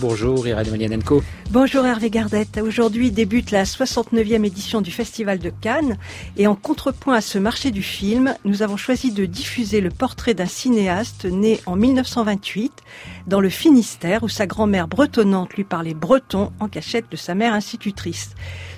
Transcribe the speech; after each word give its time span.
Bonjour 0.00 0.46
Irène 0.46 0.70
Malianenko. 0.70 1.22
Bonjour 1.50 1.84
Hervé 1.84 2.08
Gardette. 2.08 2.60
Aujourd'hui 2.62 3.10
débute 3.10 3.50
la 3.50 3.64
69e 3.64 4.44
édition 4.44 4.80
du 4.80 4.92
Festival 4.92 5.40
de 5.40 5.50
Cannes 5.50 5.98
et 6.36 6.46
en 6.46 6.54
contrepoint 6.54 7.14
à 7.14 7.20
ce 7.20 7.38
marché 7.38 7.72
du 7.72 7.82
film, 7.82 8.34
nous 8.44 8.62
avons 8.62 8.76
choisi 8.76 9.10
de 9.10 9.24
diffuser 9.24 9.80
le 9.80 9.90
portrait 9.90 10.34
d'un 10.34 10.46
cinéaste 10.46 11.24
né 11.24 11.60
en 11.66 11.74
1928 11.74 12.72
dans 13.26 13.40
le 13.40 13.48
Finistère 13.48 14.22
où 14.22 14.28
sa 14.28 14.46
grand-mère 14.46 14.86
bretonnante 14.86 15.54
lui 15.54 15.64
parlait 15.64 15.94
breton 15.94 16.52
en 16.60 16.68
cachette 16.68 17.10
de 17.10 17.16
sa 17.16 17.34
mère 17.34 17.54
institutrice. 17.54 18.30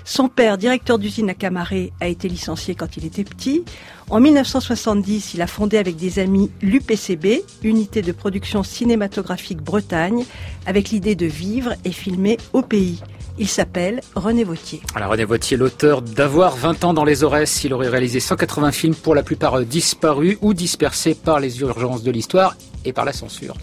Son 0.03 0.29
père, 0.29 0.57
directeur 0.57 0.97
d'usine 0.97 1.29
à 1.29 1.35
Camaré, 1.35 1.93
a 1.99 2.07
été 2.07 2.27
licencié 2.27 2.73
quand 2.73 2.97
il 2.97 3.05
était 3.05 3.23
petit. 3.23 3.63
En 4.09 4.19
1970, 4.19 5.33
il 5.35 5.41
a 5.41 5.47
fondé 5.47 5.77
avec 5.77 5.95
des 5.95 6.19
amis 6.19 6.51
l'UPCB, 6.61 7.43
Unité 7.63 8.01
de 8.01 8.11
production 8.11 8.63
cinématographique 8.63 9.61
Bretagne, 9.61 10.25
avec 10.65 10.89
l'idée 10.89 11.15
de 11.15 11.25
vivre 11.25 11.73
et 11.85 11.91
filmer 11.91 12.37
au 12.53 12.61
pays. 12.61 13.01
Il 13.37 13.47
s'appelle 13.47 14.01
René 14.15 14.43
Vautier. 14.43 14.81
Alors 14.93 15.11
René 15.11 15.23
Vautier, 15.23 15.55
l'auteur 15.57 16.01
d'Avoir 16.01 16.55
20 16.55 16.83
ans 16.83 16.93
dans 16.93 17.05
les 17.05 17.23
Aurès, 17.23 17.63
il 17.63 17.73
aurait 17.73 17.87
réalisé 17.87 18.19
180 18.19 18.71
films 18.71 18.95
pour 18.95 19.15
la 19.15 19.23
plupart 19.23 19.61
disparus 19.61 20.37
ou 20.41 20.53
dispersés 20.53 21.15
par 21.15 21.39
les 21.39 21.61
urgences 21.61 22.03
de 22.03 22.11
l'histoire 22.11 22.55
et 22.83 22.93
par 22.93 23.05
la 23.05 23.13
censure. 23.13 23.55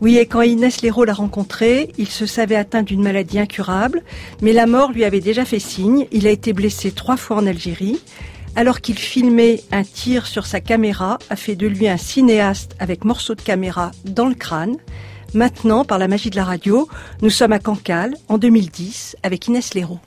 Oui, 0.00 0.18
et 0.18 0.26
quand 0.26 0.42
Inès 0.42 0.82
Léraud 0.82 1.04
l'a 1.04 1.14
rencontré, 1.14 1.90
il 1.98 2.08
se 2.08 2.26
savait 2.26 2.56
atteint 2.56 2.82
d'une 2.82 3.02
maladie 3.02 3.38
incurable, 3.38 4.02
mais 4.42 4.52
la 4.52 4.66
mort 4.66 4.92
lui 4.92 5.04
avait 5.04 5.20
déjà 5.20 5.44
fait 5.44 5.58
signe. 5.58 6.06
Il 6.12 6.26
a 6.26 6.30
été 6.30 6.52
blessé 6.52 6.90
trois 6.90 7.16
fois 7.16 7.36
en 7.36 7.46
Algérie. 7.46 8.00
Alors 8.56 8.80
qu'il 8.80 8.96
filmait 8.96 9.60
un 9.72 9.82
tir 9.82 10.26
sur 10.28 10.46
sa 10.46 10.60
caméra, 10.60 11.18
a 11.28 11.34
fait 11.34 11.56
de 11.56 11.66
lui 11.66 11.88
un 11.88 11.96
cinéaste 11.96 12.76
avec 12.78 13.04
morceaux 13.04 13.34
de 13.34 13.40
caméra 13.42 13.90
dans 14.04 14.28
le 14.28 14.34
crâne. 14.34 14.76
Maintenant, 15.34 15.84
par 15.84 15.98
la 15.98 16.06
magie 16.06 16.30
de 16.30 16.36
la 16.36 16.44
radio, 16.44 16.88
nous 17.20 17.30
sommes 17.30 17.50
à 17.50 17.58
Cancale, 17.58 18.14
en 18.28 18.38
2010, 18.38 19.16
avec 19.24 19.48
Inès 19.48 19.74
Léraud. 19.74 19.98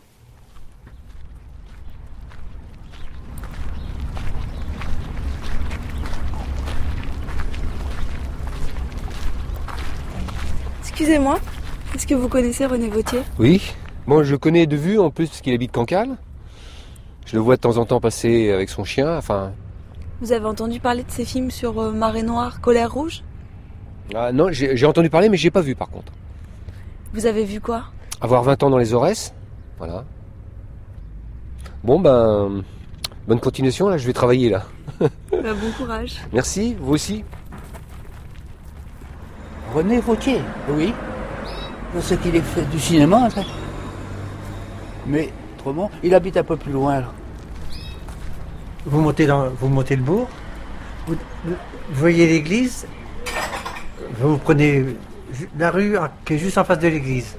Excusez-moi, 10.87 11.37
est-ce 11.93 12.07
que 12.07 12.15
vous 12.15 12.29
connaissez 12.29 12.65
René 12.65 12.87
Vautier? 12.87 13.19
Oui. 13.39 13.61
Bon, 14.07 14.23
je 14.23 14.31
le 14.31 14.37
connais 14.37 14.65
de 14.65 14.77
vue 14.77 14.99
en 14.99 15.11
plus 15.11 15.27
parce 15.27 15.41
qu'il 15.41 15.53
habite 15.53 15.73
Cancale. 15.73 16.17
Je 17.27 17.35
le 17.35 17.41
vois 17.41 17.57
de 17.57 17.61
temps 17.61 17.77
en 17.77 17.85
temps 17.85 17.99
passer 17.99 18.51
avec 18.51 18.69
son 18.69 18.83
chien, 18.83 19.17
enfin... 19.17 19.51
Vous 20.21 20.31
avez 20.31 20.45
entendu 20.45 20.79
parler 20.79 21.03
de 21.03 21.11
ses 21.11 21.25
films 21.25 21.51
sur 21.51 21.79
euh, 21.79 21.91
Marée 21.91 22.23
Noire, 22.23 22.59
Colère 22.61 22.91
Rouge? 22.91 23.21
Ah 24.15 24.31
non, 24.31 24.47
j'ai 24.51 24.85
entendu 24.85 25.09
parler 25.09 25.27
mais 25.27 25.35
j'ai 25.35 25.51
pas 25.51 25.59
vu 25.59 25.75
par 25.75 25.89
contre. 25.89 26.13
Vous 27.13 27.25
avez 27.25 27.43
vu 27.43 27.59
quoi? 27.59 27.83
Avoir 28.21 28.41
20 28.43 28.63
ans 28.63 28.69
dans 28.69 28.77
les 28.77 28.93
Aurès, 28.93 29.33
voilà. 29.77 30.05
Bon 31.83 31.99
ben, 31.99 32.63
bonne 33.27 33.39
continuation 33.41 33.89
là, 33.89 33.97
je 33.97 34.07
vais 34.07 34.13
travailler 34.13 34.49
là. 34.49 34.63
bah, 34.99 35.09
bon 35.31 35.71
courage. 35.77 36.21
Merci, 36.31 36.75
vous 36.79 36.93
aussi. 36.93 37.25
René 39.73 39.99
Vautier, 39.99 40.39
oui. 40.69 40.93
Je 41.93 41.99
sais 41.99 42.17
qu'il 42.17 42.35
est 42.35 42.41
fait 42.41 42.65
du 42.69 42.79
cinéma, 42.79 43.17
en 43.17 43.29
fait. 43.29 43.45
Mais 45.05 45.29
autrement, 45.55 45.91
il 46.03 46.13
habite 46.15 46.37
un 46.37 46.43
peu 46.43 46.55
plus 46.55 46.71
loin. 46.71 47.01
Là. 47.01 47.13
Vous 48.87 49.01
montez, 49.01 49.25
dans, 49.27 49.49
vous 49.49 49.67
montez 49.67 49.95
le 49.97 50.01
bourg, 50.01 50.27
vous, 51.07 51.15
vous 51.45 51.55
voyez 51.93 52.25
l'église, 52.25 52.87
vous 54.19 54.37
prenez 54.37 54.85
la 55.57 55.71
rue 55.71 55.97
qui 56.25 56.33
est 56.35 56.37
juste 56.37 56.57
en 56.57 56.63
face 56.63 56.79
de 56.79 56.87
l'église. 56.87 57.35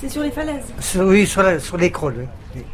C'est 0.00 0.08
sur 0.08 0.22
les 0.22 0.30
falaises 0.30 0.64
Sur- 0.78 1.04
Oui, 1.06 1.26
sur, 1.26 1.42
la- 1.42 1.58
sur 1.58 1.76
l'écrole. 1.76 2.14
oui. 2.18 2.26
Oui. 2.56 2.64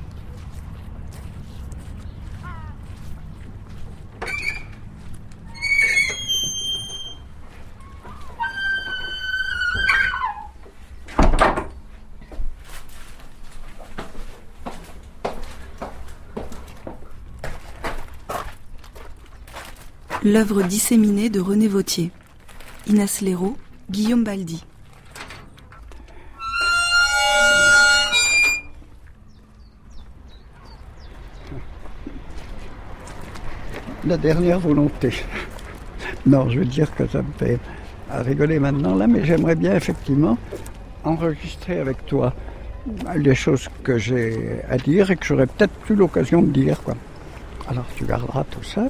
L'œuvre 20.33 20.63
disséminée 20.63 21.29
de 21.29 21.41
René 21.41 21.69
Vautier. 21.69 22.11
Inès 22.87 23.21
Léraud, 23.21 23.55
Guillaume 23.91 24.25
Baldi. 24.25 24.65
la 34.07 34.17
dernière 34.17 34.59
volonté. 34.59 35.13
Non, 36.25 36.49
je 36.49 36.61
veux 36.61 36.65
dire 36.65 36.95
que 36.95 37.07
ça 37.07 37.19
me 37.19 37.33
fait 37.37 37.59
rigoler 38.09 38.59
maintenant 38.59 38.95
là, 38.95 39.07
mais 39.07 39.27
j'aimerais 39.27 39.55
bien 39.55 39.77
effectivement 39.77 40.39
enregistrer 41.05 41.79
avec 41.79 42.07
toi 42.07 42.33
les 43.17 43.35
choses 43.35 43.69
que 43.85 43.99
j'ai 43.99 44.63
à 44.71 44.79
dire 44.79 45.11
et 45.11 45.17
que 45.17 45.27
j'aurais 45.27 45.47
peut-être 45.47 45.75
plus 45.75 45.95
l'occasion 45.95 46.41
de 46.41 46.51
dire. 46.53 46.81
Alors 47.69 47.85
tu 47.97 48.07
garderas 48.07 48.45
tout 48.45 48.63
ça. 48.63 48.87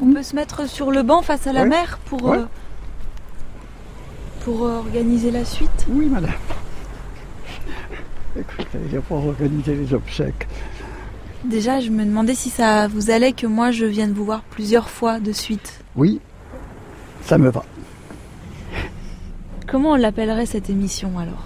On 0.00 0.12
peut 0.12 0.22
se 0.22 0.36
mettre 0.36 0.68
sur 0.68 0.90
le 0.90 1.02
banc 1.02 1.22
face 1.22 1.46
à 1.46 1.52
la 1.52 1.62
Ouais. 1.62 1.68
mer 1.68 1.98
pour, 2.06 2.22
Ouais. 2.24 2.38
euh, 2.38 2.44
pour 4.44 4.64
euh, 4.66 4.76
organiser 4.78 5.30
la 5.30 5.44
suite 5.44 5.86
Oui, 5.88 6.06
madame. 6.06 6.32
Écoute, 8.38 8.66
il 8.92 9.00
pour 9.00 9.26
organiser 9.26 9.74
les 9.74 9.94
obsèques. 9.94 10.46
Déjà, 11.44 11.80
je 11.80 11.90
me 11.90 12.04
demandais 12.04 12.34
si 12.34 12.50
ça 12.50 12.86
vous 12.88 13.10
allait 13.10 13.32
que 13.32 13.46
moi 13.46 13.70
je 13.70 13.86
vienne 13.86 14.12
vous 14.12 14.24
voir 14.24 14.42
plusieurs 14.42 14.90
fois 14.90 15.20
de 15.20 15.32
suite. 15.32 15.80
Oui, 15.94 16.20
ça 17.22 17.38
me 17.38 17.48
va. 17.48 17.64
Comment 19.66 19.92
on 19.92 19.96
l'appellerait 19.96 20.46
cette 20.46 20.68
émission 20.70 21.18
alors? 21.18 21.44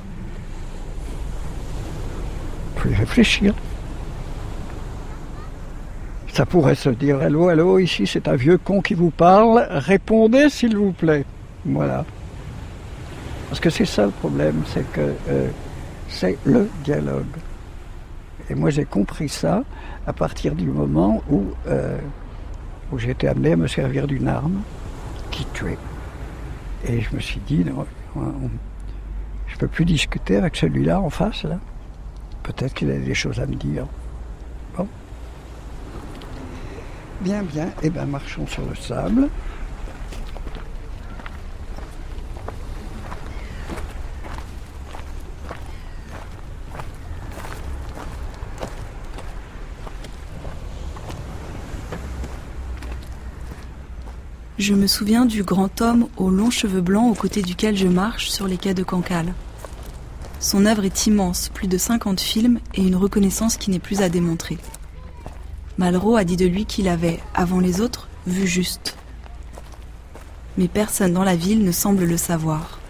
Faut 2.76 2.88
y 2.88 2.94
réfléchir. 2.94 3.54
Ça 6.32 6.46
pourrait 6.46 6.74
se 6.74 6.90
dire 6.90 7.20
Allô, 7.20 7.48
allô, 7.48 7.78
ici 7.78 8.06
c'est 8.06 8.28
un 8.28 8.36
vieux 8.36 8.58
con 8.58 8.80
qui 8.80 8.94
vous 8.94 9.10
parle, 9.10 9.66
répondez 9.70 10.48
s'il 10.48 10.76
vous 10.76 10.92
plaît. 10.92 11.24
Voilà. 11.64 12.04
Parce 13.48 13.60
que 13.60 13.70
c'est 13.70 13.84
ça 13.84 14.06
le 14.06 14.12
problème, 14.12 14.62
c'est 14.66 14.90
que 14.92 15.00
euh, 15.28 15.48
c'est 16.08 16.38
le 16.44 16.68
dialogue. 16.84 17.24
Et 18.48 18.54
moi 18.54 18.70
j'ai 18.70 18.84
compris 18.84 19.28
ça 19.28 19.62
à 20.06 20.12
partir 20.12 20.54
du 20.54 20.66
moment 20.66 21.22
où, 21.30 21.44
euh, 21.68 21.98
où 22.92 22.98
j'ai 22.98 23.10
été 23.10 23.26
amené 23.28 23.52
à 23.52 23.56
me 23.56 23.66
servir 23.66 24.06
d'une 24.06 24.28
arme 24.28 24.62
qui 25.30 25.44
tuait. 25.52 25.78
Et 26.86 27.00
je 27.00 27.14
me 27.14 27.20
suis 27.20 27.40
dit, 27.46 27.64
non, 27.64 27.84
on- 28.16 28.50
je 29.48 29.54
ne 29.56 29.58
peux 29.58 29.68
plus 29.68 29.84
discuter 29.84 30.36
avec 30.36 30.54
celui-là 30.56 31.00
en 31.00 31.10
face, 31.10 31.42
là. 31.42 31.58
Peut-être 32.44 32.72
qu'il 32.72 32.90
a 32.90 32.96
des 32.98 33.14
choses 33.14 33.38
à 33.40 33.46
me 33.46 33.54
dire. 33.56 33.84
Bon. 34.76 34.86
Bien, 37.20 37.42
bien. 37.42 37.70
Eh 37.82 37.90
bien, 37.90 38.06
marchons 38.06 38.46
sur 38.46 38.64
le 38.64 38.74
sable. 38.74 39.28
Je 54.58 54.74
me 54.74 54.86
souviens 54.86 55.24
du 55.24 55.42
grand 55.42 55.80
homme 55.80 56.06
aux 56.16 56.30
longs 56.30 56.50
cheveux 56.50 56.80
blancs 56.82 57.10
aux 57.10 57.14
côtés 57.14 57.42
duquel 57.42 57.76
je 57.76 57.86
marche 57.86 58.28
sur 58.28 58.46
les 58.46 58.56
quais 58.56 58.74
de 58.74 58.82
Cancale. 58.82 59.34
Son 60.38 60.64
œuvre 60.64 60.84
est 60.84 61.06
immense, 61.06 61.50
plus 61.52 61.66
de 61.66 61.76
50 61.76 62.20
films 62.20 62.60
et 62.74 62.82
une 62.82 62.96
reconnaissance 62.96 63.56
qui 63.56 63.70
n'est 63.70 63.78
plus 63.78 64.00
à 64.00 64.08
démontrer. 64.08 64.58
Malraux 65.80 66.16
a 66.16 66.24
dit 66.24 66.36
de 66.36 66.44
lui 66.44 66.66
qu'il 66.66 66.88
avait, 66.88 67.20
avant 67.32 67.58
les 67.58 67.80
autres, 67.80 68.06
vu 68.26 68.46
juste. 68.46 68.96
Mais 70.58 70.68
personne 70.68 71.14
dans 71.14 71.24
la 71.24 71.36
ville 71.36 71.64
ne 71.64 71.72
semble 71.72 72.04
le 72.04 72.18
savoir. 72.18 72.80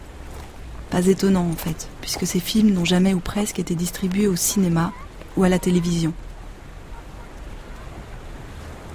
Pas 0.90 1.06
étonnant 1.06 1.48
en 1.48 1.54
fait, 1.54 1.86
puisque 2.00 2.26
ces 2.26 2.40
films 2.40 2.72
n'ont 2.72 2.84
jamais 2.84 3.14
ou 3.14 3.20
presque 3.20 3.60
été 3.60 3.76
distribués 3.76 4.26
au 4.26 4.34
cinéma 4.34 4.92
ou 5.36 5.44
à 5.44 5.48
la 5.48 5.60
télévision. 5.60 6.12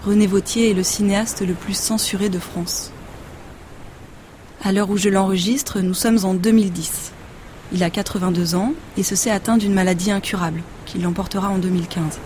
René 0.06 0.28
Vautier 0.28 0.72
est 0.72 0.74
le 0.74 0.84
cinéaste 0.84 1.42
le 1.48 1.54
plus 1.54 1.78
censuré 1.78 2.28
de 2.28 2.38
France. 2.38 2.92
À 4.62 4.74
l'heure 4.74 4.90
où 4.90 4.98
je 4.98 5.08
l'enregistre, 5.08 5.80
nous 5.80 5.94
sommes 5.94 6.26
en 6.26 6.34
2010. 6.34 7.14
Il 7.72 7.82
a 7.82 7.90
82 7.90 8.56
ans 8.56 8.74
et 8.98 9.04
se 9.04 9.16
sait 9.16 9.32
atteint 9.32 9.56
d'une 9.56 9.74
maladie 9.74 10.12
incurable, 10.12 10.64
qui 10.86 11.00
l'emportera 11.00 11.48
en 11.48 11.60
2015. 11.60 12.20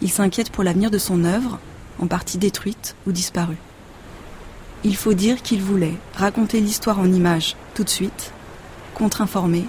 Il 0.00 0.10
s'inquiète 0.10 0.50
pour 0.50 0.64
l'avenir 0.64 0.90
de 0.90 0.98
son 0.98 1.24
œuvre, 1.24 1.58
en 1.98 2.06
partie 2.06 2.38
détruite 2.38 2.94
ou 3.06 3.12
disparue. 3.12 3.58
Il 4.84 4.96
faut 4.96 5.14
dire 5.14 5.42
qu'il 5.42 5.60
voulait 5.60 5.96
raconter 6.14 6.60
l'histoire 6.60 7.00
en 7.00 7.12
images 7.12 7.56
tout 7.74 7.82
de 7.82 7.88
suite, 7.88 8.32
contre-informer, 8.94 9.64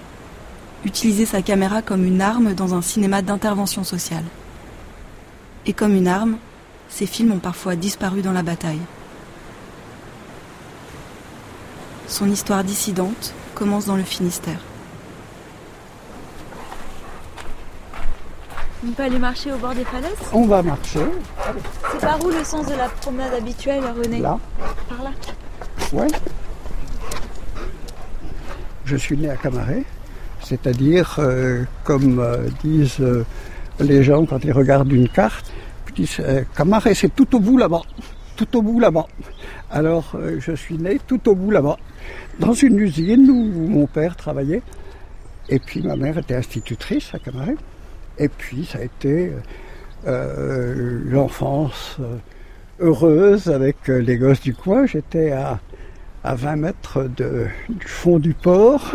utiliser 0.84 1.26
sa 1.26 1.42
caméra 1.42 1.82
comme 1.82 2.04
une 2.04 2.20
arme 2.20 2.54
dans 2.54 2.74
un 2.74 2.82
cinéma 2.82 3.22
d'intervention 3.22 3.82
sociale. 3.82 4.24
Et 5.66 5.72
comme 5.72 5.94
une 5.94 6.08
arme, 6.08 6.38
ces 6.88 7.06
films 7.06 7.32
ont 7.32 7.38
parfois 7.38 7.74
disparu 7.74 8.22
dans 8.22 8.32
la 8.32 8.42
bataille. 8.42 8.80
Son 12.06 12.30
histoire 12.30 12.64
dissidente 12.64 13.34
commence 13.54 13.86
dans 13.86 13.96
le 13.96 14.02
Finistère. 14.02 14.60
On 18.86 18.92
peut 18.92 19.02
aller 19.02 19.18
marcher 19.18 19.52
au 19.52 19.58
bord 19.58 19.74
des 19.74 19.84
falaises 19.84 20.16
On 20.32 20.46
va 20.46 20.62
marcher. 20.62 21.00
C'est 21.92 22.00
par 22.00 22.24
où 22.24 22.30
le 22.30 22.42
sens 22.44 22.66
de 22.66 22.74
la 22.74 22.88
promenade 22.88 23.34
habituelle, 23.34 23.82
René 23.84 24.20
Là. 24.20 24.38
Par 24.88 25.02
là. 25.02 25.10
Ouais. 25.92 26.08
Je 28.86 28.96
suis 28.96 29.18
né 29.18 29.28
à 29.28 29.36
Camaret, 29.36 29.84
c'est-à-dire, 30.42 31.16
euh, 31.18 31.64
comme 31.84 32.20
euh, 32.20 32.48
disent 32.64 33.00
euh, 33.00 33.24
les 33.80 34.02
gens 34.02 34.24
quand 34.24 34.42
ils 34.44 34.52
regardent 34.52 34.92
une 34.92 35.08
carte, 35.08 35.52
ils 35.90 36.06
disent 36.06 36.22
Camaret, 36.56 36.94
c'est 36.94 37.14
tout 37.14 37.36
au 37.36 37.40
bout 37.40 37.58
là-bas, 37.58 37.82
tout 38.36 38.56
au 38.56 38.62
bout 38.62 38.80
là-bas. 38.80 39.06
Alors, 39.70 40.16
je 40.38 40.52
suis 40.52 40.78
né 40.78 41.00
tout 41.06 41.28
au 41.28 41.34
bout 41.34 41.50
là-bas, 41.50 41.76
dans 42.38 42.54
une 42.54 42.78
usine 42.78 43.28
où 43.30 43.68
mon 43.68 43.86
père 43.86 44.16
travaillait, 44.16 44.62
et 45.48 45.58
puis 45.58 45.82
ma 45.82 45.96
mère 45.96 46.16
était 46.16 46.36
institutrice 46.36 47.14
à 47.14 47.18
Camaret. 47.18 47.56
Et 48.20 48.28
puis, 48.28 48.66
ça 48.66 48.78
a 48.78 48.82
été 48.82 49.32
euh, 50.06 51.00
l'enfance 51.06 51.96
euh, 52.00 52.16
heureuse 52.78 53.48
avec 53.48 53.88
euh, 53.88 53.98
les 53.98 54.18
gosses 54.18 54.42
du 54.42 54.54
coin. 54.54 54.86
J'étais 54.86 55.32
à, 55.32 55.58
à 56.22 56.34
20 56.34 56.56
mètres 56.56 57.08
du 57.08 57.86
fond 57.86 58.18
du 58.18 58.34
port 58.34 58.92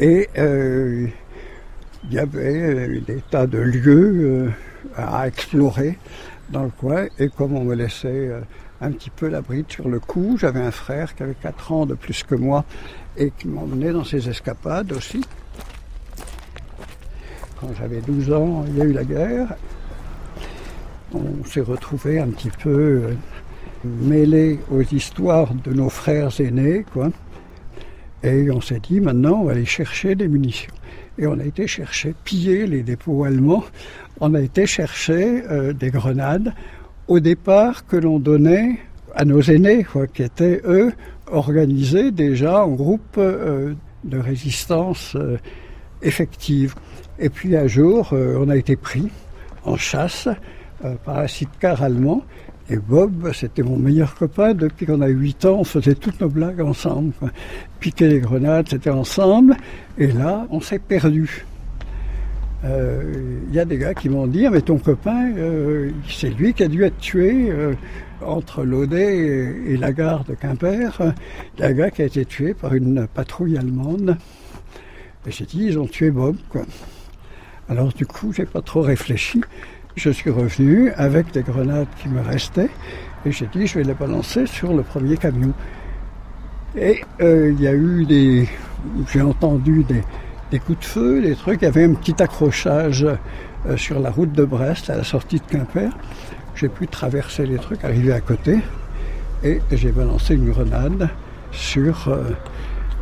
et 0.00 0.28
euh, 0.38 1.06
il 2.04 2.14
y 2.14 2.18
avait 2.18 2.62
euh, 2.62 3.00
des 3.06 3.22
tas 3.30 3.46
de 3.46 3.58
lieux 3.58 4.14
euh, 4.22 4.50
à 4.96 5.28
explorer 5.28 5.98
dans 6.48 6.64
le 6.64 6.70
coin. 6.70 7.06
Et 7.18 7.28
comme 7.28 7.54
on 7.54 7.64
me 7.64 7.74
laissait 7.74 8.28
euh, 8.28 8.40
un 8.80 8.92
petit 8.92 9.10
peu 9.10 9.28
la 9.28 9.42
bride 9.42 9.66
sur 9.68 9.88
le 9.88 10.00
cou, 10.00 10.36
j'avais 10.38 10.60
un 10.60 10.70
frère 10.70 11.14
qui 11.14 11.22
avait 11.22 11.34
4 11.34 11.72
ans 11.72 11.86
de 11.86 11.94
plus 11.94 12.22
que 12.22 12.34
moi 12.34 12.64
et 13.16 13.30
qui 13.30 13.48
m'emmenait 13.48 13.92
dans 13.92 14.04
ses 14.04 14.28
escapades 14.28 14.92
aussi. 14.92 15.22
Quand 17.60 17.68
j'avais 17.76 18.00
12 18.00 18.32
ans, 18.32 18.64
il 18.68 18.76
y 18.76 18.80
a 18.80 18.84
eu 18.84 18.92
la 18.92 19.02
guerre. 19.02 19.56
On 21.12 21.44
s'est 21.44 21.60
retrouvés 21.60 22.20
un 22.20 22.28
petit 22.28 22.50
peu 22.50 22.70
euh, 22.70 23.14
mêlés 23.84 24.60
aux 24.70 24.82
histoires 24.82 25.52
de 25.54 25.72
nos 25.72 25.88
frères 25.88 26.40
aînés, 26.40 26.84
quoi. 26.92 27.10
Et 28.22 28.48
on 28.52 28.60
s'est 28.60 28.80
dit, 28.80 29.00
maintenant, 29.00 29.40
on 29.40 29.44
va 29.44 29.52
aller 29.52 29.64
chercher 29.64 30.14
des 30.14 30.28
munitions. 30.28 30.72
Et 31.18 31.26
on 31.26 31.38
a 31.40 31.44
été 31.44 31.66
chercher, 31.66 32.14
piller 32.24 32.66
les 32.66 32.84
dépôts 32.84 33.24
allemands. 33.24 33.64
On 34.20 34.34
a 34.34 34.40
été 34.40 34.66
chercher 34.66 35.42
euh, 35.50 35.72
des 35.72 35.90
grenades, 35.90 36.54
au 37.08 37.18
départ, 37.18 37.86
que 37.86 37.96
l'on 37.96 38.20
donnait 38.20 38.78
à 39.16 39.24
nos 39.24 39.40
aînés, 39.40 39.82
quoi, 39.82 40.06
qui 40.06 40.22
étaient, 40.22 40.60
eux, 40.64 40.92
organisés 41.26 42.12
déjà 42.12 42.64
en 42.64 42.70
groupe 42.70 43.16
euh, 43.18 43.74
de 44.04 44.18
résistance 44.18 45.16
effective. 46.02 46.74
Et 47.18 47.28
puis 47.28 47.56
un 47.56 47.66
jour, 47.66 48.10
euh, 48.12 48.38
on 48.40 48.48
a 48.48 48.56
été 48.56 48.76
pris 48.76 49.08
en 49.64 49.76
chasse 49.76 50.28
euh, 50.84 50.94
par 51.04 51.18
un 51.18 51.26
sidecar 51.26 51.82
allemand. 51.82 52.22
Et 52.70 52.76
Bob, 52.76 53.32
c'était 53.32 53.62
mon 53.62 53.76
meilleur 53.76 54.14
copain. 54.14 54.54
Depuis 54.54 54.86
qu'on 54.86 55.00
a 55.00 55.08
8 55.08 55.46
ans, 55.46 55.56
on 55.60 55.64
faisait 55.64 55.94
toutes 55.94 56.20
nos 56.20 56.28
blagues 56.28 56.60
ensemble. 56.60 57.12
Piquer 57.80 58.08
les 58.08 58.20
grenades, 58.20 58.68
c'était 58.68 58.90
ensemble. 58.90 59.56
Et 59.96 60.08
là, 60.08 60.46
on 60.50 60.60
s'est 60.60 60.78
perdu. 60.78 61.46
Euh, 62.64 63.40
Il 63.48 63.54
y 63.54 63.58
a 63.58 63.64
des 63.64 63.78
gars 63.78 63.94
qui 63.94 64.08
m'ont 64.08 64.26
dit, 64.26 64.44
ah, 64.44 64.50
mais 64.50 64.60
ton 64.60 64.78
copain, 64.78 65.32
c'est 66.08 66.30
lui 66.30 66.52
qui 66.52 66.64
a 66.64 66.68
dû 66.68 66.84
être 66.84 66.98
tué 66.98 67.50
entre 68.20 68.64
l'Audet 68.64 69.16
et, 69.16 69.72
et 69.72 69.76
la 69.78 69.92
gare 69.92 70.24
de 70.24 70.34
Quimper. 70.34 71.14
Un 71.60 71.72
gars 71.72 71.90
qui 71.90 72.02
a 72.02 72.04
été 72.04 72.26
tué 72.26 72.52
par 72.52 72.74
une 72.74 73.06
patrouille 73.06 73.56
allemande. 73.56 74.18
Et 75.26 75.30
j'ai 75.30 75.44
dit, 75.44 75.64
ils 75.64 75.78
ont 75.78 75.86
tué 75.86 76.10
Bob. 76.10 76.36
Quoi. 76.48 76.62
Alors 77.68 77.92
du 77.92 78.06
coup, 78.06 78.32
j'ai 78.32 78.46
pas 78.46 78.62
trop 78.62 78.82
réfléchi. 78.82 79.40
Je 79.96 80.10
suis 80.10 80.30
revenu 80.30 80.90
avec 80.92 81.32
des 81.32 81.42
grenades 81.42 81.88
qui 82.00 82.08
me 82.08 82.20
restaient 82.20 82.70
et 83.26 83.32
j'ai 83.32 83.46
dit, 83.46 83.66
je 83.66 83.78
vais 83.78 83.84
les 83.84 83.94
balancer 83.94 84.46
sur 84.46 84.72
le 84.72 84.82
premier 84.82 85.16
camion. 85.16 85.52
Et 86.76 87.02
euh, 87.20 87.52
il 87.52 87.60
y 87.60 87.66
a 87.66 87.74
eu 87.74 88.04
des... 88.04 88.48
J'ai 89.12 89.22
entendu 89.22 89.84
des, 89.84 90.58
coups 90.60 90.78
de 90.78 90.84
feu, 90.84 91.20
des 91.20 91.34
trucs. 91.34 91.62
Il 91.62 91.64
y 91.64 91.68
avait 91.68 91.84
un 91.84 91.94
petit 91.94 92.22
accrochage 92.22 93.04
euh, 93.04 93.76
sur 93.76 93.98
la 93.98 94.10
route 94.10 94.32
de 94.32 94.44
Brest 94.44 94.88
à 94.88 94.96
la 94.96 95.04
sortie 95.04 95.40
de 95.40 95.44
Quimper. 95.44 95.90
J'ai 96.54 96.68
pu 96.68 96.86
traverser 96.86 97.44
les 97.44 97.56
trucs, 97.56 97.84
arriver 97.84 98.12
à 98.12 98.20
côté 98.20 98.58
et 99.44 99.60
j'ai 99.70 99.92
balancé 99.92 100.34
une 100.34 100.50
grenade 100.50 101.08
sur 101.52 102.08
euh, 102.08 102.30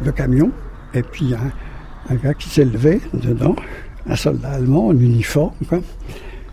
le 0.03 0.13
camion. 0.13 0.51
Et 0.95 1.03
puis 1.03 1.35
a 1.35 1.41
un, 2.09 2.15
gars 2.15 2.35
qui 2.35 2.49
s'est 2.49 2.65
levé 2.65 3.01
dedans, 3.13 3.57
un 4.09 4.17
soldat 4.17 4.51
allemand 4.51 4.89
en 4.89 4.99
uniforme. 4.99 5.55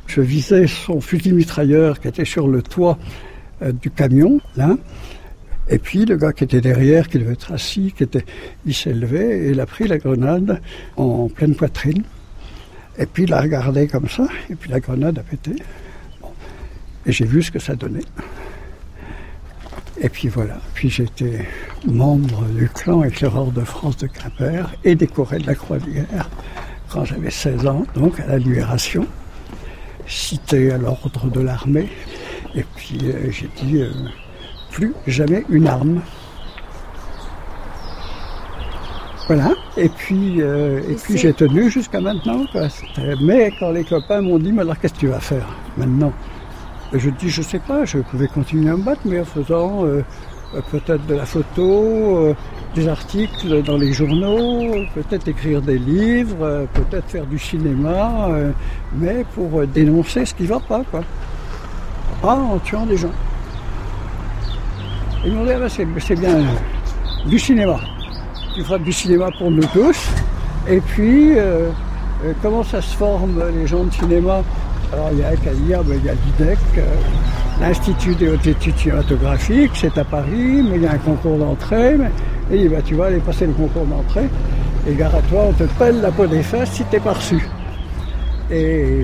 Je 0.07 0.21
visais 0.21 0.67
son 0.67 1.01
fusil 1.01 1.33
mitrailleur 1.33 1.99
qui 1.99 2.07
était 2.07 2.25
sur 2.25 2.47
le 2.47 2.61
toit 2.61 2.97
euh, 3.61 3.71
du 3.71 3.89
camion, 3.89 4.39
là. 4.55 4.77
Et 5.69 5.79
puis 5.79 6.05
le 6.05 6.17
gars 6.17 6.33
qui 6.33 6.43
était 6.43 6.59
derrière, 6.59 7.07
qui 7.07 7.19
devait 7.19 7.33
être 7.33 7.53
assis, 7.53 7.93
qui 7.95 8.03
était, 8.03 8.25
il 8.65 8.73
s'est 8.73 8.93
levé 8.93 9.47
et 9.47 9.51
il 9.51 9.59
a 9.61 9.65
pris 9.65 9.87
la 9.87 9.97
grenade 9.97 10.61
en 10.97 11.29
pleine 11.29 11.55
poitrine. 11.55 12.03
Et 12.97 13.05
puis 13.05 13.23
il 13.23 13.33
a 13.33 13.41
regardé 13.41 13.87
comme 13.87 14.09
ça, 14.09 14.27
et 14.49 14.55
puis 14.55 14.69
la 14.69 14.79
grenade 14.79 15.17
a 15.17 15.23
pété. 15.23 15.55
Et 17.05 17.11
j'ai 17.11 17.25
vu 17.25 17.41
ce 17.41 17.51
que 17.51 17.59
ça 17.59 17.75
donnait. 17.75 18.05
Et 20.01 20.09
puis 20.09 20.27
voilà. 20.27 20.57
Puis 20.73 20.89
j'étais 20.89 21.45
membre 21.85 22.43
du 22.45 22.69
clan 22.69 23.03
éclaireur 23.03 23.51
de 23.51 23.61
France 23.61 23.97
de 23.97 24.07
Quimper 24.07 24.69
et 24.83 24.95
décoré 24.95 25.39
de 25.39 25.47
la 25.47 25.55
Croix 25.55 25.79
de 25.79 25.85
guerre 25.85 26.29
quand 26.89 27.05
j'avais 27.05 27.31
16 27.31 27.65
ans, 27.67 27.85
donc 27.95 28.19
à 28.19 28.27
la 28.27 28.37
Libération, 28.37 29.07
cité 30.05 30.71
à 30.71 30.77
l'ordre 30.77 31.29
de 31.29 31.39
l'armée. 31.41 31.89
Et 32.55 32.63
puis 32.75 32.99
euh, 33.03 33.31
j'ai 33.31 33.49
dit 33.63 33.81
euh, 33.81 33.91
plus 34.71 34.93
jamais 35.07 35.43
une 35.49 35.67
arme. 35.67 36.01
Voilà. 39.27 39.53
Et 39.77 39.87
puis, 39.89 40.41
euh, 40.41 40.81
et 40.89 40.95
puis 40.95 41.17
j'ai 41.17 41.33
tenu 41.33 41.69
jusqu'à 41.69 42.01
maintenant. 42.01 42.45
quoi. 42.51 42.67
Mais 43.21 43.53
quand 43.57 43.71
les 43.71 43.85
copains 43.85 44.21
m'ont 44.21 44.37
dit, 44.37 44.51
mais 44.51 44.61
alors 44.61 44.77
qu'est-ce 44.77 44.93
que 44.95 44.99
tu 44.99 45.07
vas 45.07 45.21
faire 45.21 45.47
maintenant? 45.77 46.11
Je 46.95 47.09
dis, 47.09 47.29
je 47.29 47.41
sais 47.41 47.57
pas, 47.57 47.85
je 47.85 47.97
pouvais 47.97 48.27
continuer 48.27 48.69
à 48.69 48.77
me 48.77 48.83
battre, 48.83 49.01
mais 49.05 49.19
en 49.19 49.25
faisant 49.25 49.83
euh, 49.83 50.03
peut-être 50.69 51.03
de 51.07 51.15
la 51.15 51.25
photo, 51.25 52.17
euh, 52.17 52.35
des 52.75 52.87
articles 52.87 53.63
dans 53.63 53.77
les 53.77 53.91
journaux, 53.93 54.69
peut-être 54.93 55.27
écrire 55.27 55.59
des 55.59 55.79
livres, 55.79 56.43
euh, 56.43 56.65
peut-être 56.71 57.09
faire 57.09 57.25
du 57.25 57.39
cinéma, 57.39 58.29
mais 58.95 59.25
pour 59.33 59.65
dénoncer 59.65 60.23
ce 60.27 60.35
qui 60.35 60.45
va 60.45 60.59
pas, 60.59 60.83
quoi. 60.91 61.01
Pas 62.21 62.35
en 62.35 62.59
tuant 62.59 62.85
des 62.85 62.97
gens. 62.97 63.11
Ils 65.25 65.33
m'ont 65.33 65.45
dit, 65.45 65.51
ah 65.51 65.59
ben, 65.59 65.69
c'est 65.69 66.15
bien, 66.15 66.43
du 67.25 67.39
cinéma. 67.39 67.79
Tu 68.53 68.63
feras 68.63 68.77
du 68.77 68.93
cinéma 68.93 69.29
pour 69.39 69.49
nous 69.49 69.65
tous. 69.73 70.09
Et 70.69 70.79
puis, 70.79 71.31
comment 72.43 72.61
ça 72.61 72.81
se 72.81 72.95
forme 72.95 73.41
les 73.55 73.65
gens 73.65 73.83
de 73.83 73.91
cinéma? 73.91 74.43
Alors 74.93 75.09
il 75.11 75.19
y 75.19 75.23
a 75.23 75.35
qu'à 75.35 75.53
dire, 75.53 75.81
il 75.89 76.05
y 76.05 76.09
a 76.09 76.13
l'IDEC, 76.13 76.59
euh, 76.77 76.81
l'Institut 77.59 78.13
des 78.13 78.29
hautes 78.29 78.45
études 78.45 78.77
cinématographiques, 78.77 79.71
c'est 79.73 79.97
à 79.97 80.03
Paris, 80.03 80.61
mais 80.61 80.75
il 80.75 80.83
y 80.83 80.87
a 80.87 80.91
un 80.91 80.97
concours 80.99 81.39
d'entrée, 81.39 81.97
et 82.51 82.69
ben, 82.69 82.79
tu 82.83 82.93
vas 82.93 83.05
aller 83.05 83.17
passer 83.17 83.47
le 83.47 83.53
concours 83.53 83.87
d'entrée, 83.87 84.29
et 84.87 84.93
gare 84.93 85.15
à 85.15 85.21
toi, 85.23 85.45
on 85.49 85.53
te 85.53 85.63
pèle 85.63 85.99
la 85.99 86.11
peau 86.11 86.27
des 86.27 86.43
fesses 86.43 86.73
si 86.73 86.83
t'es 86.85 86.99
pas 86.99 87.13
reçu. 87.13 87.43
Et, 88.51 89.03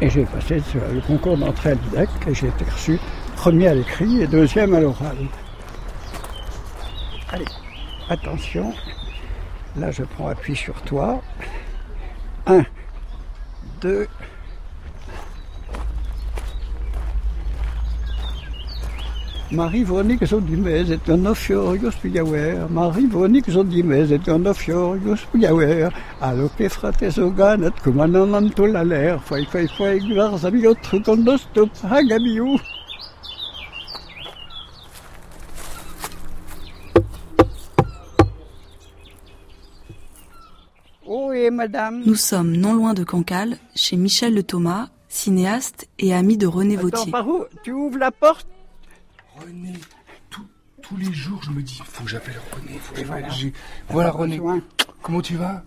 j'ai 0.00 0.24
passé 0.24 0.62
le 0.94 1.00
concours 1.02 1.36
d'entrée 1.36 1.72
à 1.72 1.74
l'IDEC, 1.74 2.08
et 2.26 2.34
j'ai 2.34 2.46
été 2.46 2.64
reçu 2.64 2.98
premier 3.36 3.68
à 3.68 3.74
l'écrit 3.74 4.22
et 4.22 4.26
deuxième 4.26 4.72
à 4.72 4.80
l'oral. 4.80 5.16
Allez, 7.30 7.44
attention, 8.08 8.72
là 9.76 9.90
je 9.90 10.02
prends 10.02 10.28
appui 10.28 10.56
sur 10.56 10.80
toi. 10.82 11.20
1, 12.46 12.64
2, 13.82 14.06
Marie-Veronica 19.52 20.26
Zodimez 20.26 20.90
et 20.90 21.10
un 21.10 21.24
offshore 21.24 21.76
Pigawer, 22.02 22.66
Marie-Veronica 22.68 23.52
Zodimez 23.52 24.12
et 24.12 24.28
un 24.28 24.44
offshore 24.44 24.96
Pigawer, 25.32 25.88
alope 26.20 26.68
frates 26.68 27.18
oganat 27.18 27.70
kumanan 27.82 28.50
tolaler, 28.50 29.18
fai 29.24 29.44
fai 29.46 29.68
fai 29.68 30.00
glar 30.00 30.36
zamiot 30.38 30.74
trucondosto 30.82 31.68
hagabiou. 31.84 32.58
Nous 42.04 42.16
sommes 42.16 42.56
non 42.56 42.74
loin 42.74 42.92
de 42.92 43.04
Cancale, 43.04 43.58
chez 43.74 43.96
Michel 43.96 44.34
Le 44.34 44.42
Thomas, 44.42 44.88
cinéaste 45.08 45.86
et 46.00 46.12
ami 46.12 46.36
de 46.36 46.46
René 46.46 46.76
Attends, 46.76 47.10
Par 47.10 47.28
où 47.28 47.44
tu 47.62 47.72
ouvres 47.72 47.98
la 47.98 48.10
porte? 48.10 48.48
René, 49.40 49.72
tout- 50.30 50.46
tous 50.82 50.96
les 50.96 51.12
jours, 51.12 51.42
je 51.42 51.50
me 51.50 51.62
dis, 51.62 51.80
faut 51.84 52.04
que 52.04 52.10
j'appelle 52.10 52.36
René. 52.52 52.78
Faut 52.80 52.94
que 52.94 53.02
voilà. 53.04 53.28
voilà, 53.88 54.10
René. 54.10 54.40
Comment 55.02 55.20
tu 55.20 55.36
vas? 55.36 55.62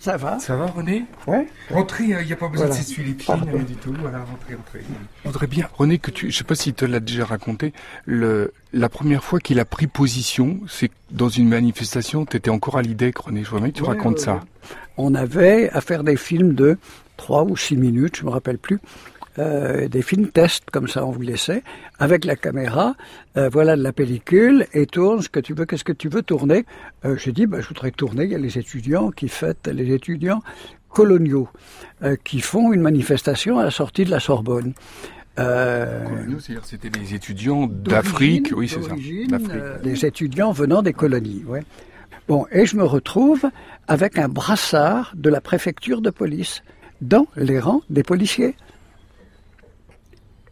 Ça 0.00 0.16
va 0.16 0.38
Ça 0.38 0.54
va, 0.56 0.66
René? 0.66 1.04
Ouais. 1.26 1.48
Rentrez, 1.70 2.04
il 2.04 2.24
n'y 2.26 2.32
a 2.32 2.36
pas 2.36 2.46
besoin 2.48 2.66
Voilà. 2.66 2.80
de 2.80 2.84
s'essuyer 2.84 3.08
les 3.08 3.14
pieds, 3.14 3.34
rien 3.34 3.62
du 3.64 3.74
tout. 3.74 3.92
Voilà, 4.00 4.18
rentrez, 4.22 4.54
rentrez. 4.54 4.80
Je 5.24 5.28
voudrais 5.28 5.48
bien, 5.48 5.68
René, 5.76 5.98
que 5.98 6.12
tu, 6.12 6.30
je 6.30 6.38
sais 6.38 6.44
pas 6.44 6.54
s'il 6.54 6.74
te 6.74 6.84
l'a 6.84 7.00
déjà 7.00 7.24
raconté, 7.24 7.72
le, 8.04 8.52
la 8.72 8.88
première 8.88 9.24
fois 9.24 9.40
qu'il 9.40 9.58
a 9.58 9.64
pris 9.64 9.88
position, 9.88 10.60
c'est 10.68 10.92
dans 11.10 11.28
une 11.28 11.48
manifestation, 11.48 12.26
tu 12.26 12.36
étais 12.36 12.50
encore 12.50 12.78
à 12.78 12.82
l'IDEC, 12.82 13.18
René, 13.18 13.42
je 13.42 13.50
bien 13.50 13.70
que 13.72 13.76
tu 13.76 13.82
Ouais, 13.82 13.88
racontes 13.88 14.18
ouais, 14.18 14.24
ça. 14.24 14.40
On 14.98 15.14
avait 15.16 15.68
à 15.70 15.80
faire 15.80 16.04
des 16.04 16.16
films 16.16 16.54
de 16.54 16.78
3 17.16 17.42
ou 17.42 17.56
6 17.56 17.76
minutes, 17.76 18.18
je 18.18 18.24
me 18.24 18.30
rappelle 18.30 18.58
plus. 18.58 18.78
Euh, 19.38 19.88
des 19.88 20.02
films 20.02 20.28
tests 20.28 20.70
comme 20.70 20.88
ça 20.88 21.06
on 21.06 21.10
vous 21.10 21.20
laissait 21.22 21.62
avec 21.98 22.24
la 22.24 22.36
caméra 22.36 22.94
euh, 23.36 23.48
voilà 23.48 23.76
de 23.76 23.82
la 23.82 23.92
pellicule 23.92 24.66
et 24.72 24.86
tourne 24.86 25.22
ce 25.22 25.28
que 25.28 25.40
tu 25.40 25.54
veux 25.54 25.64
qu'est-ce 25.64 25.84
que 25.84 25.92
tu 25.92 26.08
veux 26.08 26.22
tourner? 26.22 26.64
Euh, 27.04 27.16
j'ai 27.16 27.32
dit 27.32 27.46
bah, 27.46 27.60
je 27.60 27.68
voudrais 27.68 27.90
tourner 27.90 28.24
il 28.24 28.30
y 28.30 28.34
a 28.34 28.38
les 28.38 28.58
étudiants 28.58 29.10
qui 29.10 29.28
fêtent 29.28 29.68
les 29.68 29.92
étudiants 29.92 30.42
coloniaux 30.88 31.48
euh, 32.02 32.16
qui 32.24 32.40
font 32.40 32.72
une 32.72 32.80
manifestation 32.80 33.58
à 33.58 33.64
la 33.64 33.70
sortie 33.70 34.04
de 34.04 34.10
la 34.10 34.20
Sorbonne 34.20 34.74
euh, 35.38 36.04
c'était 36.64 36.90
des 36.90 37.14
étudiants 37.14 37.68
d'Afrique, 37.68 38.52
oui, 38.56 38.68
c'est 38.68 38.82
ça, 38.82 38.94
euh, 39.30 39.78
des 39.82 40.04
étudiants 40.04 40.50
venant 40.50 40.82
des 40.82 40.92
colonies. 40.92 41.44
Ouais. 41.46 41.62
Bon, 42.26 42.46
et 42.50 42.66
je 42.66 42.76
me 42.76 42.82
retrouve 42.82 43.48
avec 43.86 44.18
un 44.18 44.28
brassard 44.28 45.12
de 45.14 45.30
la 45.30 45.40
préfecture 45.40 46.00
de 46.00 46.10
police 46.10 46.62
dans 47.00 47.26
les 47.36 47.60
rangs 47.60 47.82
des 47.88 48.02
policiers. 48.02 48.56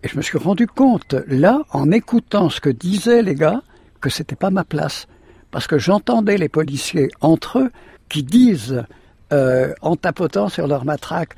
Et 0.07 0.09
je 0.09 0.17
me 0.17 0.23
suis 0.23 0.39
rendu 0.39 0.69
compte, 0.69 1.17
là, 1.27 1.63
en 1.73 1.91
écoutant 1.91 2.49
ce 2.49 2.61
que 2.61 2.71
disaient 2.71 3.23
les 3.23 3.35
gars, 3.35 3.63
que 4.01 4.09
c'était 4.09 4.37
pas 4.37 4.51
ma 4.51 4.63
place. 4.63 5.09
Parce 5.51 5.67
que 5.67 5.79
j'entendais 5.79 6.37
les 6.39 6.49
policiers 6.49 7.09
entre 7.21 7.59
eux 7.59 7.71
qui 8.09 8.23
disent, 8.23 8.85
euh, 9.33 9.73
en 9.83 9.97
tapotant 9.97 10.49
sur 10.49 10.69
leur 10.69 10.85
matraque, 10.85 11.35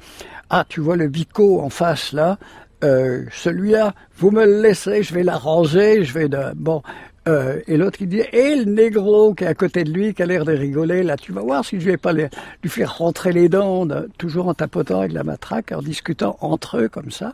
ah, 0.51 0.67
tu 0.69 0.81
vois 0.81 0.97
le 0.97 1.09
bico 1.09 1.63
en 1.63 1.71
face 1.71 2.13
là, 2.13 2.37
euh, 2.85 3.25
celui-là, 3.33 3.95
vous 4.19 4.31
me 4.31 4.45
le 4.45 4.61
laissez, 4.61 5.03
je 5.03 5.15
vais 5.15 5.23
l'arranger, 5.23 6.05
je 6.05 6.13
vais. 6.13 6.29
Bon, 6.55 6.83
euh, 7.27 7.61
et 7.69 7.79
l'autre 7.79 8.03
il 8.03 8.09
dit, 8.11 8.21
et 8.35 8.55
le 8.55 8.65
négro 8.65 9.33
qui 9.33 9.45
est 9.45 9.47
à 9.47 9.55
côté 9.55 9.83
de 9.83 9.91
lui, 9.91 10.13
qui 10.13 10.23
a 10.23 10.27
l'air 10.27 10.45
de 10.45 10.53
rigoler, 10.53 11.05
là, 11.05 11.17
tu 11.17 11.33
vas 11.33 11.41
voir 11.41 11.65
si 11.65 11.81
je 11.81 11.87
vais 11.87 11.97
pas 11.97 12.13
lui 12.13 12.29
faire 12.67 12.99
rentrer 12.99 13.33
les 13.33 13.49
dents, 13.49 13.87
de- 13.87 14.11
toujours 14.19 14.49
en 14.49 14.53
tapotant 14.53 14.99
avec 15.01 15.13
la 15.13 15.25
matraque, 15.25 15.73
en 15.73 15.81
discutant 15.81 16.37
entre 16.43 16.77
eux 16.77 16.89
comme 16.91 17.11
ça. 17.11 17.33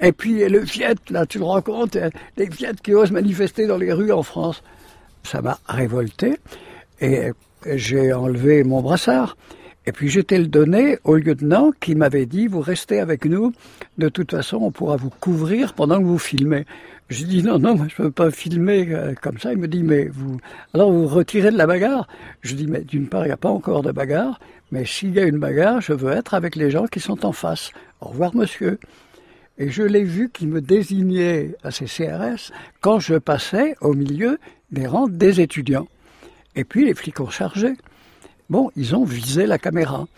Et 0.00 0.12
puis 0.12 0.48
le 0.48 0.60
Viet, 0.60 0.94
là, 1.10 1.26
tu 1.26 1.38
te 1.38 1.44
rends 1.44 1.60
compte, 1.62 1.96
les 2.36 2.48
Viet 2.48 2.74
qui 2.82 2.94
osent 2.94 3.10
manifester 3.10 3.66
dans 3.66 3.76
les 3.76 3.92
rues 3.92 4.12
en 4.12 4.22
France. 4.22 4.62
Ça 5.24 5.42
m'a 5.42 5.58
révolté 5.68 6.38
et 7.00 7.32
j'ai 7.66 8.12
enlevé 8.12 8.64
mon 8.64 8.80
brassard. 8.80 9.36
Et 9.86 9.92
puis 9.92 10.08
j'étais 10.08 10.38
le 10.38 10.46
donné 10.46 10.98
au 11.04 11.16
lieutenant 11.16 11.72
qui 11.80 11.94
m'avait 11.94 12.26
dit, 12.26 12.46
vous 12.46 12.60
restez 12.60 13.00
avec 13.00 13.24
nous, 13.24 13.52
de 13.98 14.08
toute 14.08 14.30
façon 14.30 14.58
on 14.58 14.70
pourra 14.70 14.96
vous 14.96 15.10
couvrir 15.10 15.72
pendant 15.74 15.98
que 15.98 16.04
vous 16.04 16.18
filmez. 16.18 16.64
J'ai 17.08 17.24
dit 17.24 17.42
non, 17.42 17.58
non, 17.58 17.74
moi 17.74 17.86
je 17.88 18.00
ne 18.00 18.06
peux 18.06 18.12
pas 18.12 18.30
filmer 18.30 18.86
euh, 18.90 19.14
comme 19.20 19.38
ça. 19.38 19.52
Il 19.52 19.58
me 19.58 19.68
dit, 19.68 19.82
mais 19.82 20.04
vous... 20.06 20.38
Alors 20.74 20.92
vous 20.92 21.06
retirez 21.06 21.50
de 21.50 21.56
la 21.58 21.66
bagarre? 21.66 22.06
Je 22.42 22.54
dis, 22.54 22.66
mais 22.66 22.82
d'une 22.82 23.08
part, 23.08 23.24
il 23.24 23.28
n'y 23.28 23.32
a 23.32 23.36
pas 23.36 23.48
encore 23.48 23.82
de 23.82 23.90
bagarre, 23.90 24.38
mais 24.70 24.84
s'il 24.84 25.12
y 25.12 25.18
a 25.18 25.24
une 25.24 25.38
bagarre, 25.38 25.80
je 25.80 25.92
veux 25.92 26.12
être 26.12 26.34
avec 26.34 26.56
les 26.56 26.70
gens 26.70 26.86
qui 26.86 27.00
sont 27.00 27.26
en 27.26 27.32
face. 27.32 27.72
Au 28.00 28.08
revoir 28.08 28.36
monsieur. 28.36 28.78
Et 29.60 29.68
je 29.68 29.82
l'ai 29.82 30.04
vu 30.04 30.30
qui 30.30 30.46
me 30.46 30.62
désignait 30.62 31.54
à 31.62 31.70
ces 31.70 31.84
CRS 31.84 32.50
quand 32.80 32.98
je 32.98 33.16
passais 33.16 33.76
au 33.82 33.92
milieu 33.92 34.38
des 34.72 34.86
rangs 34.86 35.06
des 35.06 35.42
étudiants. 35.42 35.86
Et 36.56 36.64
puis 36.64 36.86
les 36.86 36.94
flics 36.94 37.20
ont 37.20 37.28
chargé. 37.28 37.74
Bon, 38.48 38.70
ils 38.74 38.96
ont 38.96 39.04
visé 39.04 39.44
la 39.44 39.58
caméra. 39.58 40.08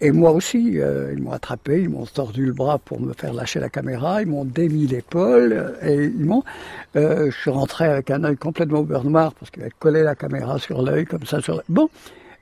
Et 0.00 0.12
moi 0.12 0.30
aussi, 0.30 0.78
euh, 0.78 1.12
ils 1.12 1.20
m'ont 1.20 1.32
attrapé, 1.32 1.82
ils 1.82 1.88
m'ont 1.88 2.06
tordu 2.06 2.46
le 2.46 2.52
bras 2.52 2.78
pour 2.78 3.00
me 3.00 3.12
faire 3.14 3.32
lâcher 3.32 3.58
la 3.58 3.68
caméra, 3.68 4.22
ils 4.22 4.28
m'ont 4.28 4.44
démis 4.44 4.86
l'épaule, 4.86 5.76
et 5.82 6.04
ils 6.04 6.24
m'ont... 6.24 6.44
euh, 6.94 7.32
je 7.32 7.36
suis 7.36 7.50
rentré 7.50 7.86
avec 7.86 8.12
un 8.12 8.22
œil 8.22 8.36
complètement 8.36 8.84
beurre 8.84 9.02
noir, 9.02 9.34
parce 9.34 9.50
qu'ils 9.50 9.64
avaient 9.64 9.72
collé 9.76 10.04
la 10.04 10.14
caméra 10.14 10.60
sur 10.60 10.82
l'œil, 10.82 11.04
comme 11.04 11.26
ça, 11.26 11.40
sur. 11.40 11.60
Bon, 11.68 11.90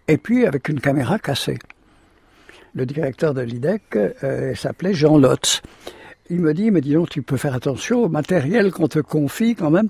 et 0.06 0.18
puis 0.18 0.44
avec 0.44 0.68
une 0.68 0.80
caméra 0.80 1.18
cassée. 1.18 1.58
Le 2.74 2.84
directeur 2.84 3.32
de 3.32 3.40
l'IDEC 3.40 3.82
euh, 3.96 4.54
s'appelait 4.54 4.92
Jean 4.92 5.16
Lotz. 5.16 5.62
Il 6.28 6.40
me 6.40 6.54
dit, 6.54 6.70
mais 6.70 6.80
dis 6.80 6.94
donc, 6.94 7.08
tu 7.08 7.22
peux 7.22 7.36
faire 7.36 7.54
attention 7.54 8.04
au 8.04 8.08
matériel 8.08 8.72
qu'on 8.72 8.88
te 8.88 8.98
confie 8.98 9.54
quand 9.54 9.70
même. 9.70 9.88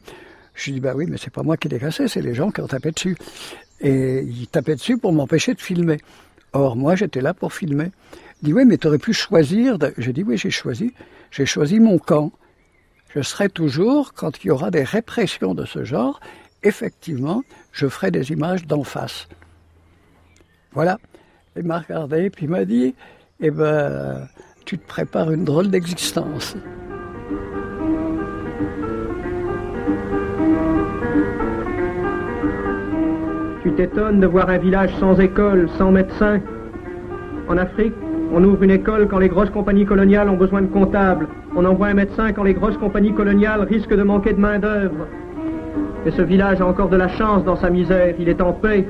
Je 0.55 0.71
dis, 0.71 0.81
bah 0.81 0.93
oui, 0.95 1.07
mais 1.09 1.17
c'est 1.17 1.33
pas 1.33 1.43
moi 1.43 1.57
qui 1.57 1.69
l'ai 1.69 1.79
cassé, 1.79 2.09
c'est 2.09 2.21
les 2.21 2.35
gens 2.35 2.51
qui 2.51 2.61
ont 2.61 2.67
tapé 2.67 2.91
dessus. 2.91 3.17
Et 3.81 4.21
ils 4.21 4.47
tapaient 4.47 4.75
dessus 4.75 4.99
pour 4.99 5.13
m'empêcher 5.13 5.55
de 5.55 5.61
filmer. 5.61 5.99
Or, 6.53 6.77
moi, 6.77 6.95
j'étais 6.95 7.21
là 7.21 7.35
pour 7.35 7.53
filmer. 7.53 7.91
Il 8.43 8.47
dit, 8.47 8.53
oui, 8.53 8.65
mais 8.65 8.77
tu 8.79 8.87
aurais 8.87 8.99
pu 8.99 9.13
choisir. 9.13 9.79
De... 9.79 9.93
J'ai 9.99 10.13
dit, 10.13 10.23
oui, 10.23 10.37
j'ai 10.37 10.51
choisi. 10.51 10.93
J'ai 11.31 11.47
choisi 11.47 11.81
mon 11.81 11.99
camp. 11.99 12.33
Je 13.15 13.23
serai 13.23 13.49
toujours, 13.49 14.13
quand 14.13 14.45
il 14.45 14.49
y 14.49 14.51
aura 14.51 14.71
des 14.71 14.85
répressions 14.85 15.55
de 15.55 15.65
ce 15.65 15.85
genre, 15.85 16.21
effectivement, 16.63 17.45
je 17.73 17.89
ferai 17.89 18.11
des 18.11 18.31
images 18.31 18.67
d'en 18.67 18.85
face. 18.85 19.29
Voilà. 20.73 20.99
Il 21.57 21.63
m'a 21.63 21.79
regardé, 21.79 22.29
puis 22.29 22.45
il 22.45 22.51
m'a 22.51 22.67
dit, 22.67 22.95
eh 23.41 23.51
ben, 23.51 24.29
tu 24.67 24.79
te 24.79 24.87
prépares 24.89 25.31
une 25.31 25.45
drôle 25.45 25.69
d'existence. 25.69 26.57
Tu 33.63 33.73
t'étonnes 33.73 34.19
de 34.19 34.27
voir 34.27 34.51
un 34.51 34.59
village 34.59 34.91
sans 34.99 35.19
école, 35.21 35.69
sans 35.79 35.93
médecin. 35.93 36.41
En 37.49 37.57
Afrique, 37.59 37.95
on 38.33 38.43
ouvre 38.43 38.65
une 38.65 38.73
école 38.73 39.07
quand 39.07 39.21
les 39.21 39.29
grosses 39.29 39.51
compagnies 39.51 39.87
coloniales 39.87 40.29
ont 40.29 40.37
besoin 40.37 40.63
de 40.63 40.67
comptables. 40.67 41.29
On 41.55 41.65
envoie 41.65 41.87
un 41.87 41.95
médecin 41.95 42.33
quand 42.33 42.43
les 42.43 42.55
grosses 42.55 42.77
compagnies 42.77 43.15
coloniales 43.15 43.63
risquent 43.63 43.95
de 43.95 44.03
manquer 44.03 44.33
de 44.33 44.41
main-d'œuvre. 44.41 45.07
Et 46.07 46.11
ce 46.11 46.23
village 46.23 46.61
a 46.61 46.67
encore 46.67 46.89
de 46.89 46.97
la 46.97 47.09
chance 47.09 47.45
dans 47.45 47.57
sa 47.57 47.71
misère. 47.71 48.17
Il 48.19 48.29
est 48.29 48.41
en 48.41 48.53
paix. 48.53 48.89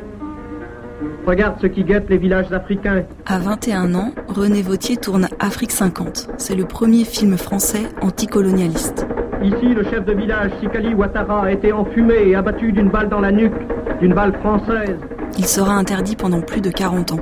Regarde 1.26 1.56
ce 1.60 1.66
qui 1.66 1.82
guette 1.82 2.08
les 2.08 2.18
villages 2.18 2.52
africains. 2.52 3.02
À 3.26 3.40
21 3.40 3.96
ans, 3.96 4.12
René 4.28 4.62
Vautier 4.62 4.96
tourne 4.96 5.28
Afrique 5.40 5.72
50. 5.72 6.28
C'est 6.38 6.54
le 6.54 6.66
premier 6.66 7.04
film 7.04 7.36
français 7.36 7.82
anticolonialiste. 8.00 9.08
Ici, 9.42 9.74
le 9.74 9.82
chef 9.82 10.04
de 10.04 10.12
village, 10.12 10.52
Sikali 10.60 10.94
Ouattara, 10.94 11.46
a 11.46 11.50
été 11.50 11.72
enfumé 11.72 12.28
et 12.28 12.36
abattu 12.36 12.70
d'une 12.70 12.90
balle 12.90 13.08
dans 13.08 13.18
la 13.18 13.32
nuque, 13.32 13.58
d'une 14.00 14.14
balle 14.14 14.34
française. 14.34 14.98
Il 15.36 15.46
sera 15.46 15.72
interdit 15.74 16.14
pendant 16.14 16.42
plus 16.42 16.60
de 16.60 16.70
40 16.70 17.14
ans. 17.14 17.20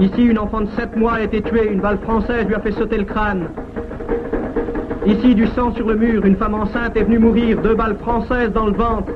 Ici, 0.00 0.24
une 0.24 0.40
enfant 0.40 0.62
de 0.62 0.68
7 0.76 0.96
mois 0.96 1.14
a 1.14 1.22
été 1.22 1.40
tuée, 1.42 1.70
une 1.72 1.80
balle 1.80 1.98
française 2.00 2.44
lui 2.46 2.56
a 2.56 2.60
fait 2.60 2.72
sauter 2.72 2.98
le 2.98 3.04
crâne. 3.04 3.50
Ici, 5.06 5.36
du 5.36 5.46
sang 5.46 5.72
sur 5.76 5.86
le 5.86 5.94
mur, 5.94 6.26
une 6.26 6.36
femme 6.36 6.54
enceinte 6.54 6.96
est 6.96 7.04
venue 7.04 7.20
mourir, 7.20 7.62
deux 7.62 7.76
balles 7.76 7.96
françaises 7.98 8.50
dans 8.52 8.66
le 8.66 8.76
ventre. 8.76 9.12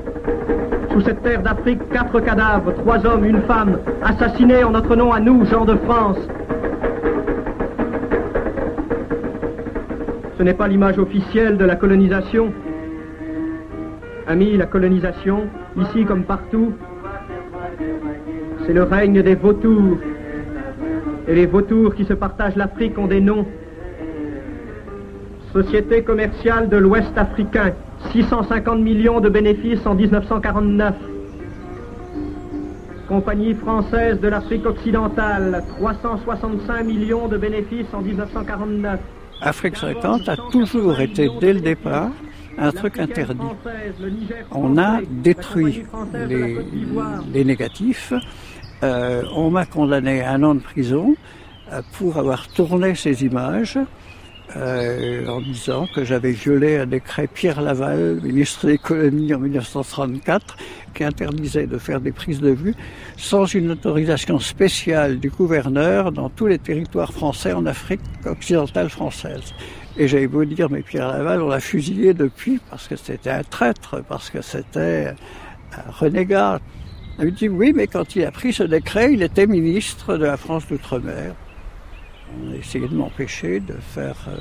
Sous 1.00 1.06
cette 1.06 1.22
terre 1.22 1.42
d'Afrique, 1.42 1.80
quatre 1.94 2.20
cadavres, 2.20 2.74
trois 2.74 3.06
hommes, 3.06 3.24
une 3.24 3.40
femme, 3.44 3.78
assassinés 4.02 4.64
en 4.64 4.72
notre 4.72 4.94
nom 4.96 5.14
à 5.14 5.18
nous, 5.18 5.46
gens 5.46 5.64
de 5.64 5.74
France. 5.76 6.18
Ce 10.36 10.42
n'est 10.42 10.52
pas 10.52 10.68
l'image 10.68 10.98
officielle 10.98 11.56
de 11.56 11.64
la 11.64 11.76
colonisation. 11.76 12.52
Amis, 14.26 14.58
la 14.58 14.66
colonisation, 14.66 15.48
ici 15.78 16.04
comme 16.04 16.24
partout, 16.24 16.74
c'est 18.66 18.74
le 18.74 18.82
règne 18.82 19.22
des 19.22 19.36
vautours. 19.36 19.96
Et 21.28 21.34
les 21.34 21.46
vautours 21.46 21.94
qui 21.94 22.04
se 22.04 22.12
partagent 22.12 22.56
l'Afrique 22.56 22.98
ont 22.98 23.06
des 23.06 23.22
noms. 23.22 23.46
Société 25.54 26.02
commerciale 26.02 26.68
de 26.68 26.76
l'Ouest 26.76 27.16
africain, 27.16 27.72
650 28.12 28.80
millions 28.80 29.20
de 29.20 29.28
bénéfices 29.28 29.86
en 29.86 29.94
1949. 29.94 30.94
Compagnie 33.08 33.54
française 33.54 34.20
de 34.20 34.28
l'Afrique 34.28 34.66
occidentale, 34.66 35.64
365 35.78 36.84
millions 36.84 37.28
de 37.28 37.36
bénéfices 37.36 37.92
en 37.92 38.00
1949. 38.00 39.00
Afrique 39.40 39.76
50 39.76 40.28
a 40.28 40.36
toujours 40.50 41.00
été, 41.00 41.28
dès 41.40 41.52
le 41.52 41.60
départ, 41.60 42.10
un 42.58 42.72
truc 42.72 42.98
interdit. 42.98 43.40
On 44.52 44.76
a 44.76 45.00
détruit 45.08 45.84
les, 47.32 47.44
négatifs. 47.44 48.12
Euh, 48.82 49.22
on 49.34 49.50
m'a 49.50 49.66
condamné 49.66 50.22
à 50.22 50.32
un 50.32 50.42
an 50.42 50.54
de 50.54 50.60
prison 50.60 51.14
euh, 51.72 51.82
pour 51.98 52.16
avoir 52.16 52.48
tourné 52.48 52.94
ces 52.94 53.24
images 53.24 53.78
euh, 54.56 55.26
en 55.28 55.40
disant 55.40 55.86
que 55.86 56.04
j'avais 56.04 56.32
violé 56.32 56.78
un 56.78 56.86
décret 56.86 57.28
Pierre 57.28 57.60
Laval, 57.60 58.20
ministre 58.22 58.66
des 58.66 58.78
colonies 58.78 59.32
en 59.32 59.38
1934, 59.38 60.56
qui 60.94 61.04
interdisait 61.04 61.66
de 61.66 61.78
faire 61.78 62.00
des 62.00 62.10
prises 62.10 62.40
de 62.40 62.50
vue 62.50 62.74
sans 63.16 63.44
une 63.44 63.70
autorisation 63.70 64.40
spéciale 64.40 65.20
du 65.20 65.30
gouverneur 65.30 66.10
dans 66.10 66.28
tous 66.28 66.46
les 66.46 66.58
territoires 66.58 67.12
français 67.12 67.52
en 67.52 67.64
Afrique 67.66 68.00
occidentale 68.26 68.90
française. 68.90 69.54
Et 69.96 70.08
j'avais 70.08 70.26
beau 70.26 70.44
dire, 70.44 70.68
mais 70.70 70.82
Pierre 70.82 71.08
Laval, 71.08 71.42
on 71.42 71.48
l'a 71.48 71.60
fusillé 71.60 72.14
depuis 72.14 72.60
parce 72.70 72.88
que 72.88 72.96
c'était 72.96 73.30
un 73.30 73.44
traître, 73.44 74.02
parce 74.08 74.30
que 74.30 74.42
c'était 74.42 75.14
un 75.76 75.90
renégat. 75.92 76.60
Il 77.18 77.26
me 77.26 77.30
dit, 77.30 77.48
oui, 77.48 77.72
mais 77.74 77.86
quand 77.86 78.16
il 78.16 78.24
a 78.24 78.30
pris 78.30 78.52
ce 78.52 78.62
décret, 78.62 79.12
il 79.12 79.22
était 79.22 79.46
ministre 79.46 80.16
de 80.16 80.24
la 80.24 80.36
France 80.36 80.66
d'outre-mer. 80.68 81.34
On 82.38 82.52
a 82.52 82.56
essayé 82.56 82.88
de 82.88 82.94
m'empêcher 82.94 83.60
de 83.60 83.74
faire 83.74 84.16
euh, 84.28 84.38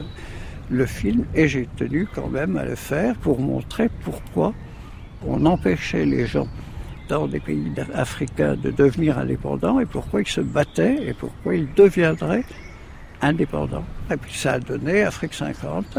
le 0.69 0.85
film 0.85 1.25
et 1.35 1.47
j'ai 1.47 1.67
tenu 1.77 2.07
quand 2.13 2.27
même 2.27 2.57
à 2.57 2.65
le 2.65 2.75
faire 2.75 3.15
pour 3.15 3.39
montrer 3.39 3.89
pourquoi 4.03 4.53
on 5.25 5.45
empêchait 5.45 6.05
les 6.05 6.25
gens 6.25 6.47
dans 7.09 7.27
des 7.27 7.39
pays 7.39 7.71
africains 7.93 8.55
de 8.55 8.69
devenir 8.69 9.17
indépendants 9.17 9.79
et 9.79 9.85
pourquoi 9.85 10.21
ils 10.21 10.27
se 10.27 10.41
battaient 10.41 11.07
et 11.07 11.13
pourquoi 11.13 11.55
ils 11.55 11.67
deviendraient 11.73 12.45
indépendants. 13.21 13.85
Et 14.11 14.17
puis 14.17 14.33
ça 14.33 14.53
a 14.53 14.59
donné 14.59 15.01
Afrique 15.01 15.33
50 15.33 15.97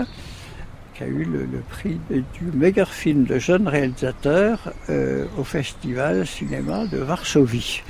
qui 0.94 1.02
a 1.02 1.06
eu 1.06 1.24
le, 1.24 1.46
prix 1.68 1.98
du 2.10 2.56
meilleur 2.56 2.88
film 2.88 3.24
de 3.24 3.38
jeunes 3.38 3.66
réalisateurs 3.66 4.72
euh, 4.88 5.26
au 5.38 5.44
Festival 5.44 6.26
Cinéma 6.26 6.86
de 6.86 6.98
Varsovie, 6.98 7.82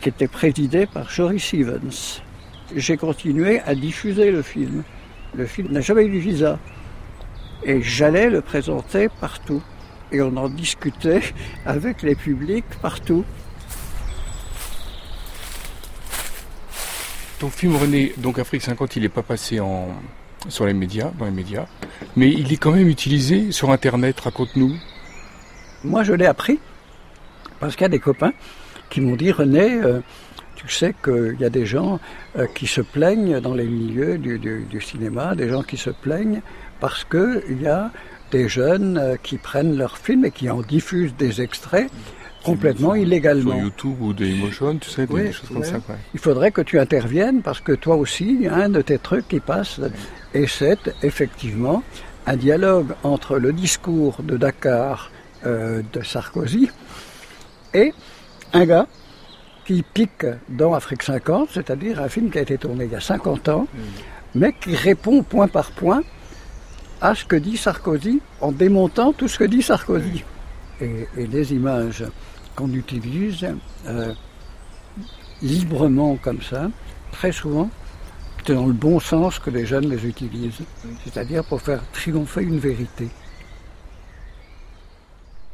qui 0.00 0.08
était 0.08 0.28
présidé 0.28 0.86
par 0.86 1.10
Joris 1.10 1.44
Stevens. 1.44 2.22
J'ai 2.74 2.96
continué 2.96 3.60
à 3.60 3.74
diffuser 3.74 4.30
le 4.30 4.42
film. 4.42 4.82
Le 5.34 5.46
film 5.46 5.72
n'a 5.72 5.80
jamais 5.80 6.04
eu 6.04 6.10
de 6.10 6.18
visa. 6.18 6.58
Et 7.62 7.80
j'allais 7.82 8.28
le 8.28 8.40
présenter 8.40 9.08
partout. 9.20 9.62
Et 10.12 10.20
on 10.20 10.36
en 10.36 10.48
discutait 10.48 11.22
avec 11.66 12.02
les 12.02 12.14
publics 12.14 12.64
partout. 12.82 13.24
Ton 17.38 17.50
film 17.50 17.76
René, 17.76 18.14
donc 18.16 18.38
Afrique 18.38 18.62
50, 18.62 18.96
il 18.96 19.02
n'est 19.02 19.10
pas 19.10 19.22
passé 19.22 19.60
en, 19.60 19.88
sur 20.48 20.64
les 20.64 20.72
médias, 20.72 21.10
dans 21.18 21.26
les 21.26 21.30
médias, 21.30 21.66
mais 22.16 22.30
il 22.30 22.50
est 22.50 22.56
quand 22.56 22.72
même 22.72 22.88
utilisé 22.88 23.52
sur 23.52 23.70
Internet. 23.70 24.18
Raconte-nous. 24.20 24.74
Moi, 25.84 26.02
je 26.02 26.14
l'ai 26.14 26.26
appris 26.26 26.58
parce 27.60 27.74
qu'il 27.74 27.82
y 27.82 27.86
a 27.86 27.90
des 27.90 27.98
copains 27.98 28.32
qui 28.90 29.00
m'ont 29.00 29.16
dit 29.16 29.32
René, 29.32 29.70
euh, 29.70 30.00
tu 30.66 30.74
sais 30.74 30.94
qu'il 31.02 31.36
y 31.38 31.44
a 31.44 31.50
des 31.50 31.66
gens 31.66 32.00
euh, 32.36 32.46
qui 32.54 32.66
se 32.66 32.80
plaignent 32.80 33.40
dans 33.40 33.54
les 33.54 33.66
milieux 33.66 34.18
du, 34.18 34.38
du, 34.38 34.80
cinéma, 34.80 35.34
des 35.34 35.48
gens 35.48 35.62
qui 35.62 35.76
se 35.76 35.90
plaignent 35.90 36.40
parce 36.80 37.04
qu'il 37.04 37.62
y 37.62 37.66
a 37.66 37.90
des 38.30 38.48
jeunes 38.48 38.98
euh, 38.98 39.16
qui 39.22 39.38
prennent 39.38 39.76
leurs 39.76 39.98
films 39.98 40.24
et 40.24 40.30
qui 40.30 40.50
en 40.50 40.60
diffusent 40.60 41.14
des 41.16 41.40
extraits 41.40 41.90
complètement 42.44 42.94
illégalement. 42.94 43.52
Sur 43.52 43.62
YouTube 43.62 43.96
ou 44.00 44.12
des 44.12 44.30
Emotion, 44.30 44.76
tu 44.78 44.90
sais, 44.90 45.06
des, 45.06 45.32
choses 45.32 45.48
comme 45.48 45.64
ça. 45.64 45.78
Il 46.14 46.20
faudrait 46.20 46.52
que 46.52 46.60
tu 46.60 46.78
interviennes 46.78 47.42
parce 47.42 47.60
que 47.60 47.72
toi 47.72 47.96
aussi, 47.96 48.24
il 48.24 48.42
y 48.42 48.48
a 48.48 48.54
un 48.54 48.68
de 48.68 48.82
tes 48.82 48.98
trucs 48.98 49.26
qui 49.26 49.40
passe. 49.40 49.80
Et 50.32 50.46
c'est 50.46 50.90
effectivement 51.02 51.82
un 52.26 52.36
dialogue 52.36 52.92
entre 53.02 53.38
le 53.38 53.52
discours 53.52 54.22
de 54.22 54.36
Dakar 54.36 55.10
euh, 55.44 55.82
de 55.92 56.02
Sarkozy 56.02 56.70
et 57.74 57.92
un 58.52 58.64
gars 58.64 58.86
qui 59.66 59.82
pique 59.82 60.26
dans 60.48 60.74
Afrique 60.74 61.02
50, 61.02 61.50
c'est-à-dire 61.52 62.00
un 62.00 62.08
film 62.08 62.30
qui 62.30 62.38
a 62.38 62.42
été 62.42 62.56
tourné 62.56 62.84
il 62.84 62.92
y 62.92 62.94
a 62.94 63.00
50 63.00 63.48
ans, 63.48 63.66
mais 64.34 64.52
qui 64.52 64.76
répond 64.76 65.22
point 65.22 65.48
par 65.48 65.72
point 65.72 66.02
à 67.00 67.14
ce 67.14 67.24
que 67.24 67.36
dit 67.36 67.56
Sarkozy 67.56 68.20
en 68.40 68.52
démontant 68.52 69.12
tout 69.12 69.28
ce 69.28 69.38
que 69.38 69.44
dit 69.44 69.62
Sarkozy. 69.62 70.24
Et, 70.80 71.08
et 71.16 71.26
les 71.26 71.52
images 71.52 72.04
qu'on 72.54 72.72
utilise 72.72 73.46
euh, 73.86 74.12
librement 75.42 76.16
comme 76.16 76.42
ça, 76.42 76.70
très 77.12 77.32
souvent, 77.32 77.68
c'est 78.46 78.54
dans 78.54 78.66
le 78.66 78.72
bon 78.72 79.00
sens 79.00 79.40
que 79.40 79.50
les 79.50 79.66
jeunes 79.66 79.90
les 79.90 80.06
utilisent, 80.06 80.60
c'est-à-dire 81.02 81.44
pour 81.44 81.60
faire 81.60 81.80
triompher 81.92 82.42
une 82.42 82.60
vérité. 82.60 83.08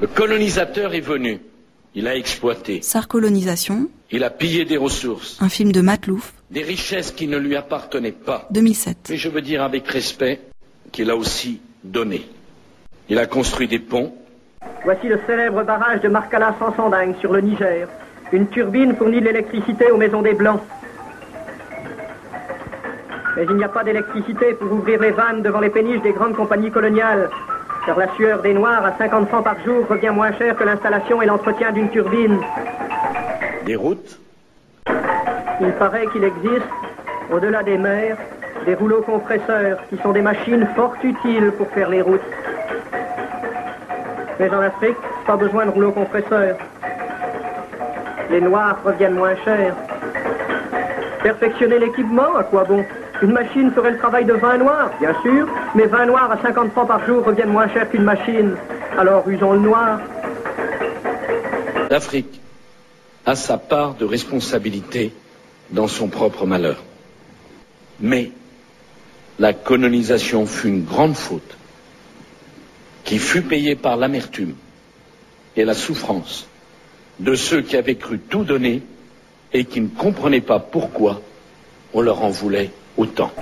Le 0.01 0.07
colonisateur 0.07 0.93
est 0.93 1.01
venu, 1.01 1.41
il 1.95 2.09
a 2.09 2.17
exploité. 2.17 2.83
Sarcolonisation. 2.83 3.89
Il 4.11 4.25
a 4.25 4.31
pillé 4.31 4.65
des 4.65 4.77
ressources. 4.77 5.41
Un 5.41 5.49
film 5.49 5.73
de 5.73 5.81
Matlouf. 5.81 6.35
Des 6.51 6.63
richesses 6.63 7.13
qui 7.13 7.29
ne 7.29 7.39
lui 7.39 7.57
appartenaient 7.57 8.13
pas. 8.13 8.47
2007. 8.51 9.09
Mais 9.11 9.17
je 9.17 9.29
veux 9.29 9.43
dire 9.43 9.63
avec 9.63 9.89
respect 9.89 10.41
qu'il 10.91 11.11
a 11.11 11.17
aussi 11.17 11.61
donné. 11.85 12.27
Il 13.09 13.19
a 13.19 13.27
construit 13.27 13.69
des 13.69 13.79
ponts, 13.79 14.15
Voici 14.85 15.07
le 15.09 15.21
célèbre 15.27 15.63
barrage 15.65 16.01
de 16.01 16.09
Marcala 16.09 16.55
Sansanding 16.59 17.15
sur 17.21 17.33
le 17.33 17.41
Niger. 17.41 17.89
Une 18.33 18.49
turbine 18.49 18.97
fournit 18.97 19.21
de 19.21 19.27
l'électricité 19.27 19.91
aux 19.91 19.97
maisons 19.97 20.23
des 20.23 20.35
Blancs. 20.35 20.61
Mais 23.37 23.45
il 23.49 23.57
n'y 23.57 23.65
a 23.65 23.69
pas 23.69 23.85
d'électricité 23.85 24.55
pour 24.55 24.73
ouvrir 24.73 25.01
les 25.01 25.11
vannes 25.11 25.43
devant 25.43 25.61
les 25.61 25.71
péniches 25.71 26.03
des 26.03 26.13
grandes 26.13 26.35
compagnies 26.35 26.71
coloniales, 26.71 27.31
car 27.87 27.99
la 27.99 28.09
sueur 28.15 28.43
des 28.43 28.55
Noirs 28.55 28.85
à 28.85 28.97
50 28.97 29.29
francs 29.29 29.45
par 29.45 29.59
jour 29.65 29.87
revient 29.89 30.11
moins 30.11 30.33
cher 30.33 30.57
que 30.57 30.65
l'installation 30.65 31.21
et 31.21 31.27
l'entretien 31.27 31.73
d'une 31.73 31.91
turbine. 31.91 32.39
Des 33.65 33.77
routes 33.77 34.19
Il 35.61 35.73
paraît 35.79 36.07
qu'il 36.13 36.25
existe, 36.25 36.69
au-delà 37.33 37.63
des 37.63 37.79
mers, 37.79 38.17
des 38.67 38.75
rouleaux 38.75 39.03
compresseurs 39.03 39.79
qui 39.89 39.97
sont 39.99 40.13
des 40.13 40.23
machines 40.23 40.67
fort 40.77 40.95
utiles 41.03 41.53
pour 41.59 41.69
faire 41.71 41.89
les 41.89 42.03
routes. 42.03 42.21
Mais 44.39 44.51
en 44.51 44.61
Afrique, 44.61 44.97
pas 45.27 45.37
besoin 45.37 45.67
de 45.67 45.71
rouleau 45.71 45.93
compresseur. 45.93 46.57
Les 48.31 48.41
noirs 48.41 48.79
reviennent 48.85 49.15
moins 49.15 49.37
cher. 49.45 49.75
Perfectionner 51.23 51.79
l'équipement, 51.79 52.37
à 52.37 52.45
quoi 52.45 52.65
bon? 52.65 52.85
Une 53.23 53.31
machine 53.31 53.71
ferait 53.71 53.93
le 53.93 53.99
travail 53.99 54.25
de 54.25 54.33
20 54.33 54.59
noirs, 54.59 54.91
bien 54.99 55.15
sûr, 55.23 55.47
mais 55.77 55.87
20 55.87 56.07
noirs 56.07 56.33
à 56.33 56.43
50 56.43 56.73
francs 56.73 56.89
par 56.89 57.07
jour 57.07 57.25
reviennent 57.25 57.53
moins 57.53 57.69
cher 57.69 57.89
qu'une 57.89 58.03
machine. 58.03 58.57
Alors 58.99 59.29
usons 59.29 59.53
le 59.53 59.61
noir. 59.61 60.01
L'Afrique 61.89 62.41
a 63.25 63.37
sa 63.37 63.59
part 63.59 63.95
de 63.95 64.05
responsabilité 64.05 65.13
dans 65.71 65.87
son 65.87 66.09
propre 66.09 66.47
malheur. 66.47 66.83
Mais 68.01 68.33
la 69.39 69.53
colonisation 69.53 70.45
fut 70.45 70.69
une 70.69 70.85
grande 70.85 71.15
faute 71.15 71.57
qui 73.05 73.19
fut 73.19 73.43
payé 73.43 73.77
par 73.77 73.97
l'amertume 73.97 74.57
et 75.55 75.65
la 75.65 75.75
souffrance 75.75 76.49
de 77.21 77.37
ceux 77.37 77.63
qui 77.63 77.77
avaient 77.77 77.95
cru 77.95 78.19
tout 78.19 78.43
donner 78.43 78.83
et 79.53 79.65
qui 79.65 79.81
ne 79.81 79.89
comprenaient 79.89 80.41
pas 80.41 80.59
pourquoi 80.59 81.21
on 81.95 82.01
leur 82.01 82.25
en 82.25 82.31
voulait 82.31 82.73
autant. 82.97 83.33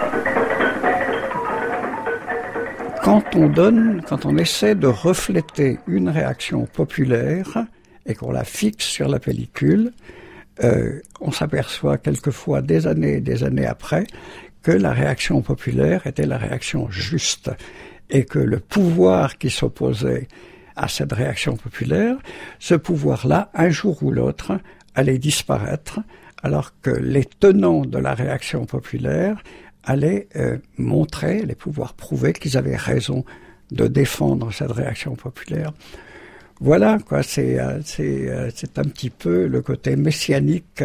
Quand 3.02 3.34
on 3.34 3.48
donne, 3.48 4.02
quand 4.08 4.26
on 4.26 4.36
essaie 4.36 4.74
de 4.74 4.86
refléter 4.86 5.78
une 5.86 6.08
réaction 6.08 6.66
populaire 6.66 7.64
et 8.06 8.14
qu'on 8.14 8.30
la 8.30 8.44
fixe 8.44 8.84
sur 8.84 9.08
la 9.08 9.18
pellicule, 9.18 9.92
euh, 10.62 11.00
on 11.20 11.32
s'aperçoit 11.32 11.96
quelquefois 11.96 12.60
des 12.60 12.86
années 12.86 13.14
et 13.14 13.20
des 13.20 13.44
années 13.44 13.66
après 13.66 14.06
que 14.62 14.72
la 14.72 14.92
réaction 14.92 15.40
populaire 15.40 16.06
était 16.06 16.26
la 16.26 16.36
réaction 16.36 16.90
juste 16.90 17.50
et 18.10 18.24
que 18.24 18.38
le 18.38 18.58
pouvoir 18.58 19.38
qui 19.38 19.48
s'opposait 19.48 20.28
à 20.76 20.88
cette 20.88 21.12
réaction 21.12 21.56
populaire, 21.56 22.16
ce 22.58 22.74
pouvoir-là, 22.74 23.50
un 23.54 23.70
jour 23.70 24.02
ou 24.02 24.10
l'autre, 24.10 24.58
allait 24.94 25.18
disparaître, 25.18 26.00
alors 26.42 26.72
que 26.80 26.90
les 26.90 27.24
tenants 27.24 27.84
de 27.84 27.98
la 27.98 28.14
réaction 28.14 28.64
populaire 28.64 29.42
allaient 29.84 30.28
euh, 30.36 30.58
montrer, 30.76 31.44
les 31.44 31.54
pouvoirs 31.54 31.94
prouver 31.94 32.32
qu'ils 32.32 32.56
avaient 32.56 32.76
raison 32.76 33.24
de 33.70 33.86
défendre 33.86 34.52
cette 34.52 34.72
réaction 34.72 35.14
populaire. 35.14 35.72
Voilà, 36.60 36.98
quoi, 36.98 37.22
c'est 37.22 37.58
euh, 37.58 37.80
euh, 38.00 38.50
c'est 38.54 38.78
un 38.78 38.84
petit 38.84 39.10
peu 39.10 39.46
le 39.46 39.62
côté 39.62 39.96
messianique 39.96 40.84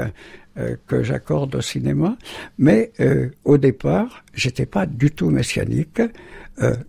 que 0.88 1.04
j'accorde 1.04 1.54
au 1.56 1.60
cinéma, 1.60 2.15
mais 2.58 2.94
au 3.44 3.58
départ, 3.58 4.24
j'étais 4.34 4.65
pas 4.65 4.86
du 4.86 5.12
tout 5.12 5.30
messianique. 5.30 6.02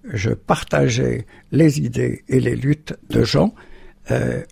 Je 0.05 0.31
partageais 0.31 1.27
les 1.51 1.81
idées 1.81 2.23
et 2.29 2.39
les 2.39 2.55
luttes 2.55 2.95
de 3.11 3.25
gens 3.25 3.53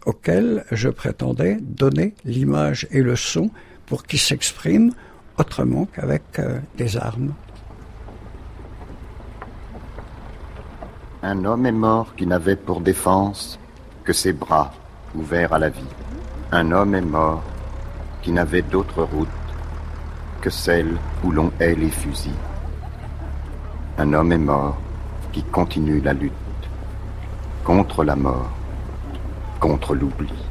auxquels 0.05 0.65
je 0.73 0.89
prétendais 0.89 1.59
donner 1.61 2.15
l'image 2.25 2.89
et 2.91 3.03
le 3.03 3.15
son 3.15 3.53
pour 3.87 4.05
qu'ils 4.05 4.21
s'expriment 4.21 4.93
autrement 5.39 5.87
qu'avec 5.87 6.23
euh, 6.39 6.59
des 6.77 6.97
armes. 6.97 7.35
Un 11.23 11.45
homme 11.45 11.67
est 11.67 11.73
mort 11.73 12.15
qui 12.17 12.27
n'avait 12.27 12.57
pour 12.57 12.81
défense 12.81 13.59
que 14.05 14.13
ses 14.13 14.33
bras 14.33 14.73
ouverts 15.15 15.53
à 15.53 15.59
la 15.59 15.71
vie. 15.71 15.95
Un 16.53 16.71
homme 16.71 16.95
est 16.95 17.01
mort 17.01 17.43
qui 18.23 18.31
n'avait 18.31 18.63
d'autre 18.63 19.03
route 19.05 19.29
que 20.41 20.51
celle 20.51 20.97
où 21.23 21.31
l'on 21.31 21.51
hait 21.61 21.75
les 21.75 21.91
fusils. 21.91 22.31
Un 23.97 24.13
homme 24.13 24.33
est 24.33 24.39
mort 24.39 24.77
qui 25.33 25.43
continue 25.45 26.01
la 26.01 26.13
lutte 26.13 26.33
contre 27.65 28.05
la 28.05 28.17
mort, 28.17 28.51
contre 29.59 29.95
l'oubli. 29.95 30.44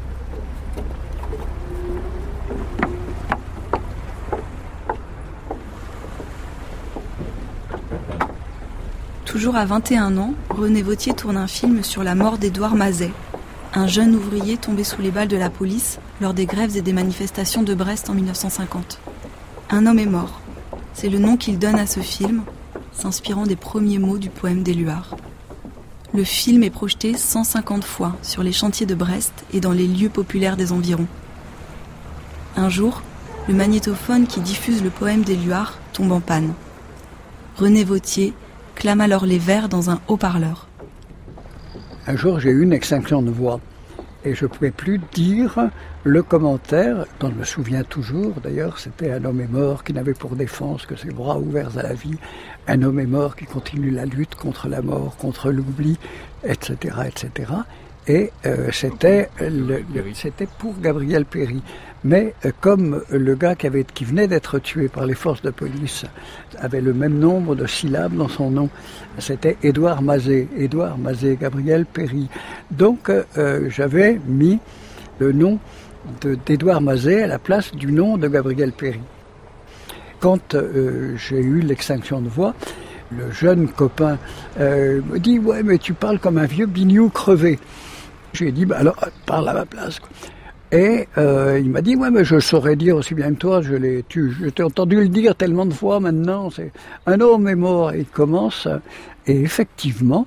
Toujours 9.34 9.56
à 9.56 9.66
21 9.66 10.18
ans, 10.18 10.36
René 10.52 10.84
Vautier 10.84 11.12
tourne 11.14 11.38
un 11.38 11.48
film 11.48 11.84
sur 11.84 12.04
la 12.04 12.14
mort 12.14 12.38
d'Édouard 12.38 12.76
Mazet, 12.76 13.10
un 13.74 13.88
jeune 13.88 14.14
ouvrier 14.14 14.58
tombé 14.58 14.84
sous 14.84 15.02
les 15.02 15.10
balles 15.10 15.28
de 15.28 15.36
la 15.36 15.50
police 15.50 15.98
lors 16.22 16.36
des 16.36 16.46
grèves 16.46 16.78
et 16.78 16.84
des 16.84 16.94
manifestations 16.94 17.64
de 17.64 17.74
Brest 17.74 18.12
en 18.12 18.14
1950. 18.14 19.00
Un 19.72 19.88
homme 19.88 19.98
est 19.98 20.06
mort. 20.06 20.40
C'est 20.94 21.10
le 21.10 21.18
nom 21.18 21.36
qu'il 21.36 21.58
donne 21.58 21.80
à 21.80 21.88
ce 21.88 22.00
film, 22.00 22.44
s'inspirant 22.92 23.48
des 23.48 23.56
premiers 23.56 23.98
mots 23.98 24.20
du 24.20 24.30
poème 24.30 24.62
d'Éluard. 24.62 25.18
Le 26.14 26.24
film 26.24 26.62
est 26.62 26.70
projeté 26.70 27.18
150 27.18 27.84
fois 27.84 28.16
sur 28.22 28.44
les 28.44 28.54
chantiers 28.54 28.86
de 28.86 28.94
Brest 28.94 29.34
et 29.52 29.60
dans 29.60 29.72
les 29.72 29.88
lieux 29.88 30.10
populaires 30.10 30.58
des 30.58 30.72
environs. 30.72 31.08
Un 32.56 32.70
jour, 32.70 33.02
le 33.48 33.56
magnétophone 33.56 34.28
qui 34.28 34.42
diffuse 34.42 34.84
le 34.84 34.92
poème 34.92 35.24
d'Éluard 35.24 35.80
tombe 35.92 36.12
en 36.12 36.20
panne. 36.20 36.54
René 37.58 37.84
Vautier 37.84 38.36
clame 38.76 39.02
alors 39.02 39.26
les 39.26 39.40
vers 39.40 39.70
dans 39.70 39.90
un 39.90 40.00
haut-parleur. 40.08 40.68
Un 42.08 42.16
jour, 42.16 42.40
j'ai 42.40 42.50
eu 42.50 42.64
une 42.64 42.74
extinction 42.74 43.22
de 43.22 43.32
voix 43.32 43.60
et 44.26 44.36
je 44.36 44.46
ne 44.46 44.50
pouvais 44.50 44.72
plus 44.72 45.00
dire 45.14 45.70
le 46.04 46.24
commentaire, 46.24 47.06
dont 47.20 47.30
je 47.30 47.36
me 47.36 47.44
souviens 47.44 47.84
toujours 47.84 48.34
d'ailleurs, 48.42 48.80
c'était 48.80 49.12
un 49.12 49.24
homme 49.26 49.42
est 49.42 49.48
mort 49.48 49.84
qui 49.84 49.94
n'avait 49.94 50.14
pour 50.14 50.36
défense 50.36 50.86
que 50.86 50.96
ses 50.96 51.10
bras 51.10 51.38
ouverts 51.38 51.78
à 51.78 51.84
la 51.84 51.94
vie, 51.94 52.18
un 52.68 52.82
homme 52.84 53.00
est 53.00 53.06
mort 53.06 53.36
qui 53.36 53.46
continue 53.46 53.92
la 53.92 54.06
lutte 54.06 54.36
contre 54.36 54.68
la 54.68 54.82
mort, 54.82 55.16
contre 55.18 55.52
l'oubli, 55.52 55.98
etc., 56.44 56.96
etc. 57.08 57.52
Et 58.08 58.32
euh, 58.46 58.70
c'était 58.72 59.30
c'était 60.14 60.48
pour 60.58 60.78
Gabriel 60.80 61.26
Péry. 61.26 61.62
Mais 62.04 62.34
euh, 62.46 62.52
comme 62.60 63.02
le 63.10 63.36
gars 63.36 63.56
qui, 63.56 64.06
venait 64.06 64.28
d'être 64.28 64.60
tué 64.60 64.88
par 64.88 65.06
les 65.06 65.14
forces 65.14 65.42
de 65.42 65.52
police 65.52 66.06
avait 66.60 66.82
le 66.82 66.94
même 66.94 67.18
nombre 67.18 67.56
de 67.56 67.66
syllabes 67.66 68.16
dans 68.16 68.28
son 68.28 68.52
nom, 68.52 68.70
c'était 69.20 69.58
Édouard 69.64 70.02
Mazet, 70.02 70.48
Édouard 70.58 70.98
Mazet, 70.98 71.38
Gabriel 71.40 71.86
Péry. 71.86 72.30
Donc 72.72 73.10
euh, 73.10 73.70
j'avais 73.70 74.20
mis 74.28 74.60
le 75.20 75.32
nom 75.32 75.60
d'Édouard 76.46 76.82
Mazet 76.82 77.24
à 77.24 77.28
la 77.28 77.40
place 77.40 77.74
du 77.74 77.92
nom 77.92 78.18
de 78.18 78.28
Gabriel 78.28 78.74
Péry. 78.74 79.02
Quand 80.20 80.56
j'ai 81.16 81.40
eu 81.40 81.60
l'extinction 81.60 82.22
de 82.22 82.30
voix, 82.30 82.54
le 83.12 83.30
jeune 83.32 83.68
copain 83.68 84.18
me 84.58 85.18
dit 85.18 85.38
Ouais, 85.38 85.64
mais 85.64 85.78
tu 85.78 85.94
parles 85.94 86.20
comme 86.20 86.38
un 86.38 86.46
vieux 86.46 86.66
bignou 86.66 87.10
crevé. 87.10 87.60
J'ai 88.34 88.52
dit, 88.52 88.66
bah 88.66 88.78
alors, 88.80 88.96
parle 89.28 89.48
à 89.50 89.54
ma 89.54 89.66
place. 89.66 90.00
Et 90.74 91.08
euh, 91.20 91.60
il 91.64 91.70
m'a 91.70 91.82
dit, 91.84 91.96
ouais, 91.96 92.10
mais 92.10 92.26
je 92.26 92.40
saurais 92.40 92.76
dire 92.76 92.96
aussi 92.96 93.14
bien 93.14 93.30
que 93.36 93.38
toi, 93.38 93.62
je 93.62 93.76
l'ai, 93.76 94.04
t'ai 94.04 94.64
entendu 94.64 94.96
le 94.96 95.08
dire 95.08 95.36
tellement 95.36 95.68
de 95.68 95.74
fois 95.74 96.00
maintenant, 96.00 96.50
un 97.06 97.22
homme 97.22 97.48
est 97.48 97.56
mort. 97.56 97.94
Et 97.94 98.00
il 98.00 98.06
commence, 98.08 98.68
et 99.28 99.40
effectivement, 99.40 100.26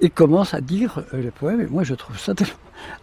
il 0.00 0.12
commence 0.12 0.54
à 0.54 0.60
dire 0.60 1.02
euh, 1.12 1.24
le 1.24 1.32
poème, 1.32 1.60
et 1.62 1.66
moi 1.66 1.82
je 1.82 1.94
trouve 1.94 2.16
ça 2.16 2.34
tellement 2.36 2.54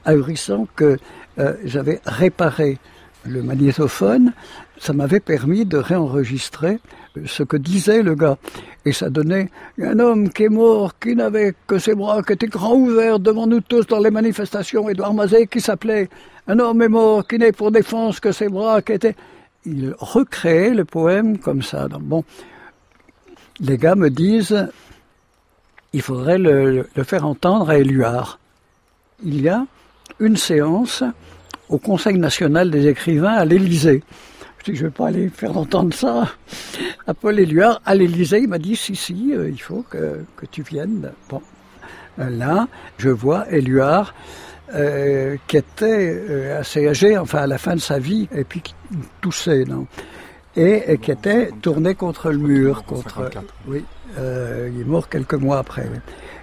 ahurissant 0.06 0.66
que 0.78 0.98
euh, 1.40 1.56
j'avais 1.66 2.00
réparé 2.06 2.78
le 3.26 3.44
magnétophone, 3.44 4.32
ça 4.80 4.94
m'avait 4.94 5.20
permis 5.20 5.66
de 5.66 5.78
réenregistrer 5.78 6.80
ce 7.26 7.44
que 7.44 7.58
disait 7.58 8.02
le 8.02 8.16
gars. 8.16 8.38
Et 8.88 8.94
ça 8.94 9.10
donnait 9.10 9.50
un 9.82 10.00
homme 10.00 10.30
qui 10.30 10.44
est 10.44 10.50
mort, 10.50 10.98
qui 10.98 11.14
n'avait 11.14 11.54
que 11.68 11.78
ses 11.78 11.94
bras, 11.94 12.24
qui 12.24 12.32
était 12.32 12.48
grand 12.48 12.74
ouverts 12.74 13.20
devant 13.20 13.46
nous 13.46 13.60
tous 13.60 13.86
dans 13.86 14.00
les 14.00 14.12
manifestations, 14.12 14.88
Édouard 14.88 15.14
Mazet, 15.14 15.48
qui 15.48 15.60
s'appelait 15.60 16.08
Un 16.48 16.58
homme 16.60 16.82
est 16.82 16.88
mort, 16.88 17.28
qui 17.28 17.38
n'est 17.38 17.52
pour 17.52 17.70
défense 17.70 18.22
que 18.22 18.32
ses 18.32 18.48
bras, 18.48 18.82
qui 18.82 18.94
était... 18.94 19.16
Il 19.66 19.94
recréait 20.00 20.74
le 20.74 20.86
poème 20.86 21.38
comme 21.38 21.62
ça. 21.62 21.90
bon, 21.90 22.24
les 23.60 23.78
gars 23.78 23.96
me 23.96 24.10
disent, 24.10 24.70
il 25.92 26.02
faudrait 26.02 26.38
le, 26.38 26.88
le 26.96 27.04
faire 27.04 27.26
entendre 27.26 27.70
à 27.70 27.78
Éluard. 27.78 28.40
Il 29.22 29.42
y 29.42 29.50
a 29.50 29.66
une 30.22 30.38
séance 30.38 31.04
au 31.68 31.78
Conseil 31.78 32.18
national 32.18 32.72
des 32.72 32.88
écrivains 32.88 33.34
à 33.34 33.44
l'Élysée. 33.44 34.02
Je 34.68 34.74
dis, 34.74 34.78
je 34.80 34.84
vais 34.86 34.92
pas 34.92 35.08
aller 35.08 35.30
faire 35.30 35.58
entendre 35.58 35.94
ça 35.94 36.28
à 37.06 37.14
Paul 37.14 37.40
Éluard. 37.40 37.82
À 37.86 37.96
l'Élysée, 37.96 38.40
il 38.40 38.50
m'a 38.50 38.58
dit, 38.58 38.76
si, 38.76 38.98
si, 38.98 39.34
euh, 39.34 39.50
il 39.50 39.62
faut 39.62 39.86
que, 39.90 40.26
que 40.36 40.46
tu 40.46 40.62
viennes. 40.62 41.10
Bon, 41.30 41.42
euh, 42.20 42.30
là, 42.30 42.68
je 42.98 43.08
vois 43.08 43.50
Éluard, 43.50 44.14
euh, 44.74 45.38
qui 45.48 45.56
était 45.56 46.22
euh, 46.30 46.60
assez 46.60 46.86
âgé, 46.86 47.18
enfin 47.18 47.40
à 47.40 47.48
la 47.48 47.58
fin 47.58 47.76
de 47.76 47.80
sa 47.80 47.98
vie, 47.98 48.28
et 48.36 48.44
puis 48.44 48.60
qui 48.60 48.76
toussait, 49.22 49.64
non 49.64 49.88
et, 50.58 50.92
et, 50.92 50.98
qui 50.98 51.12
était 51.12 51.52
tourné 51.62 51.96
contre 51.96 52.32
le 52.32 52.38
mur, 52.40 52.84
contre. 52.84 53.30
Oui, 53.68 53.86
euh, 54.18 54.70
il 54.74 54.82
est 54.82 54.86
mort 54.86 55.08
quelques 55.08 55.36
mois 55.36 55.60
après. 55.60 55.88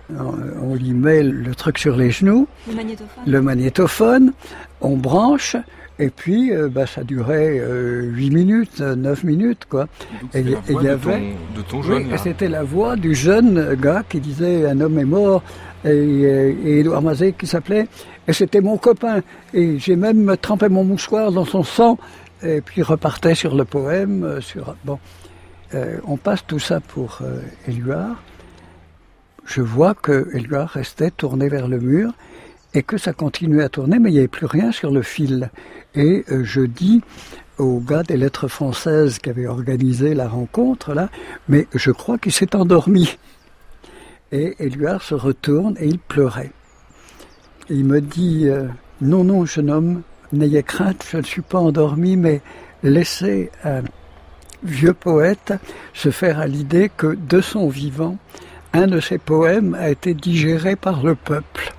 On, 0.08 0.34
on, 0.62 0.74
lui 0.76 0.92
met 0.92 1.22
le 1.22 1.54
truc 1.54 1.78
sur 1.78 1.96
les 1.96 2.10
genoux, 2.10 2.46
le 2.68 2.74
magnétophone, 2.74 3.24
le 3.26 3.42
magnétophone 3.42 4.32
on 4.80 4.96
branche, 4.96 5.56
et 5.98 6.10
puis, 6.10 6.52
euh, 6.52 6.68
bah, 6.68 6.86
ça 6.86 7.04
durait 7.04 7.58
euh, 7.58 8.02
8 8.02 8.30
minutes, 8.30 8.80
9 8.80 9.24
minutes, 9.24 9.64
quoi. 9.68 9.86
Et 10.34 10.40
il 10.40 10.82
y 10.82 10.88
avait. 10.88 10.96
De 10.96 11.02
ton, 11.02 11.56
de 11.56 11.62
ton 11.62 11.82
jeune, 11.82 12.08
oui, 12.10 12.18
c'était 12.22 12.48
la 12.48 12.62
voix 12.62 12.96
du 12.96 13.14
jeune 13.14 13.74
gars 13.74 14.02
qui 14.08 14.20
disait 14.20 14.66
Un 14.66 14.80
homme 14.80 14.98
est 14.98 15.04
mort, 15.04 15.42
et, 15.84 15.90
et 15.90 16.80
Edouard 16.80 17.02
Mazet 17.02 17.32
qui 17.32 17.46
s'appelait. 17.46 17.86
Et 18.26 18.32
c'était 18.32 18.60
mon 18.60 18.76
copain. 18.76 19.20
Et 19.52 19.78
j'ai 19.78 19.96
même 19.96 20.36
trempé 20.40 20.68
mon 20.68 20.84
mouchoir 20.84 21.30
dans 21.30 21.44
son 21.44 21.62
sang, 21.62 21.98
et 22.42 22.60
puis 22.60 22.82
repartait 22.82 23.34
sur 23.34 23.54
le 23.54 23.64
poème. 23.64 24.40
Sur... 24.40 24.74
Bon. 24.84 24.98
Euh, 25.74 25.98
on 26.06 26.16
passe 26.16 26.46
tout 26.46 26.58
ça 26.58 26.80
pour 26.80 27.18
euh, 27.22 27.40
Éluard. 27.66 28.22
Je 29.44 29.60
vois 29.60 29.94
que 29.94 30.28
Éluard 30.34 30.70
restait 30.70 31.10
tourné 31.10 31.48
vers 31.48 31.68
le 31.68 31.78
mur 31.78 32.12
et 32.74 32.82
que 32.82 32.98
ça 32.98 33.12
continuait 33.12 33.62
à 33.62 33.68
tourner, 33.68 33.98
mais 33.98 34.10
il 34.10 34.14
n'y 34.14 34.18
avait 34.18 34.28
plus 34.28 34.46
rien 34.46 34.72
sur 34.72 34.90
le 34.90 35.02
fil. 35.02 35.50
Et 35.94 36.24
euh, 36.30 36.42
je 36.44 36.60
dis 36.60 37.02
au 37.58 37.78
gars 37.78 38.02
des 38.02 38.16
lettres 38.16 38.48
françaises 38.48 39.18
qui 39.18 39.30
avait 39.30 39.46
organisé 39.46 40.14
la 40.14 40.28
rencontre, 40.28 40.92
là, 40.92 41.08
mais 41.48 41.68
je 41.72 41.92
crois 41.92 42.18
qu'il 42.18 42.32
s'est 42.32 42.56
endormi. 42.56 43.16
Et 44.32 44.56
Éluard 44.58 45.02
se 45.02 45.14
retourne 45.14 45.76
et 45.78 45.86
il 45.86 46.00
pleurait. 46.00 46.50
Il 47.70 47.84
me 47.84 48.00
dit, 48.00 48.48
euh, 48.48 48.66
non, 49.00 49.22
non, 49.22 49.46
jeune 49.46 49.70
homme, 49.70 50.02
n'ayez 50.32 50.64
crainte, 50.64 51.06
je 51.08 51.18
ne 51.18 51.22
suis 51.22 51.42
pas 51.42 51.58
endormi, 51.58 52.16
mais 52.16 52.40
laissez 52.82 53.50
un 53.62 53.82
vieux 54.64 54.94
poète 54.94 55.52
se 55.92 56.10
faire 56.10 56.40
à 56.40 56.46
l'idée 56.46 56.90
que 56.94 57.14
de 57.14 57.40
son 57.40 57.68
vivant, 57.68 58.18
un 58.72 58.88
de 58.88 58.98
ses 58.98 59.18
poèmes 59.18 59.74
a 59.74 59.90
été 59.90 60.14
digéré 60.14 60.74
par 60.74 61.04
le 61.04 61.14
peuple. 61.14 61.72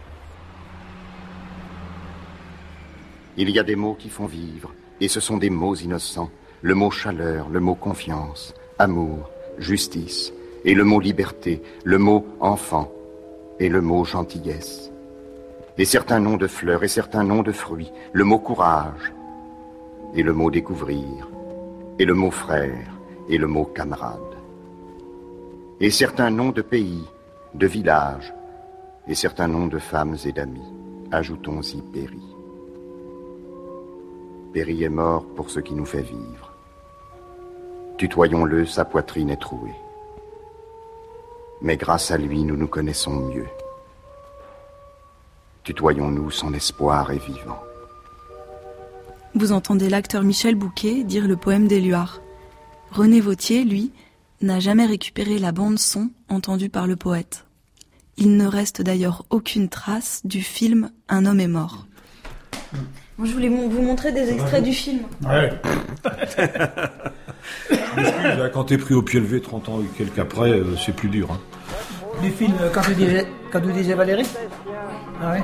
Il 3.38 3.50
y 3.50 3.60
a 3.60 3.64
des 3.64 3.76
mots 3.76 3.96
qui 3.96 4.10
font 4.10 4.28
vivre, 4.28 4.74
et 5.02 5.10
ce 5.10 5.20
sont 5.20 5.38
des 5.38 5.50
mots 5.50 5.76
innocents. 5.76 6.30
Le 6.62 6.74
mot 6.74 6.90
chaleur, 6.90 7.50
le 7.50 7.60
mot 7.60 7.76
confiance, 7.76 8.54
amour, 8.80 9.30
justice, 9.58 10.32
et 10.64 10.74
le 10.74 10.86
mot 10.86 11.00
liberté, 11.00 11.62
le 11.84 11.98
mot 11.98 12.26
enfant, 12.40 12.92
et 13.60 13.68
le 13.68 13.82
mot 13.82 14.06
gentillesse. 14.06 14.90
Et 15.78 15.86
certains 15.86 16.20
noms 16.20 16.38
de 16.38 16.48
fleurs, 16.48 16.84
et 16.84 16.88
certains 16.88 17.24
noms 17.24 17.44
de 17.44 17.52
fruits, 17.52 17.92
le 18.14 18.24
mot 18.24 18.40
courage, 18.40 19.14
et 20.16 20.24
le 20.24 20.32
mot 20.32 20.50
découvrir, 20.50 21.30
et 22.00 22.06
le 22.06 22.14
mot 22.14 22.32
frère, 22.32 22.88
et 23.28 23.38
le 23.38 23.48
mot 23.48 23.66
camarade. 23.66 24.20
Et 25.82 25.90
certains 25.90 26.30
noms 26.30 26.52
de 26.52 26.62
pays, 26.62 27.04
de 27.54 27.68
villages, 27.68 28.34
et 29.08 29.16
certains 29.16 29.50
noms 29.50 29.68
de 29.68 29.78
femmes 29.78 30.16
et 30.26 30.32
d'amis. 30.32 30.74
Ajoutons-y 31.12 31.82
Péri. 31.94 32.35
Péri 34.56 34.86
est 34.86 34.90
mort 34.90 35.26
pour 35.36 35.50
ce 35.50 35.60
qui 35.60 35.74
nous 35.74 35.84
fait 35.84 36.02
vivre. 36.02 36.54
Tutoyons-le, 37.98 38.66
sa 38.66 38.86
poitrine 38.86 39.30
est 39.30 39.42
trouée. 39.42 39.76
Mais 41.62 41.76
grâce 41.76 42.10
à 42.10 42.18
lui, 42.18 42.42
nous 42.42 42.56
nous 42.56 42.70
connaissons 42.70 43.12
mieux. 43.12 43.48
Tutoyons-nous, 45.66 46.32
son 46.32 46.54
espoir 46.54 47.12
est 47.12 47.18
vivant. 47.18 47.60
Vous 49.34 49.52
entendez 49.52 49.90
l'acteur 49.90 50.24
Michel 50.24 50.56
Bouquet 50.56 51.04
dire 51.04 51.28
le 51.28 51.36
poème 51.36 51.68
d'Éluard. 51.68 52.22
René 52.92 53.20
Vautier, 53.20 53.66
lui, 53.66 53.92
n'a 54.40 54.62
jamais 54.62 54.86
récupéré 54.86 55.38
la 55.38 55.52
bande-son 55.52 56.12
entendue 56.30 56.70
par 56.70 56.88
le 56.88 56.96
poète. 56.96 57.44
Il 58.16 58.38
ne 58.38 58.48
reste 58.48 58.82
d'ailleurs 58.82 59.26
aucune 59.32 59.68
trace 59.68 60.22
du 60.24 60.42
film 60.42 60.92
Un 61.10 61.26
homme 61.26 61.42
est 61.42 61.50
mort. 61.50 61.88
Moi, 63.18 63.28
je 63.28 63.34
voulais 63.34 63.48
vous 63.48 63.82
montrer 63.82 64.12
des 64.12 64.30
extraits 64.34 64.64
du 64.64 64.74
film. 64.74 65.00
Ouais. 65.24 65.54
quand 68.54 68.66
t'es 68.66 68.78
pris 68.78 68.94
au 68.94 69.02
pied 69.02 69.22
levé 69.22 69.40
30 69.40 69.70
ans 69.70 69.80
et 69.82 69.86
quelques 69.98 70.20
après, 70.20 70.50
euh, 70.50 70.76
c'est 70.76 70.94
plus 70.94 71.08
dur. 71.08 71.30
Hein. 71.32 71.40
Du 72.22 72.30
film 72.32 72.54
Quand 72.74 72.82
tu 72.82 72.94
disais, 72.94 73.26
quand 73.52 73.62
tu 73.62 73.72
disais 73.72 73.94
Valérie? 73.94 74.28
Ah 75.22 75.32
ouais. 75.32 75.44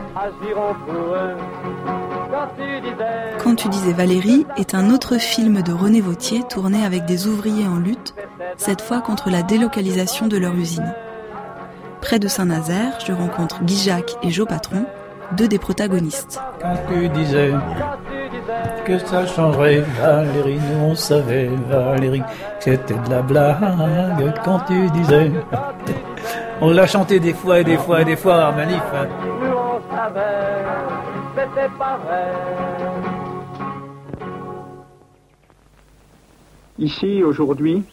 Quand 3.41 3.55
tu 3.55 3.69
disais 3.69 3.93
Valérie 3.93 4.45
est 4.57 4.75
un 4.75 4.89
autre 4.89 5.17
film 5.17 5.61
de 5.61 5.71
René 5.71 6.01
Vautier 6.01 6.43
tourné 6.49 6.83
avec 6.83 7.05
des 7.05 7.27
ouvriers 7.27 7.67
en 7.67 7.77
lutte, 7.77 8.13
cette 8.57 8.81
fois 8.81 8.99
contre 9.01 9.29
la 9.29 9.43
délocalisation 9.43 10.27
de 10.27 10.37
leur 10.37 10.55
usine. 10.55 10.93
Près 12.01 12.19
de 12.19 12.27
Saint-Nazaire, 12.27 12.99
je 13.05 13.13
rencontre 13.13 13.63
Guy 13.63 13.77
Jacques 13.77 14.15
et 14.23 14.31
Jo 14.31 14.45
Patron, 14.45 14.85
deux 15.37 15.47
des 15.47 15.59
protagonistes. 15.59 16.39
Quand 16.61 16.75
tu 16.87 17.09
disais 17.09 17.51
que 18.85 18.97
ça 18.99 19.25
changerait, 19.25 19.83
Valérie, 19.99 20.59
nous 20.59 20.85
on 20.85 20.95
savait, 20.95 21.49
Valérie, 21.69 22.23
c'était 22.59 22.93
de 22.93 23.09
la 23.09 23.21
blague 23.21 24.33
quand 24.43 24.59
tu 24.67 24.89
disais. 24.91 25.31
On 26.63 26.69
l'a 26.69 26.85
chanté 26.85 27.19
des 27.19 27.33
fois 27.33 27.59
et 27.59 27.63
des 27.63 27.77
fois 27.77 28.01
et 28.01 28.05
des 28.05 28.15
fois 28.15 28.49
en 28.49 28.55
manif. 28.55 28.83
Hein. 28.93 29.07
Ici, 36.77 37.23
aujourd'hui, 37.23 37.83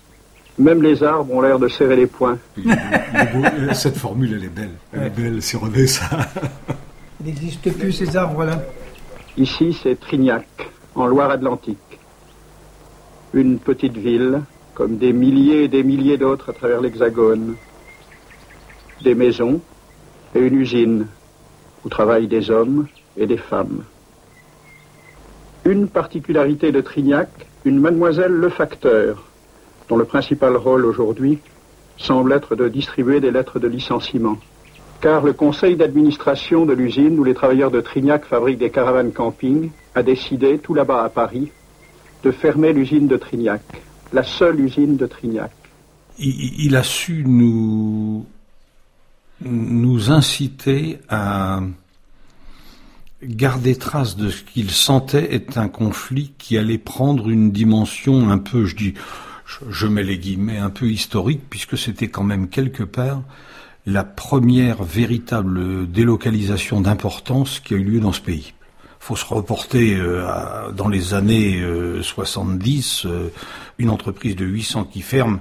même 0.59 0.83
les 0.83 1.03
arbres 1.03 1.33
ont 1.33 1.40
l'air 1.40 1.59
de 1.59 1.68
serrer 1.68 1.96
les 1.96 2.07
poings. 2.07 2.38
Cette 3.72 3.96
formule, 3.96 4.35
elle 4.35 4.44
est 4.44 4.48
belle. 4.48 4.74
Elle 4.92 5.05
est 5.05 5.11
belle, 5.11 5.42
c'est 5.42 5.57
revêt 5.57 5.87
ça. 5.87 6.07
Il 7.21 7.27
n'existe 7.27 7.77
plus 7.77 7.91
ces 7.91 8.17
arbres-là. 8.17 8.63
Ici, 9.37 9.77
c'est 9.83 9.99
Trignac, 9.99 10.47
en 10.95 11.07
Loire-Atlantique. 11.07 11.99
Une 13.33 13.59
petite 13.59 13.97
ville, 13.97 14.43
comme 14.75 14.99
des 14.99 15.13
milliers 15.13 15.65
et 15.65 15.69
des 15.69 15.83
milliers 15.83 16.17
d'autres 16.17 16.51
à 16.51 16.53
travers 16.53 16.81
l'Hexagone. 16.81 17.57
Des 19.03 19.17
maisons 19.17 19.61
et 20.37 20.39
une 20.39 20.61
usine 20.61 21.09
où 21.85 21.89
travaillent 21.89 22.29
des 22.29 22.53
hommes 22.53 22.87
et 23.17 23.27
des 23.27 23.37
femmes. 23.37 23.83
Une 25.65 25.89
particularité 25.89 26.71
de 26.71 26.81
Trignac, 26.81 27.29
une 27.65 27.81
mademoiselle 27.81 28.33
Le 28.33 28.49
Facteur, 28.49 29.25
dont 29.89 29.97
le 29.97 30.05
principal 30.05 30.57
rôle 30.57 30.85
aujourd'hui 30.85 31.41
semble 31.97 32.33
être 32.33 32.55
de 32.55 32.69
distribuer 32.69 33.19
des 33.19 33.33
lettres 33.33 33.59
de 33.59 33.67
licenciement. 33.67 34.39
Car 35.01 35.23
le 35.23 35.33
conseil 35.33 35.77
d'administration 35.77 36.67
de 36.67 36.73
l'usine 36.73 37.19
où 37.19 37.25
les 37.25 37.35
travailleurs 37.35 37.71
de 37.71 37.81
Trignac 37.81 38.25
fabriquent 38.25 38.59
des 38.59 38.71
caravanes 38.71 39.13
camping 39.13 39.71
a 39.95 40.03
décidé, 40.03 40.59
tout 40.59 40.75
là-bas 40.75 41.05
à 41.05 41.09
Paris, 41.09 41.51
de 42.25 42.33
fermer 42.33 42.73
l'usine 42.73 43.07
de 43.07 43.17
Trignac, 43.17 43.63
la 44.13 44.25
seule 44.25 44.59
usine 44.59 44.97
de 44.97 45.07
Trignac. 45.07 45.53
Il, 46.19 46.75
a 46.75 46.83
su 46.83 47.23
nous, 47.25 48.27
nous 49.41 50.11
inciter 50.11 50.99
à 51.09 51.61
garder 53.23 53.77
trace 53.77 54.17
de 54.17 54.31
ce 54.31 54.43
qu'il 54.43 54.71
sentait 54.71 55.33
être 55.33 55.59
un 55.59 55.69
conflit 55.69 56.33
qui 56.39 56.59
allait 56.59 56.79
prendre 56.79 57.29
une 57.29 57.53
dimension 57.53 58.31
un 58.31 58.39
peu, 58.39 58.65
je 58.65 58.75
dis, 58.75 58.95
je, 59.69 59.87
mets 59.87 60.03
les 60.03 60.19
guillemets, 60.19 60.59
un 60.59 60.71
peu 60.71 60.87
historique, 60.87 61.43
puisque 61.49 61.79
c'était 61.79 62.09
quand 62.09 62.25
même 62.25 62.49
quelque 62.49 62.83
part 62.83 63.23
la 63.88 64.05
première 64.05 64.83
véritable 64.83 65.90
délocalisation 65.90 66.83
d'importance 66.83 67.59
qui 67.59 67.72
a 67.72 67.79
eu 67.79 67.85
lieu 67.85 68.01
dans 68.01 68.12
ce 68.12 68.20
pays. 68.20 68.53
Faut 69.01 69.16
se 69.16 69.24
reporter 69.24 69.96
euh, 69.96 70.70
dans 70.72 70.88
les 70.88 71.14
années 71.14 71.64
70, 72.03 73.07
euh, 73.07 73.09
euh, 73.09 73.29
une 73.79 73.88
entreprise 73.88 74.37
de 74.37 74.44
800 74.44 74.85
qui 74.85 75.01
ferme, 75.01 75.40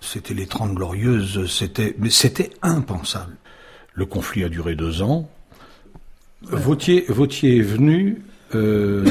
c'était 0.00 0.34
les 0.34 0.46
Trente 0.46 0.74
Glorieuses, 0.74 1.48
c'était, 1.48 1.94
mais 1.98 2.10
c'était 2.10 2.50
impensable. 2.60 3.36
Le 3.92 4.04
conflit 4.04 4.42
a 4.42 4.48
duré 4.48 4.74
deux 4.74 5.02
ans. 5.02 5.30
Vautier, 6.42 7.04
Vautier 7.08 7.58
est 7.58 7.62
venu 7.62 8.22
et, 8.52 9.06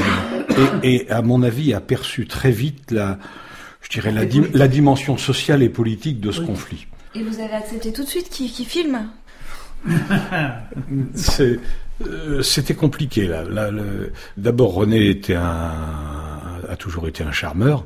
et, 0.82 1.10
à 1.10 1.22
mon 1.22 1.42
avis, 1.42 1.72
a 1.72 1.80
perçu 1.80 2.26
très 2.26 2.50
vite 2.50 2.90
la, 2.90 3.18
je 3.80 3.88
dirais, 3.88 4.12
la, 4.12 4.24
la 4.52 4.68
dimension 4.68 5.16
sociale 5.16 5.62
et 5.62 5.68
politique 5.70 6.20
de 6.20 6.30
ce 6.30 6.40
conflit. 6.40 6.86
Et 7.14 7.22
vous 7.22 7.40
avez 7.40 7.54
accepté 7.54 7.92
tout 7.92 8.02
de 8.02 8.08
suite 8.08 8.28
qui, 8.28 8.48
filme 8.64 9.08
euh, 9.88 12.42
C'était 12.42 12.74
compliqué 12.74 13.26
là. 13.26 13.44
D'abord, 14.36 14.74
René 14.74 15.08
était 15.08 15.34
un, 15.34 15.72
a 16.68 16.76
toujours 16.76 17.06
été 17.06 17.22
un 17.22 17.32
charmeur 17.32 17.84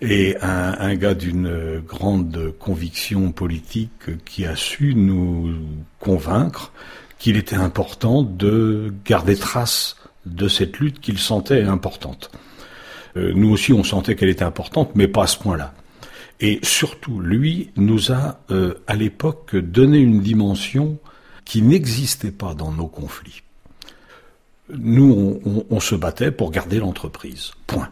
et 0.00 0.36
un, 0.40 0.76
un 0.78 0.94
gars 0.94 1.14
d'une 1.14 1.82
grande 1.86 2.54
conviction 2.58 3.32
politique 3.32 4.24
qui 4.24 4.46
a 4.46 4.56
su 4.56 4.94
nous 4.94 5.54
convaincre 5.98 6.72
qu'il 7.18 7.36
était 7.36 7.56
important 7.56 8.22
de 8.22 8.94
garder 9.04 9.36
trace 9.36 9.96
de 10.26 10.48
cette 10.48 10.78
lutte 10.78 11.00
qu'il 11.00 11.18
sentait 11.18 11.62
importante. 11.62 12.30
Euh, 13.16 13.32
nous 13.34 13.50
aussi, 13.50 13.72
on 13.72 13.84
sentait 13.84 14.16
qu'elle 14.16 14.28
était 14.28 14.44
importante, 14.44 14.92
mais 14.94 15.08
pas 15.08 15.24
à 15.24 15.26
ce 15.26 15.38
point-là. 15.38 15.74
Et 16.42 16.58
surtout, 16.64 17.20
lui 17.20 17.70
nous 17.76 18.10
a, 18.10 18.40
euh, 18.50 18.74
à 18.88 18.96
l'époque, 18.96 19.54
donné 19.54 19.98
une 19.98 20.20
dimension 20.20 20.98
qui 21.44 21.62
n'existait 21.62 22.32
pas 22.32 22.54
dans 22.54 22.72
nos 22.72 22.88
conflits. 22.88 23.44
Nous, 24.68 25.40
on, 25.70 25.80
se 25.80 25.94
battait 25.94 26.32
pour 26.32 26.50
garder 26.50 26.80
l'entreprise. 26.80 27.52
Point. 27.68 27.90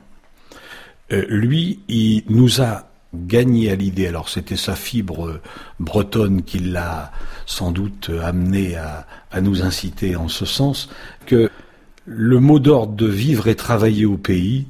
Euh, 1.12 1.24
lui, 1.28 1.80
il 1.86 2.24
nous 2.28 2.60
a 2.60 2.90
gagné 3.14 3.70
à 3.70 3.76
l'idée, 3.76 4.08
alors 4.08 4.28
c'était 4.28 4.56
sa 4.56 4.74
fibre 4.74 5.40
bretonne 5.78 6.42
qui 6.42 6.58
l'a 6.58 7.12
sans 7.46 7.70
doute 7.70 8.10
amené 8.22 8.76
à 8.76 9.40
nous 9.40 9.62
inciter 9.62 10.16
en 10.16 10.28
ce 10.28 10.44
sens, 10.44 10.88
que 11.26 11.50
le 12.04 12.40
mot 12.40 12.58
d'ordre 12.58 12.94
de 12.94 13.06
vivre 13.06 13.48
et 13.48 13.56
travailler 13.56 14.06
au 14.06 14.16
pays 14.16 14.66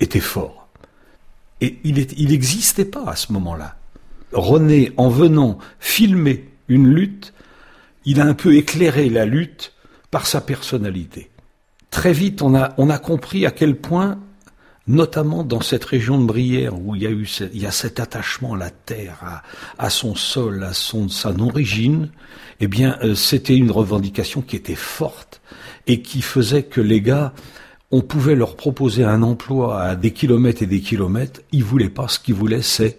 était 0.00 0.20
fort. 0.20 0.61
Et 1.62 1.78
il 1.84 2.28
n'existait 2.28 2.84
pas 2.84 3.04
à 3.06 3.14
ce 3.14 3.32
moment-là. 3.32 3.76
René, 4.32 4.92
en 4.96 5.08
venant 5.08 5.58
filmer 5.78 6.48
une 6.66 6.88
lutte, 6.88 7.32
il 8.04 8.20
a 8.20 8.24
un 8.24 8.34
peu 8.34 8.56
éclairé 8.56 9.08
la 9.08 9.26
lutte 9.26 9.72
par 10.10 10.26
sa 10.26 10.40
personnalité. 10.40 11.30
Très 11.92 12.12
vite, 12.12 12.42
on 12.42 12.54
a, 12.54 12.98
compris 12.98 13.46
à 13.46 13.52
quel 13.52 13.76
point, 13.76 14.18
notamment 14.88 15.44
dans 15.44 15.60
cette 15.60 15.84
région 15.84 16.18
de 16.18 16.24
Brière, 16.24 16.76
où 16.76 16.96
il 16.96 17.02
y 17.02 17.06
a 17.06 17.10
eu 17.10 17.26
cet 17.26 18.00
attachement 18.00 18.54
à 18.54 18.58
la 18.58 18.70
terre, 18.70 19.42
à, 19.78 19.88
son 19.88 20.16
sol, 20.16 20.64
à 20.64 20.72
son, 20.72 21.08
sa 21.08 21.30
origine, 21.30 22.10
eh 22.58 22.66
bien, 22.66 22.98
euh, 23.04 23.14
c'était 23.14 23.56
une 23.56 23.70
revendication 23.70 24.42
qui 24.42 24.56
était 24.56 24.74
forte 24.74 25.40
et 25.86 26.02
qui 26.02 26.22
faisait 26.22 26.64
que 26.64 26.80
les 26.80 27.00
gars 27.00 27.32
on 27.92 28.00
pouvait 28.00 28.34
leur 28.34 28.56
proposer 28.56 29.04
un 29.04 29.22
emploi 29.22 29.82
à 29.82 29.96
des 29.96 30.12
kilomètres 30.12 30.62
et 30.62 30.66
des 30.66 30.80
kilomètres, 30.80 31.42
ils 31.52 31.62
voulaient 31.62 31.90
pas. 31.90 32.08
Ce 32.08 32.18
qu'ils 32.18 32.34
voulaient, 32.34 32.62
c'est 32.62 32.98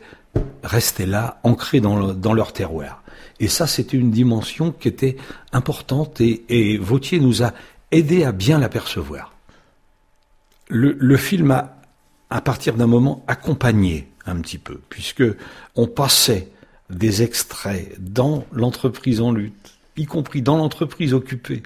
rester 0.63 1.08
là, 1.08 1.39
ancrés 1.43 1.82
dans, 1.82 2.34
leur 2.34 2.53
terroir. 2.53 3.03
Et 3.39 3.47
ça, 3.47 3.65
c'était 3.65 3.97
une 3.97 4.12
dimension 4.12 4.71
qui 4.71 4.88
était 4.88 5.17
importante 5.51 6.21
et, 6.21 6.77
Vautier 6.77 7.19
nous 7.19 7.41
a 7.41 7.53
aidé 7.91 8.23
à 8.23 8.32
bien 8.32 8.60
l'apercevoir. 8.60 9.34
Le, 10.69 11.17
film 11.17 11.51
a, 11.51 11.75
à 12.29 12.41
partir 12.41 12.75
d'un 12.75 12.88
moment, 12.88 13.23
accompagné 13.27 14.08
un 14.27 14.36
petit 14.38 14.60
peu, 14.60 14.79
puisque 14.89 15.23
on 15.75 15.88
passait 15.88 16.49
des 16.89 17.23
extraits 17.23 17.95
dans 17.99 18.45
l'entreprise 18.51 19.21
en 19.21 19.32
lutte, 19.32 19.73
y 19.97 20.06
compris 20.06 20.43
dans 20.43 20.58
l'entreprise 20.58 21.13
occupée. 21.13 21.63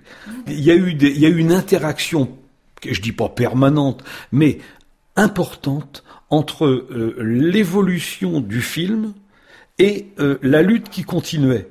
Il 0.47 0.61
y 0.61 0.71
a 0.71 0.75
eu 0.75 1.37
une 1.37 1.51
interaction 1.51 2.29
je 2.83 3.01
dis 3.01 3.11
pas 3.11 3.29
permanente, 3.29 4.03
mais 4.31 4.59
importante 5.15 6.03
entre 6.29 6.65
euh, 6.65 7.15
l'évolution 7.19 8.39
du 8.39 8.61
film 8.61 9.13
et 9.79 10.07
euh, 10.19 10.37
la 10.41 10.61
lutte 10.61 10.89
qui 10.89 11.03
continuait. 11.03 11.69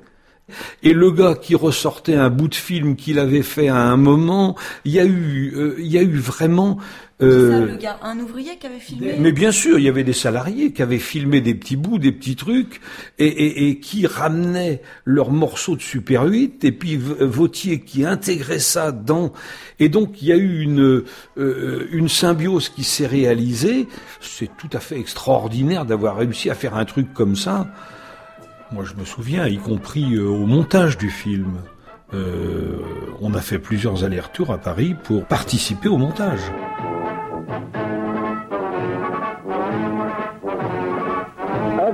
Et 0.81 0.93
le 0.93 1.11
gars 1.11 1.35
qui 1.35 1.55
ressortait 1.55 2.15
un 2.15 2.29
bout 2.29 2.47
de 2.47 2.55
film 2.55 2.95
qu'il 2.95 3.19
avait 3.19 3.43
fait 3.43 3.67
à 3.67 3.77
un 3.77 3.97
moment, 3.97 4.55
il 4.85 4.93
y 4.93 4.99
a 4.99 5.05
eu, 5.05 5.53
euh, 5.55 5.75
il 5.77 5.87
y 5.87 5.97
a 5.97 6.01
eu 6.01 6.17
vraiment 6.17 6.77
euh, 7.19 7.75
un 8.03 8.19
ouvrier 8.19 8.57
qui 8.57 8.67
avait 8.67 8.79
filmé? 8.79 9.15
Mais 9.17 9.31
bien 9.31 9.51
sûr, 9.51 9.79
il 9.79 9.85
y 9.85 9.89
avait 9.89 10.03
des 10.03 10.13
salariés 10.13 10.71
qui 10.71 10.83
avaient 10.83 10.99
filmé 10.99 11.41
des 11.41 11.55
petits 11.55 11.75
bouts, 11.75 11.97
des 11.97 12.11
petits 12.11 12.35
trucs, 12.35 12.79
et, 13.17 13.79
qui 13.79 14.05
ramenaient 14.05 14.81
leurs 15.03 15.31
morceaux 15.31 15.75
de 15.75 15.81
Super 15.81 16.25
8, 16.25 16.63
et 16.63 16.71
puis 16.71 16.95
Vautier 16.97 17.79
qui 17.79 18.05
intégrait 18.05 18.59
ça 18.59 18.91
dans... 18.91 19.33
Et 19.79 19.89
donc, 19.89 20.21
il 20.21 20.27
y 20.27 20.31
a 20.31 20.37
eu 20.37 20.61
une, 20.61 21.03
euh, 21.37 21.87
une 21.91 22.09
symbiose 22.09 22.69
qui 22.69 22.83
s'est 22.83 23.07
réalisée. 23.07 23.87
C'est 24.21 24.55
tout 24.57 24.69
à 24.73 24.79
fait 24.79 24.99
extraordinaire 24.99 25.85
d'avoir 25.85 26.17
réussi 26.17 26.51
à 26.51 26.55
faire 26.55 26.75
un 26.75 26.85
truc 26.85 27.13
comme 27.13 27.35
ça. 27.35 27.67
Moi, 28.71 28.83
je 28.83 28.99
me 28.99 29.05
souviens, 29.05 29.47
y 29.47 29.57
compris 29.57 30.15
euh, 30.15 30.27
au 30.27 30.45
montage 30.45 30.97
du 30.97 31.09
film 31.09 31.57
euh, 32.13 32.79
on 33.19 33.33
a 33.33 33.41
fait 33.41 33.59
plusieurs 33.59 34.05
allers-retours 34.05 34.51
à 34.51 34.57
Paris 34.57 34.95
pour 35.03 35.25
participer 35.25 35.89
au 35.89 35.97
montage. 35.97 36.39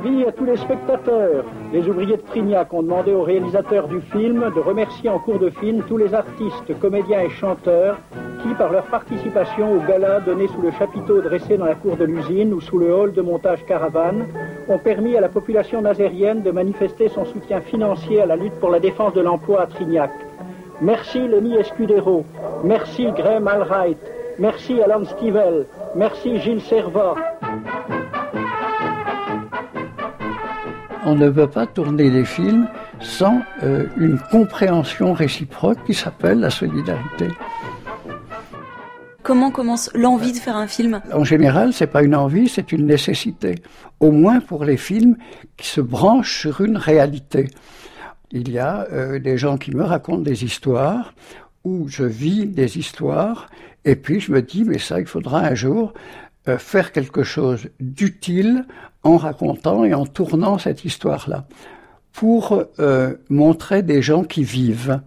À 0.04 0.32
tous 0.34 0.44
les 0.44 0.58
spectateurs. 0.58 1.46
Les 1.72 1.88
ouvriers 1.88 2.18
de 2.18 2.22
Trignac 2.24 2.74
ont 2.74 2.84
demandé 2.84 3.14
au 3.14 3.22
réalisateur 3.22 3.88
du 3.88 4.02
film 4.02 4.52
de 4.54 4.60
remercier 4.60 5.10
en 5.10 5.18
cours 5.18 5.40
de 5.40 5.50
film 5.50 5.82
tous 5.88 5.96
les 5.96 6.14
artistes, 6.14 6.78
comédiens 6.82 7.22
et 7.22 7.30
chanteurs 7.30 7.98
qui, 8.42 8.54
par 8.56 8.74
leur 8.74 8.84
participation 8.84 9.78
au 9.78 9.80
gala 9.88 10.20
donné 10.20 10.50
sous 10.50 10.62
le 10.62 10.72
chapiteau 10.72 11.22
dressé 11.22 11.56
dans 11.56 11.66
la 11.66 11.76
cour 11.76 11.96
de 11.96 12.04
l'usine 12.04 12.54
ou 12.54 12.60
sous 12.60 12.78
le 12.80 12.94
hall 12.94 13.14
de 13.14 13.22
montage 13.22 13.64
Caravane, 13.66 14.28
ont 14.68 14.78
permis 14.78 15.16
à 15.16 15.22
la 15.22 15.30
population 15.30 15.82
nazérienne 15.82 16.42
de 16.42 16.52
manifester 16.52 17.08
son 17.08 17.24
soutien 17.24 17.62
financier 17.62 18.22
à 18.22 18.26
la 18.26 18.36
lutte 18.36 18.60
pour 18.60 18.72
la 18.72 18.82
défense 18.82 19.14
de 19.14 19.22
l'emploi 19.22 19.62
à 19.62 19.68
Trignac. 19.68 20.12
Merci 20.82 21.26
Lenny 21.30 21.56
Escudero, 21.56 22.26
merci 22.66 23.08
Graham 23.16 23.48
Alright, 23.48 23.98
merci 24.38 24.82
Alan 24.82 25.06
Stivell, 25.06 25.66
merci 25.96 26.40
Gilles 26.40 26.62
Servat. 26.62 27.16
On 31.06 31.16
ne 31.16 31.30
peut 31.30 31.50
pas 31.50 31.68
tourner 31.68 32.10
des 32.10 32.24
films 32.24 32.68
sans 33.02 33.42
euh, 33.62 33.88
une 33.98 34.18
compréhension 34.32 35.14
réciproque 35.14 35.84
qui 35.86 35.94
s'appelle 35.94 36.40
la 36.40 36.50
solidarité. 36.50 37.28
Comment 39.22 39.52
commence 39.52 39.90
l'envie 39.94 40.32
de 40.32 40.38
faire 40.38 40.56
un 40.56 40.68
film? 40.68 41.02
En 41.14 41.24
général, 41.24 41.74
c'est 41.74 41.88
pas 41.88 42.04
une 42.04 42.16
envie, 42.16 42.48
c'est 42.48 42.72
une 42.72 42.86
nécessité. 42.86 43.56
Au 44.00 44.12
moins 44.12 44.40
pour 44.40 44.66
les 44.66 44.78
films 44.78 45.18
qui 45.58 45.68
se 45.68 45.82
branchent 45.82 46.40
sur 46.40 46.62
une 46.62 46.78
réalité. 46.78 47.48
Il 48.32 48.52
y 48.52 48.60
a 48.60 48.88
euh, 48.92 49.20
des 49.20 49.38
gens 49.38 49.58
qui 49.58 49.76
me 49.76 49.84
racontent 49.84 50.22
des 50.22 50.44
histoires 50.44 51.14
où 51.64 51.88
je 51.88 52.04
vis 52.04 52.46
des 52.46 52.78
histoires 52.78 53.48
et 53.86 53.96
puis 53.96 54.20
je 54.20 54.32
me 54.32 54.42
dis 54.42 54.64
mais 54.64 54.80
ça 54.80 55.00
il 55.00 55.06
faudra 55.06 55.40
un 55.42 55.56
jour 55.56 55.94
euh, 56.50 56.58
faire 56.58 56.92
quelque 56.92 57.24
chose 57.24 57.70
d'utile 57.80 58.66
en 59.04 59.16
racontant 59.16 59.86
et 59.86 59.94
en 59.94 60.06
tournant 60.06 60.58
cette 60.58 60.84
histoire-là 60.84 61.46
pour 62.12 62.66
euh, 62.80 63.14
montrer 63.30 63.82
des 63.82 64.02
gens 64.02 64.26
qui 64.26 64.44
vivent 64.44 65.00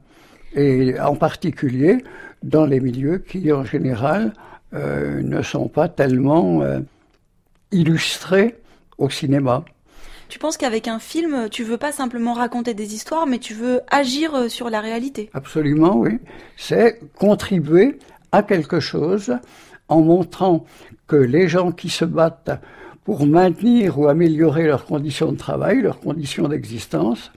et 0.55 0.99
en 0.99 1.14
particulier 1.14 2.03
dans 2.42 2.64
les 2.64 2.81
milieux 2.81 3.18
qui, 3.18 3.53
en 3.53 3.66
général, 3.66 4.33
euh, 4.72 5.20
ne 5.22 5.42
sont 5.42 5.68
pas 5.68 5.88
tellement 5.88 6.62
illustrés 7.70 8.57
au 8.96 9.11
cinéma. 9.11 9.62
Tu 10.31 10.38
penses 10.38 10.57
qu'avec 10.57 10.88
un 10.88 10.99
film, 10.99 11.51
tu 11.51 11.64
veux 11.64 11.77
pas 11.77 11.92
simplement 11.92 12.33
raconter 12.33 12.72
des 12.72 12.94
histoires, 12.94 13.27
mais 13.27 13.38
tu 13.38 13.53
veux 13.53 13.83
agir 13.90 14.51
sur 14.51 14.70
la 14.70 14.81
réalité? 14.81 15.29
Absolument, 15.35 15.99
oui. 15.99 16.18
C'est 16.57 16.99
contribuer 17.18 17.99
à 18.33 18.42
quelque 18.42 18.81
chose 18.81 19.37
en 19.88 20.01
montrant 20.01 20.64
que 21.06 21.16
les 21.16 21.48
gens 21.48 21.72
qui 21.72 21.88
se 21.88 22.04
battent 22.04 22.60
pour 23.04 23.26
maintenir 23.26 23.98
ou 23.98 24.08
améliorer 24.08 24.66
leurs 24.66 24.84
conditions 24.84 25.32
de 25.32 25.36
travail, 25.36 25.82
leurs 25.82 26.00
conditions 26.00 26.48
d'existence, 26.48 27.30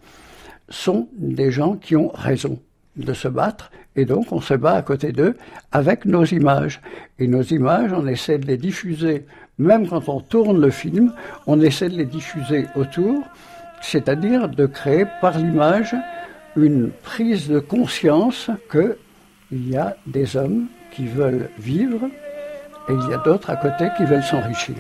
sont 0.70 1.08
des 1.18 1.52
gens 1.52 1.76
qui 1.76 1.96
ont 1.96 2.10
raison 2.10 2.60
de 2.96 3.14
se 3.14 3.28
battre 3.28 3.72
et 3.96 4.06
donc 4.06 4.32
on 4.32 4.42
se 4.42 4.54
bat 4.54 4.74
à 4.74 4.82
côté 4.82 5.12
d'eux 5.12 5.36
avec 5.72 6.06
nos 6.06 6.26
images. 6.26 6.82
Et 7.18 7.28
nos 7.28 7.42
images, 7.42 7.92
on 7.94 8.08
essaie 8.08 8.38
de 8.38 8.48
les 8.48 8.58
diffuser, 8.58 9.26
même 9.58 9.88
quand 9.88 10.10
on 10.10 10.22
tourne 10.22 10.62
le 10.62 10.70
film, 10.70 11.14
on 11.48 11.60
essaie 11.62 11.90
de 11.90 11.98
les 11.98 12.06
diffuser 12.06 12.66
autour, 12.76 13.24
c'est-à-dire 13.82 14.48
de 14.48 14.66
créer 14.66 15.06
par 15.22 15.38
l'image 15.38 15.96
une 16.56 16.90
prise 17.04 17.48
de 17.50 17.60
conscience 17.60 18.50
qu'il 18.72 19.70
y 19.70 19.78
a 19.78 19.96
des 20.08 20.36
hommes 20.36 20.68
qui 20.92 21.06
veulent 21.06 21.50
vivre 21.60 22.10
et 22.90 22.94
il 22.94 23.10
y 23.10 23.14
a 23.14 23.18
d'autres 23.18 23.52
à 23.52 23.56
côté 23.56 23.90
qui 23.96 24.04
veulent 24.06 24.24
s'enrichir. 24.24 24.76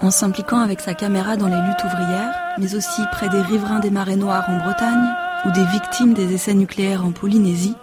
En 0.00 0.10
s'impliquant 0.10 0.60
avec 0.60 0.80
sa 0.80 0.94
caméra 0.94 1.36
dans 1.36 1.48
les 1.48 1.60
luttes 1.60 1.84
ouvrières, 1.84 2.34
mais 2.56 2.74
aussi 2.74 3.02
près 3.12 3.28
des 3.28 3.42
riverains 3.42 3.80
des 3.80 3.90
marées 3.90 4.16
noires 4.16 4.48
en 4.48 4.56
Bretagne 4.56 5.06
ou 5.44 5.50
des 5.50 5.64
victimes 5.66 6.14
des 6.14 6.32
essais 6.32 6.54
nucléaires 6.54 7.04
en 7.04 7.10
Polynésie, 7.10 7.76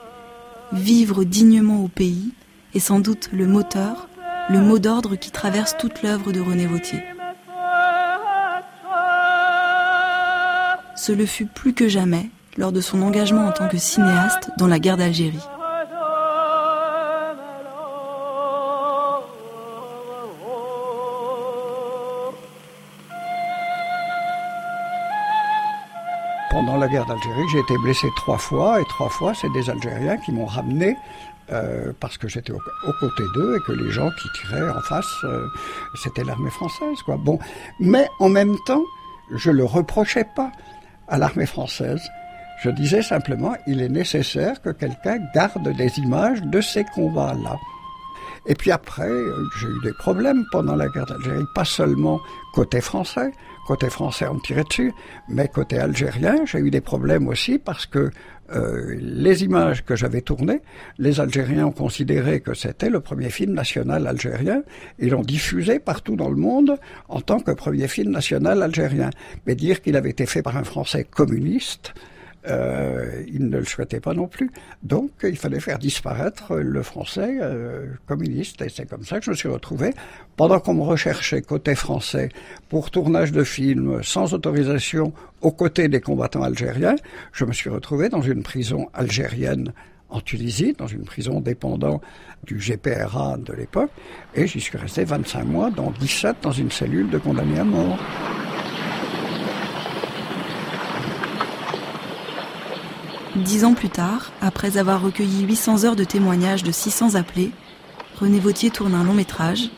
vivre 0.76 1.24
dignement 1.24 1.84
au 1.84 1.88
pays 1.88 2.34
est 2.74 2.80
sans 2.80 3.00
doute 3.00 3.30
le 3.32 3.48
moteur, 3.48 4.08
le 4.50 4.60
mot 4.60 4.80
d'ordre 4.80 5.16
qui 5.16 5.32
traverse 5.32 5.76
toute 5.78 6.04
l'œuvre 6.04 6.32
de 6.32 6.42
René 6.42 6.68
Vautier. 6.68 7.04
Ce 10.96 11.12
le 11.12 11.26
fut 11.26 11.46
plus 11.46 11.74
que 11.74 11.88
jamais 11.88 12.30
lors 12.58 12.72
de 12.72 12.82
son 12.82 13.02
engagement 13.02 13.48
en 13.48 13.52
tant 13.52 13.68
que 13.68 13.78
cinéaste 13.78 14.52
dans 14.58 14.68
la 14.68 14.80
guerre 14.80 14.98
d'Algérie. 14.98 15.40
Guerre 26.96 27.06
d'Algérie, 27.06 27.46
j'ai 27.52 27.60
été 27.60 27.78
blessé 27.80 28.08
trois 28.16 28.38
fois, 28.38 28.80
et 28.80 28.86
trois 28.86 29.10
fois, 29.10 29.34
c'est 29.34 29.52
des 29.52 29.70
Algériens 29.70 30.16
qui 30.16 30.32
m'ont 30.32 30.46
ramené 30.46 30.96
euh, 31.52 31.92
parce 32.00 32.18
que 32.18 32.30
j'étais 32.30 32.54
aux 32.54 32.62
au 32.88 32.94
côtés 33.02 33.26
d'eux 33.34 33.58
et 33.58 33.60
que 33.68 33.74
les 33.74 33.92
gens 33.92 34.10
qui 34.12 34.30
tiraient 34.40 34.70
en 34.70 34.80
face, 34.80 35.14
euh, 35.26 35.46
c'était 36.02 36.24
l'armée 36.24 36.52
française, 36.52 36.98
quoi. 37.04 37.18
Bon, 37.18 37.38
mais 37.82 38.08
en 38.20 38.30
même 38.30 38.56
temps, 38.66 38.86
je 39.36 39.52
le 39.52 39.66
reprochais 39.66 40.26
pas 40.38 40.54
à 41.10 41.18
l'armée 41.18 41.46
française. 41.46 42.02
Je 42.64 42.70
disais 42.70 43.02
simplement, 43.02 43.58
il 43.68 43.82
est 43.82 43.90
nécessaire 43.90 44.62
que 44.62 44.70
quelqu'un 44.70 45.18
garde 45.36 45.68
des 45.76 46.00
images 46.00 46.42
de 46.44 46.62
ces 46.62 46.86
combats-là. 46.86 47.58
Et 48.46 48.56
puis 48.56 48.72
après, 48.72 49.12
j'ai 49.60 49.68
eu 49.68 49.82
des 49.84 49.94
problèmes 50.00 50.46
pendant 50.50 50.78
la 50.78 50.88
guerre 50.88 51.08
d'Algérie, 51.08 51.44
pas 51.56 51.66
seulement 51.66 52.22
côté 52.54 52.80
français, 52.80 53.34
côté 53.66 53.90
français 53.90 54.28
on 54.28 54.36
me 54.36 54.40
tirait 54.40 54.64
dessus, 54.64 54.94
mais 55.28 55.48
côté 55.48 55.80
algérien, 55.80 56.46
j'ai 56.46 56.60
eu 56.60 56.72
des 56.72 56.82
problèmes 56.82 57.28
aussi 57.28 57.58
parce 57.58 57.86
que 57.86 58.12
euh, 58.54 58.96
les 59.00 59.44
images 59.44 59.84
que 59.84 59.96
j'avais 59.96 60.22
tournées, 60.22 60.62
les 61.00 61.20
Algériens 61.20 61.66
ont 61.66 61.72
considéré 61.72 62.42
que 62.42 62.54
c'était 62.54 62.92
le 62.92 63.00
premier 63.00 63.32
film 63.32 63.54
national 63.54 64.06
algérien. 64.06 64.62
Ils 65.00 65.10
l'ont 65.10 65.24
diffusé 65.24 65.80
partout 65.80 66.16
dans 66.16 66.30
le 66.30 66.36
monde 66.36 66.78
en 67.10 67.22
tant 67.22 67.40
que 67.40 67.52
premier 67.52 67.88
film 67.88 68.12
national 68.12 68.62
algérien. 68.62 69.10
Mais 69.48 69.56
dire 69.56 69.82
qu'il 69.82 69.96
avait 69.96 70.12
été 70.12 70.28
fait 70.28 70.44
par 70.44 70.58
un 70.58 70.64
Français 70.64 71.06
communiste, 71.06 71.96
euh, 72.48 73.24
il 73.28 73.50
ne 73.50 73.58
le 73.58 73.66
souhaitait 73.66 74.00
pas 74.00 74.14
non 74.14 74.28
plus. 74.28 74.52
Donc 74.84 75.12
il 75.24 75.38
fallait 75.38 75.60
faire 75.60 75.80
disparaître 75.80 76.56
le 76.56 76.84
français 76.84 77.38
euh, 77.42 77.88
communiste. 78.08 78.62
Et 78.62 78.70
c'est 78.70 78.88
comme 78.88 79.04
ça 79.04 79.20
que 79.20 79.26
je 79.26 79.32
me 79.32 79.36
suis 79.36 79.50
retrouvé, 79.50 79.94
pendant 80.36 80.60
qu'on 80.60 80.74
me 80.74 80.84
recherchait 80.84 81.42
côté 81.42 81.76
français 81.76 82.30
pour 82.70 82.92
tournage 82.92 83.32
de 83.32 83.44
films 83.44 84.04
sans 84.04 84.34
autorisation 84.34 85.14
aux 85.42 85.52
côtés 85.52 85.88
des 85.88 86.02
combattants 86.02 86.44
algériens, 86.44 86.96
je 87.32 87.46
me 87.46 87.54
suis 87.54 87.70
retrouvé 87.70 88.10
dans 88.10 88.22
une 88.22 88.44
prison 88.44 88.90
algérienne 88.94 89.74
en 90.10 90.22
Tunisie, 90.22 90.74
dans 90.78 90.88
une 90.88 91.04
prison 91.04 91.42
dépendant 91.42 92.02
du 92.44 92.58
GPRA 92.58 93.38
de 93.38 93.54
l'époque, 93.54 93.92
et 94.36 94.48
j'y 94.48 94.62
suis 94.62 94.78
resté 94.78 95.04
25 95.04 95.44
mois, 95.44 95.72
dont 95.72 95.92
17 96.00 96.38
dans 96.42 96.52
une 96.52 96.72
cellule 96.72 97.10
de 97.10 97.18
condamnés 97.18 97.60
à 97.60 97.64
mort. 97.64 98.00
Dix 103.36 103.66
ans 103.66 103.74
plus 103.74 103.90
tard, 103.90 104.32
après 104.42 104.78
avoir 104.78 105.02
recueilli 105.02 105.44
800 105.44 105.84
heures 105.84 105.98
de 105.98 106.06
témoignages 106.06 106.64
de 106.64 106.72
600 106.72 107.16
appelés, 107.16 107.52
René 108.22 108.40
Vautier 108.40 108.70
tourne 108.70 108.96
un 108.96 109.04
long 109.04 109.14
métrage, 109.14 109.72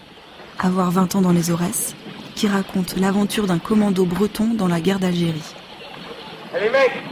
Avoir 0.60 0.92
20 0.92 1.16
ans 1.16 1.22
dans 1.22 1.32
les 1.32 1.50
Aurès, 1.50 1.96
qui 2.36 2.48
raconte 2.48 2.98
l'aventure 2.98 3.48
d'un 3.48 3.58
commando 3.58 4.06
breton 4.06 4.54
dans 4.54 4.68
la 4.68 4.80
guerre 4.80 5.00
d'Algérie. 5.00 5.56
Allez 6.54 6.70
mecs, 6.70 7.04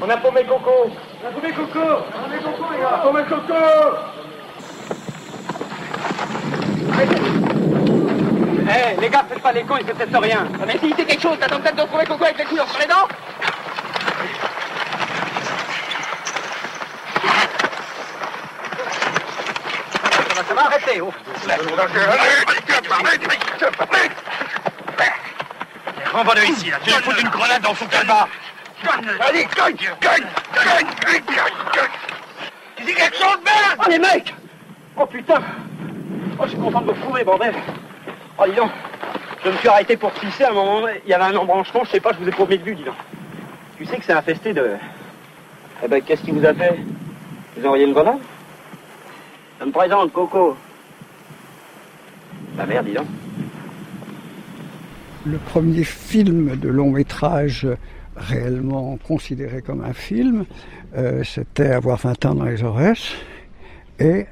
on 0.00 0.08
a 0.08 0.16
paumé 0.16 0.44
Coco. 0.44 0.90
On 1.22 1.28
a 1.28 1.30
paumé 1.30 1.52
Coco. 1.52 1.78
On 1.78 1.84
a 1.84 2.22
paumé 2.22 2.38
Coco 2.42 2.72
les 2.72 2.78
gars. 2.78 3.02
On 3.04 3.08
a 3.08 3.12
paumé 3.12 3.22
Coco. 3.28 3.54
Eh, 8.64 9.00
les 9.00 9.08
gars, 9.10 9.24
faites 9.28 9.42
pas 9.42 9.52
les 9.52 9.62
cons, 9.64 9.76
il 9.78 9.86
fait 9.86 9.94
peut-être 9.94 10.20
rien. 10.20 10.46
Mais 10.66 10.78
si 10.78 10.94
c'est 10.96 11.04
quelque 11.04 11.22
chose, 11.22 11.38
t'attends 11.38 11.60
peut-être 11.60 11.76
de 11.76 11.88
trouver 11.88 12.04
Coco 12.04 12.24
avec 12.24 12.38
les 12.38 12.44
couilles 12.44 12.60
sur 12.66 12.78
les 12.78 12.86
dents 12.86 13.08
Ça 20.54 20.68
va, 20.68 20.68
oh. 21.00 21.12
Renvoie-le 26.12 26.44
ici, 26.44 26.70
là. 26.70 26.76
Tu 26.84 26.90
vas 26.90 26.96
foutre 26.98 27.20
une 27.20 27.28
grenade 27.28 27.62
dans 27.62 27.74
son 27.74 27.86
calbar. 27.86 28.28
Allez, 29.20 29.46
gagne, 29.56 29.74
gagne, 29.76 29.96
gagne, 30.00 30.86
gagne, 31.00 31.24
gagne. 31.24 31.88
Tu 32.76 32.84
dis 32.84 32.94
quelque 32.94 33.16
chose, 33.16 33.38
merde 33.44 33.78
Oh 33.78 33.90
les 33.90 33.98
mecs 33.98 34.34
Oh 34.96 35.06
putain 35.06 35.40
Oh 36.38 36.42
je 36.44 36.48
suis 36.48 36.58
content 36.58 36.80
de 36.80 36.86
me 36.88 36.94
fourrer, 36.94 37.24
bordel 37.24 37.54
Oh 38.38 38.44
dis 38.46 38.56
donc 38.56 38.70
Je 39.44 39.50
me 39.50 39.56
suis 39.56 39.68
arrêté 39.68 39.96
pour 39.96 40.10
pisser 40.12 40.44
à 40.44 40.50
un 40.50 40.52
moment, 40.52 40.86
il 41.04 41.08
y 41.08 41.14
avait 41.14 41.24
un 41.24 41.36
embranchement, 41.36 41.84
je 41.84 41.90
sais 41.90 42.00
pas, 42.00 42.12
je 42.12 42.18
vous 42.18 42.28
ai 42.28 42.32
promis 42.32 42.58
de 42.58 42.64
vue, 42.64 42.74
dis 42.74 42.84
donc. 42.84 42.96
Tu 43.78 43.86
sais 43.86 43.96
que 43.96 44.04
c'est 44.04 44.12
infesté 44.12 44.52
de... 44.52 44.76
Eh 45.82 45.88
ben 45.88 46.02
qu'est-ce 46.02 46.22
qui 46.22 46.32
vous 46.32 46.44
a 46.44 46.52
fait? 46.52 46.78
Vous 47.56 47.64
envoyé 47.64 47.84
une 47.84 47.94
grenade? 47.94 48.18
Je 49.62 49.66
me 49.68 49.72
présente, 49.72 50.12
Coco. 50.12 50.56
La 52.58 52.66
merde, 52.66 52.84
dis 52.84 52.94
donc. 52.94 53.06
Le 55.24 55.38
premier 55.38 55.84
film 55.84 56.56
de 56.56 56.68
long 56.68 56.90
métrage 56.90 57.68
réellement 58.16 58.98
considéré 59.06 59.62
comme 59.62 59.84
un 59.84 59.92
film, 59.92 60.46
euh, 60.96 61.22
c'était 61.22 61.70
Avoir 61.70 61.98
20 61.98 62.24
ans 62.26 62.34
dans 62.34 62.44
les 62.44 62.64
Aurès. 62.64 63.12
Et 64.00 64.26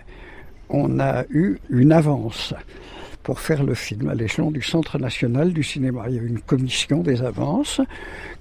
on 0.69 0.99
a 0.99 1.23
eu 1.31 1.59
une 1.71 1.93
avance 1.93 2.53
pour 3.23 3.39
faire 3.39 3.63
le 3.63 3.75
film 3.75 4.09
à 4.09 4.15
l'échelon 4.15 4.51
du 4.51 4.63
Centre 4.63 4.99
national 4.99 5.53
du 5.53 5.63
cinéma. 5.63 6.07
Il 6.09 6.17
y 6.17 6.19
a 6.19 6.23
eu 6.23 6.27
une 6.27 6.41
commission 6.41 7.03
des 7.03 7.23
avances 7.23 7.81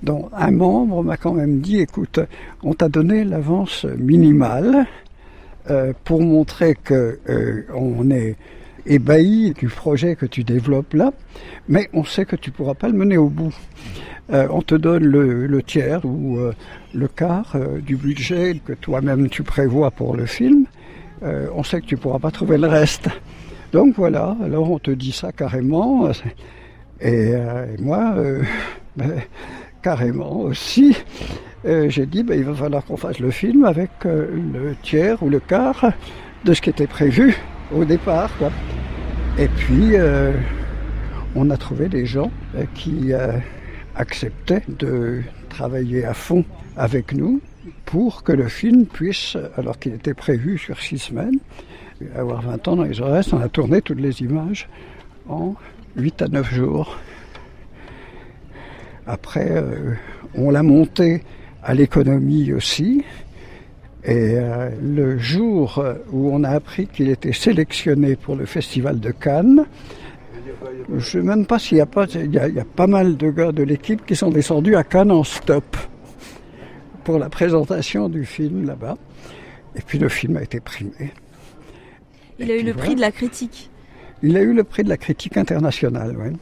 dont 0.01 0.31
un 0.33 0.49
membre 0.49 1.03
m'a 1.03 1.17
quand 1.17 1.33
même 1.33 1.59
dit, 1.59 1.81
écoute, 1.81 2.19
on 2.63 2.73
t'a 2.73 2.89
donné 2.89 3.25
l'avance 3.25 3.85
minimale 3.85 4.87
euh, 5.69 5.93
pour 6.03 6.21
montrer 6.21 6.73
que 6.75 7.19
euh, 7.29 7.63
on 7.75 8.09
est 8.09 8.35
ébahi 8.87 9.53
du 9.53 9.67
projet 9.67 10.15
que 10.15 10.25
tu 10.25 10.43
développes 10.43 10.93
là, 10.93 11.11
mais 11.67 11.89
on 11.93 12.03
sait 12.03 12.25
que 12.25 12.35
tu 12.35 12.49
pourras 12.49 12.73
pas 12.73 12.87
le 12.87 12.93
mener 12.93 13.17
au 13.17 13.29
bout. 13.29 13.53
Euh, 14.31 14.47
on 14.49 14.61
te 14.63 14.73
donne 14.73 15.03
le, 15.03 15.61
tiers 15.61 16.03
ou 16.05 16.39
le 16.93 17.07
quart 17.07 17.55
du 17.85 17.95
budget 17.97 18.59
que 18.65 18.73
toi-même 18.73 19.29
tu 19.29 19.43
prévois 19.43 19.91
pour 19.91 20.15
le 20.15 20.25
film. 20.25 20.65
On 21.21 21.63
sait 21.63 21.81
que 21.81 21.85
tu 21.85 21.97
pourras 21.97 22.19
pas 22.19 22.31
trouver 22.31 22.57
le 22.57 22.67
reste. 22.67 23.09
Donc 23.71 23.95
voilà, 23.95 24.35
alors 24.43 24.71
on 24.71 24.79
te 24.79 24.91
dit 24.91 25.11
ça 25.11 25.31
carrément. 25.31 26.09
Et, 27.01 27.33
moi, 27.79 28.15
ben, 28.97 29.21
carrément 29.81 30.41
aussi, 30.41 30.95
euh, 31.65 31.89
j'ai 31.89 32.05
dit 32.05 32.23
ben, 32.23 32.37
il 32.37 32.45
va 32.45 32.53
falloir 32.53 32.85
qu'on 32.85 32.97
fasse 32.97 33.19
le 33.19 33.31
film 33.31 33.65
avec 33.65 33.91
euh, 34.05 34.27
le 34.53 34.75
tiers 34.81 35.21
ou 35.23 35.29
le 35.29 35.39
quart 35.39 35.91
de 36.45 36.53
ce 36.53 36.61
qui 36.61 36.69
était 36.69 36.87
prévu 36.87 37.37
au 37.73 37.85
départ. 37.85 38.31
Et 39.37 39.47
puis, 39.47 39.95
euh, 39.95 40.33
on 41.35 41.49
a 41.49 41.57
trouvé 41.57 41.87
des 41.87 42.05
gens 42.05 42.31
qui 42.73 43.11
acceptaient 43.95 44.63
de 44.67 45.21
travailler 45.49 46.03
à 46.05 46.13
fond 46.13 46.43
avec 46.75 47.13
nous 47.13 47.39
pour 47.85 48.23
que 48.23 48.31
le 48.31 48.47
film 48.47 48.85
puisse, 48.85 49.37
alors 49.57 49.77
qu'il 49.77 49.93
était 49.93 50.13
prévu 50.13 50.57
sur 50.57 50.81
six 50.81 50.97
semaines, 50.97 51.37
avoir 52.15 52.41
20 52.41 52.67
ans 52.67 52.75
dans 52.77 52.83
les 52.83 52.99
oreilles, 52.99 53.23
on 53.31 53.41
a 53.41 53.49
tourné 53.49 53.81
toutes 53.81 53.99
les 53.99 54.21
images 54.21 54.67
en 55.27 55.53
8 55.95 56.21
à 56.23 56.27
9 56.27 56.53
jours. 56.53 56.97
Après, 59.09 59.49
euh, 59.49 59.95
on 60.35 60.51
l'a 60.51 60.61
monté 60.61 61.23
à 61.63 61.73
l'économie 61.73 62.53
aussi. 62.53 63.03
Et 64.03 64.35
euh, 64.35 64.69
le 64.81 65.17
jour 65.17 65.83
où 66.11 66.29
on 66.31 66.43
a 66.43 66.49
appris 66.49 66.85
qu'il 66.85 67.09
était 67.09 67.33
sélectionné 67.33 68.15
pour 68.15 68.35
le 68.35 68.45
festival 68.45 68.99
de 68.99 69.09
Cannes, 69.09 69.65
je 70.89 70.93
ne 70.93 70.99
sais 70.99 71.21
même 71.21 71.47
pas 71.47 71.57
s'il 71.57 71.79
y 71.79 71.81
a 71.81 71.87
pas, 71.87 72.05
il 72.13 72.31
y 72.31 72.37
a, 72.37 72.47
il 72.47 72.53
y 72.53 72.59
a 72.59 72.65
pas 72.65 72.85
mal 72.85 73.17
de 73.17 73.31
gars 73.31 73.51
de 73.51 73.63
l'équipe 73.63 74.05
qui 74.05 74.15
sont 74.15 74.29
descendus 74.29 74.75
à 74.75 74.83
Cannes 74.83 75.11
en 75.11 75.23
stop 75.23 75.75
pour 77.03 77.17
la 77.17 77.29
présentation 77.29 78.09
du 78.09 78.25
film 78.25 78.67
là-bas. 78.67 78.95
Et 79.75 79.81
puis 79.81 79.97
le 79.97 80.09
film 80.09 80.37
a 80.37 80.43
été 80.43 80.59
primé. 80.59 81.11
Il 82.37 82.51
a 82.51 82.55
eu 82.55 82.63
le 82.63 82.75
prix 82.75 82.93
de 82.93 83.01
la 83.01 83.11
critique. 83.11 83.71
Il 84.21 84.37
a 84.37 84.41
eu 84.41 84.53
le 84.53 84.63
prix 84.63 84.83
de 84.83 84.89
la 84.89 84.97
critique 84.97 85.35
internationale, 85.35 86.15
oui. 86.15 86.37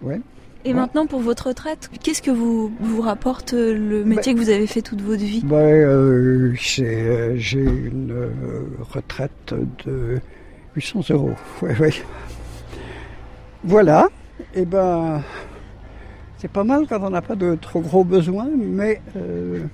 Ouais. 0.00 0.20
Et 0.64 0.74
maintenant, 0.74 1.06
pour 1.06 1.20
votre 1.20 1.48
retraite, 1.48 1.90
qu'est-ce 2.02 2.22
que 2.22 2.30
vous, 2.30 2.72
vous 2.78 3.00
rapporte 3.00 3.52
euh, 3.54 3.74
le 3.74 4.04
métier 4.04 4.32
que 4.34 4.38
vous 4.38 4.48
avez 4.50 4.66
fait 4.68 4.82
toute 4.82 5.00
votre 5.02 5.22
vie? 5.22 5.42
Ben, 5.44 5.56
euh, 5.56 6.54
euh, 6.78 7.32
j'ai 7.36 7.60
une 7.64 8.12
euh, 8.12 8.30
retraite 8.80 9.54
de 9.84 10.20
800 10.76 11.00
euros. 11.10 11.34
Ouais, 11.62 11.76
ouais. 11.78 11.92
Voilà. 13.64 14.08
Et 14.54 14.64
ben, 14.64 15.22
c'est 16.38 16.50
pas 16.50 16.64
mal 16.64 16.86
quand 16.88 17.00
on 17.02 17.10
n'a 17.10 17.22
pas 17.22 17.36
de 17.36 17.56
trop 17.56 17.80
gros 17.80 18.04
besoins, 18.04 18.48
mais 18.56 19.00
euh, 19.16 19.64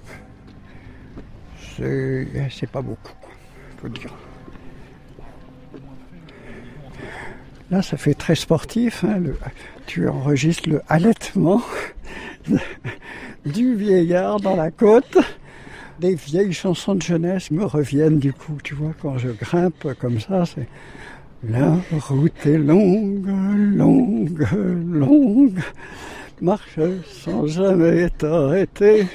c'est, 1.76 2.66
pas 2.70 2.82
beaucoup, 2.82 3.12
quoi, 3.20 3.30
faut 3.80 3.89
dire. 3.89 4.14
Là, 7.70 7.82
ça 7.82 7.97
fait 7.97 8.14
très 8.14 8.34
sportif. 8.34 9.05
hein, 9.05 9.18
le- 9.18 9.36
tu 9.89 10.07
enregistres 10.07 10.68
le 10.68 10.82
halètement 10.89 11.62
du 13.47 13.74
vieillard 13.74 14.39
dans 14.39 14.55
la 14.55 14.70
côte. 14.70 15.16
Des 15.99 16.14
vieilles 16.14 16.53
chansons 16.53 16.95
de 16.95 17.03
jeunesse 17.03 17.51
me 17.51 17.64
reviennent 17.64 18.18
du 18.18 18.34
coup, 18.34 18.59
tu 18.62 18.74
vois, 18.74 18.93
quand 19.01 19.16
je 19.16 19.30
grimpe 19.30 19.95
comme 19.99 20.20
ça, 20.20 20.45
c'est 20.45 20.68
la 21.43 21.78
route 22.09 22.47
est 22.47 22.59
longue, 22.59 23.26
longue, 23.76 24.47
longue, 24.93 25.61
marche 26.43 26.80
sans 27.24 27.47
jamais 27.47 28.11
t'arrêter. 28.11 29.07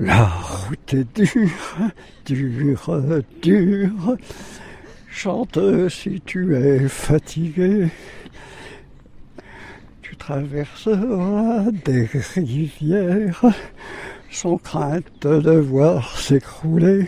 La 0.00 0.26
route 0.26 0.94
est 0.94 1.16
dure, 1.16 1.90
dure, 2.26 3.22
dure. 3.40 4.16
Chante 5.08 5.88
si 5.88 6.20
tu 6.26 6.56
es 6.56 6.88
fatigué. 6.88 7.88
Tu 10.18 10.24
traverseras 10.24 11.70
des 11.84 12.08
rivières 12.34 13.44
sans 14.30 14.58
crainte 14.58 15.22
de 15.22 15.52
voir 15.52 16.18
s'écrouler 16.18 17.06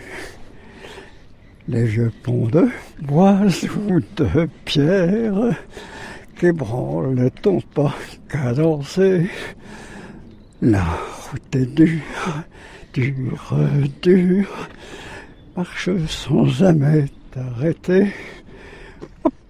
les 1.68 1.84
vieux 1.84 2.12
ponts 2.22 2.46
de 2.48 2.68
bois 3.02 3.40
ou 3.88 4.00
de 4.16 4.48
pierre 4.64 5.54
qu'ébranle 6.36 7.30
ton 7.42 7.60
pas 7.60 7.94
cadencé. 8.28 9.28
La 10.62 10.84
route 10.84 11.56
est 11.56 11.74
dure, 11.74 12.00
dure, 12.94 13.54
dure, 14.02 14.68
marche 15.56 15.90
sans 16.06 16.46
jamais 16.46 17.06
t'arrêter. 17.32 18.12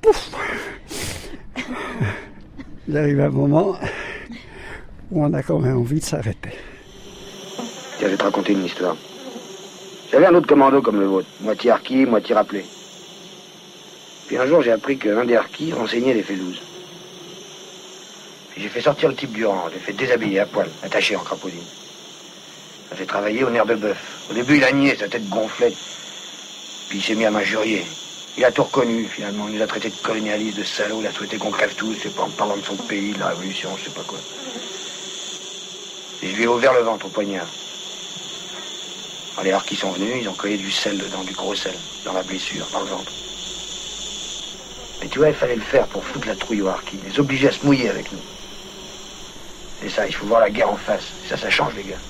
Pouf. 0.00 0.30
Il 2.90 2.98
arrive 2.98 3.20
un 3.20 3.28
moment 3.28 3.78
où 5.12 5.24
on 5.24 5.32
a 5.32 5.44
quand 5.44 5.60
même 5.60 5.78
envie 5.78 6.00
de 6.00 6.04
s'arrêter. 6.04 6.50
Je 8.00 8.06
vais 8.06 8.16
te 8.16 8.24
raconter 8.24 8.52
une 8.52 8.64
histoire. 8.64 8.96
J'avais 10.10 10.26
un 10.26 10.34
autre 10.34 10.48
commando 10.48 10.82
comme 10.82 10.98
le 10.98 11.06
vôtre, 11.06 11.28
moitié 11.40 11.70
harki, 11.70 12.04
moitié 12.04 12.34
rappelé. 12.34 12.64
Puis 14.26 14.36
un 14.38 14.44
jour, 14.44 14.60
j'ai 14.62 14.72
appris 14.72 14.98
qu'un 14.98 15.24
des 15.24 15.36
harkis 15.36 15.72
renseignait 15.72 16.14
les 16.14 16.24
félouses. 16.24 16.60
Puis 18.50 18.62
j'ai 18.62 18.68
fait 18.68 18.80
sortir 18.80 19.08
le 19.08 19.14
type 19.14 19.30
du 19.30 19.46
rang, 19.46 19.68
je 19.68 19.74
l'ai 19.74 19.80
fait 19.80 19.92
déshabiller 19.92 20.40
à 20.40 20.46
poil, 20.46 20.66
attaché 20.82 21.14
en 21.14 21.20
crapaudine. 21.20 21.60
Ça 22.88 22.96
fait 22.96 23.06
travailler 23.06 23.44
au 23.44 23.50
nerf 23.50 23.66
de 23.66 23.76
bœuf. 23.76 24.26
Au 24.32 24.34
début, 24.34 24.56
il 24.56 24.64
a 24.64 24.72
nié, 24.72 24.96
sa 24.96 25.06
tête 25.06 25.28
gonflait. 25.28 25.74
Puis 26.88 26.98
il 26.98 27.02
s'est 27.02 27.14
mis 27.14 27.24
à 27.24 27.30
m'injurier. 27.30 27.84
Il 28.40 28.44
a 28.46 28.50
tout 28.50 28.62
reconnu, 28.62 29.04
finalement. 29.04 29.48
Il 29.48 29.56
nous 29.56 29.62
a 29.62 29.66
traités 29.66 29.90
de 29.90 29.96
colonialistes, 30.02 30.56
de 30.56 30.64
salauds. 30.64 31.02
Il 31.02 31.06
a 31.06 31.12
souhaité 31.12 31.36
qu'on 31.36 31.50
crève 31.50 31.74
tous, 31.74 31.92
sais 31.92 32.08
pas, 32.08 32.22
en 32.22 32.30
parlant 32.30 32.56
de 32.56 32.62
son 32.62 32.74
pays, 32.74 33.12
de 33.12 33.18
la 33.18 33.28
révolution, 33.28 33.68
je 33.76 33.84
sais 33.84 33.90
pas 33.90 34.00
quoi. 34.00 34.18
Et 36.22 36.30
je 36.30 36.36
lui 36.36 36.44
ai 36.44 36.46
ouvert 36.46 36.72
le 36.72 36.80
ventre 36.80 37.04
au 37.04 37.10
poignard. 37.10 37.46
Alors, 39.34 39.44
les 39.44 39.52
harkis 39.52 39.76
sont 39.76 39.90
venus, 39.90 40.22
ils 40.22 40.28
ont 40.30 40.32
collé 40.32 40.56
du 40.56 40.70
sel 40.70 40.96
dedans, 40.96 41.22
du 41.22 41.34
gros 41.34 41.54
sel, 41.54 41.74
dans 42.06 42.14
la 42.14 42.22
blessure, 42.22 42.66
dans 42.72 42.80
le 42.80 42.86
ventre. 42.86 43.12
Mais 45.02 45.08
tu 45.08 45.18
vois, 45.18 45.28
il 45.28 45.34
fallait 45.34 45.56
le 45.56 45.60
faire 45.60 45.86
pour 45.88 46.02
foutre 46.02 46.26
la 46.26 46.34
trouille 46.34 46.62
aux 46.62 46.68
harkis, 46.68 46.98
les 47.06 47.20
obliger 47.20 47.48
à 47.48 47.52
se 47.52 47.66
mouiller 47.66 47.90
avec 47.90 48.10
nous. 48.10 48.22
C'est 49.82 49.90
ça, 49.90 50.06
il 50.06 50.14
faut 50.14 50.24
voir 50.24 50.40
la 50.40 50.48
guerre 50.48 50.70
en 50.70 50.76
face. 50.76 51.12
Ça, 51.28 51.36
ça 51.36 51.50
change, 51.50 51.74
les 51.74 51.84
gars. 51.84 52.00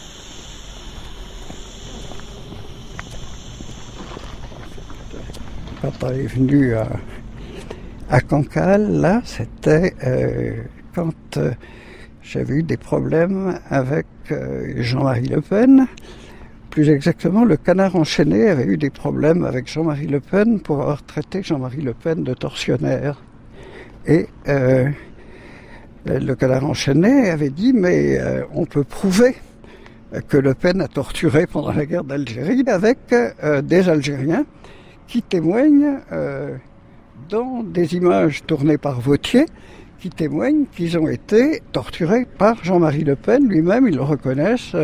Papa 5.98 6.14
est 6.14 6.26
venu 6.26 6.74
à, 6.74 6.86
à 8.10 8.20
Cancale, 8.20 9.00
là, 9.00 9.22
c'était 9.24 9.94
euh, 10.04 10.62
quand 10.94 11.36
euh, 11.36 11.50
j'avais 12.22 12.54
eu 12.56 12.62
des 12.62 12.76
problèmes 12.76 13.58
avec 13.68 14.06
euh, 14.30 14.74
Jean-Marie 14.82 15.26
Le 15.26 15.40
Pen. 15.40 15.86
Plus 16.70 16.90
exactement, 16.90 17.44
le 17.44 17.56
canard 17.56 17.96
enchaîné 17.96 18.48
avait 18.48 18.66
eu 18.66 18.76
des 18.76 18.90
problèmes 18.90 19.44
avec 19.44 19.66
Jean-Marie 19.68 20.06
Le 20.06 20.20
Pen 20.20 20.60
pour 20.60 20.80
avoir 20.80 21.02
traité 21.02 21.42
Jean-Marie 21.42 21.82
Le 21.82 21.94
Pen 21.94 22.22
de 22.22 22.34
tortionnaire. 22.34 23.20
Et 24.06 24.28
le 24.46 26.34
canard 26.34 26.64
enchaîné 26.64 27.30
avait 27.30 27.50
dit, 27.50 27.72
mais 27.72 28.18
on 28.54 28.64
peut 28.64 28.84
prouver 28.84 29.34
que 30.28 30.36
Le 30.36 30.54
Pen 30.54 30.80
a 30.80 30.88
torturé 30.88 31.46
pendant 31.48 31.72
la 31.72 31.84
guerre 31.84 32.04
d'Algérie 32.04 32.64
avec 32.68 32.98
des 33.64 33.88
Algériens 33.88 34.44
qui 35.10 35.22
témoignent 35.22 35.98
euh, 36.12 36.56
dans 37.28 37.64
des 37.64 37.96
images 37.96 38.44
tournées 38.46 38.78
par 38.78 39.00
Vautier 39.00 39.46
qui 39.98 40.08
témoignent 40.08 40.66
qu'ils 40.72 40.96
ont 40.96 41.08
été 41.08 41.60
torturés 41.72 42.26
par 42.38 42.64
Jean-Marie 42.64 43.02
Le 43.02 43.16
Pen 43.16 43.46
lui-même. 43.48 43.88
Ils 43.88 43.96
le 43.96 44.02
reconnaissent 44.02 44.76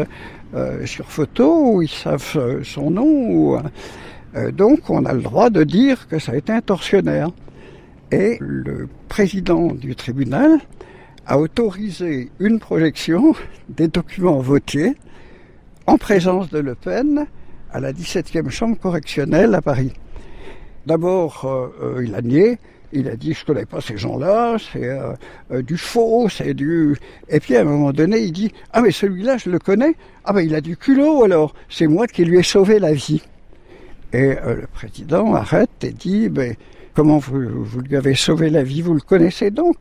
euh, 0.54 0.84
sur 0.84 1.06
photo, 1.06 1.80
ils 1.80 1.88
savent 1.88 2.62
son 2.64 2.90
nom. 2.90 3.62
Donc 4.52 4.90
on 4.90 5.06
a 5.06 5.14
le 5.14 5.22
droit 5.22 5.48
de 5.48 5.62
dire 5.62 6.08
que 6.08 6.18
ça 6.18 6.32
a 6.32 6.36
été 6.36 6.52
un 6.52 6.60
tortionnaire. 6.60 7.30
Et 8.10 8.36
le 8.40 8.88
président 9.08 9.68
du 9.68 9.94
tribunal 9.94 10.58
a 11.24 11.38
autorisé 11.38 12.30
une 12.40 12.58
projection 12.58 13.34
des 13.68 13.88
documents 13.88 14.40
votiers 14.40 14.96
en 15.86 15.98
présence 15.98 16.50
de 16.50 16.58
Le 16.58 16.74
Pen 16.74 17.26
à 17.72 17.80
la 17.80 17.92
17e 17.92 18.50
chambre 18.50 18.76
correctionnelle 18.76 19.54
à 19.54 19.62
Paris. 19.62 19.92
D'abord, 20.86 21.44
euh, 21.44 21.98
euh, 21.98 22.04
il 22.04 22.14
a 22.14 22.22
nié, 22.22 22.58
il 22.92 23.08
a 23.08 23.16
dit 23.16 23.32
je 23.32 23.44
connais 23.44 23.66
pas 23.66 23.80
ces 23.80 23.96
gens-là, 23.96 24.56
c'est 24.72 24.88
euh, 24.88 25.62
du 25.62 25.76
faux, 25.76 26.28
c'est 26.28 26.54
du. 26.54 26.96
Et 27.28 27.40
puis 27.40 27.56
à 27.56 27.62
un 27.62 27.64
moment 27.64 27.92
donné, 27.92 28.20
il 28.20 28.30
dit 28.30 28.52
ah 28.72 28.82
mais 28.82 28.92
celui-là 28.92 29.36
je 29.36 29.50
le 29.50 29.58
connais, 29.58 29.96
ah 30.24 30.32
ben 30.32 30.42
il 30.42 30.54
a 30.54 30.60
du 30.60 30.76
culot 30.76 31.24
alors, 31.24 31.54
c'est 31.68 31.88
moi 31.88 32.06
qui 32.06 32.24
lui 32.24 32.38
ai 32.38 32.44
sauvé 32.44 32.78
la 32.78 32.92
vie. 32.92 33.20
Et 34.12 34.36
le 34.36 34.68
président 34.72 35.34
arrête 35.34 35.82
et 35.82 35.90
dit 35.90 36.28
ben 36.28 36.54
comment 36.94 37.18
vous, 37.18 37.40
lui 37.80 37.96
avez 37.96 38.14
sauvé 38.14 38.48
la 38.48 38.62
vie, 38.62 38.80
vous 38.80 38.94
le 38.94 39.00
connaissez 39.00 39.50
donc? 39.50 39.76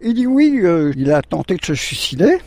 Il 0.00 0.14
dit 0.14 0.26
oui, 0.26 0.62
il 0.96 1.12
a 1.12 1.20
tenté 1.20 1.56
de 1.56 1.64
se 1.64 1.74
suicider. 1.74 2.38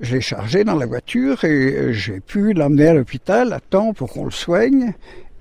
Je 0.00 0.16
l'ai 0.16 0.20
chargé 0.20 0.62
dans 0.62 0.74
la 0.74 0.84
voiture 0.84 1.42
et 1.44 1.94
j'ai 1.94 2.20
pu 2.20 2.52
l'emmener 2.52 2.88
à 2.88 2.94
l'hôpital 2.94 3.54
à 3.54 3.60
temps 3.60 3.94
pour 3.94 4.12
qu'on 4.12 4.26
le 4.26 4.30
soigne. 4.30 4.92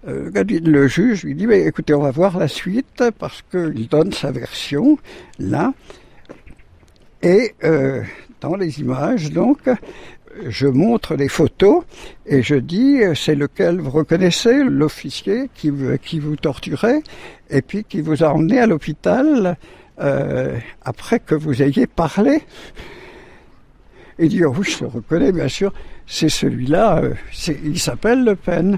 Euh, 0.08 0.30
le 0.46 0.88
juge 0.88 1.24
lui 1.24 1.36
dit, 1.36 1.48
mais 1.48 1.62
écoutez, 1.62 1.94
on 1.94 2.02
va 2.02 2.12
voir 2.12 2.38
la 2.38 2.48
suite 2.48 3.04
parce 3.18 3.44
qu'il 3.50 3.88
donne 3.88 4.12
sa 4.12 4.32
version 4.32 4.98
là. 5.40 5.74
Et 7.24 7.56
euh, 7.64 8.04
dans 8.42 8.56
les 8.56 8.80
images, 8.80 9.32
donc, 9.32 9.60
je 10.48 10.68
montre 10.68 11.16
les 11.16 11.28
photos 11.28 11.84
et 12.26 12.44
je 12.44 12.56
dis, 12.56 13.00
c'est 13.16 13.36
lequel 13.36 13.80
vous 13.80 13.90
reconnaissez, 13.90 14.64
l'officier 14.64 15.50
qui, 15.56 15.70
vous 15.70 16.36
torturait 16.36 17.02
et 17.50 17.62
puis 17.62 17.84
qui 17.84 18.02
vous 18.02 18.24
a 18.24 18.34
emmené 18.34 18.60
à 18.60 18.68
l'hôpital 18.68 19.58
euh, 20.00 20.58
après 20.84 21.20
que 21.20 21.36
vous 21.36 21.62
ayez 21.62 21.88
parlé. 21.88 22.42
Il 24.20 24.30
dit, 24.30 24.44
oh 24.44 24.54
oui, 24.58 24.66
je 24.66 24.84
le 24.84 24.90
reconnais, 24.90 25.32
bien 25.32 25.48
sûr, 25.48 25.74
c'est 26.06 26.30
celui-là, 26.30 27.00
euh, 27.00 27.14
il 27.64 27.80
s'appelle 27.80 28.24
Le 28.24 28.36
Pen. 28.36 28.78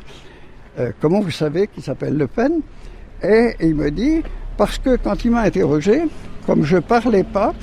Euh, 0.79 0.91
comment 1.01 1.21
vous 1.21 1.31
savez 1.31 1.67
qu'il 1.67 1.83
s'appelle 1.83 2.17
Le 2.17 2.27
Pen? 2.27 2.61
Et 3.23 3.55
il 3.61 3.75
me 3.75 3.89
dit, 3.89 4.21
parce 4.57 4.77
que 4.77 4.95
quand 4.95 5.25
il 5.25 5.31
m'a 5.31 5.41
interrogé, 5.41 6.03
comme 6.45 6.63
je 6.63 6.77
parlais 6.77 7.23
pas, 7.23 7.53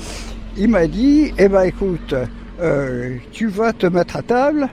il 0.56 0.68
m'a 0.68 0.86
dit, 0.86 1.32
eh 1.38 1.48
ben 1.48 1.62
écoute, 1.62 2.14
euh, 2.60 3.16
tu 3.30 3.46
vas 3.46 3.72
te 3.72 3.86
mettre 3.86 4.16
à 4.16 4.22
table, 4.22 4.68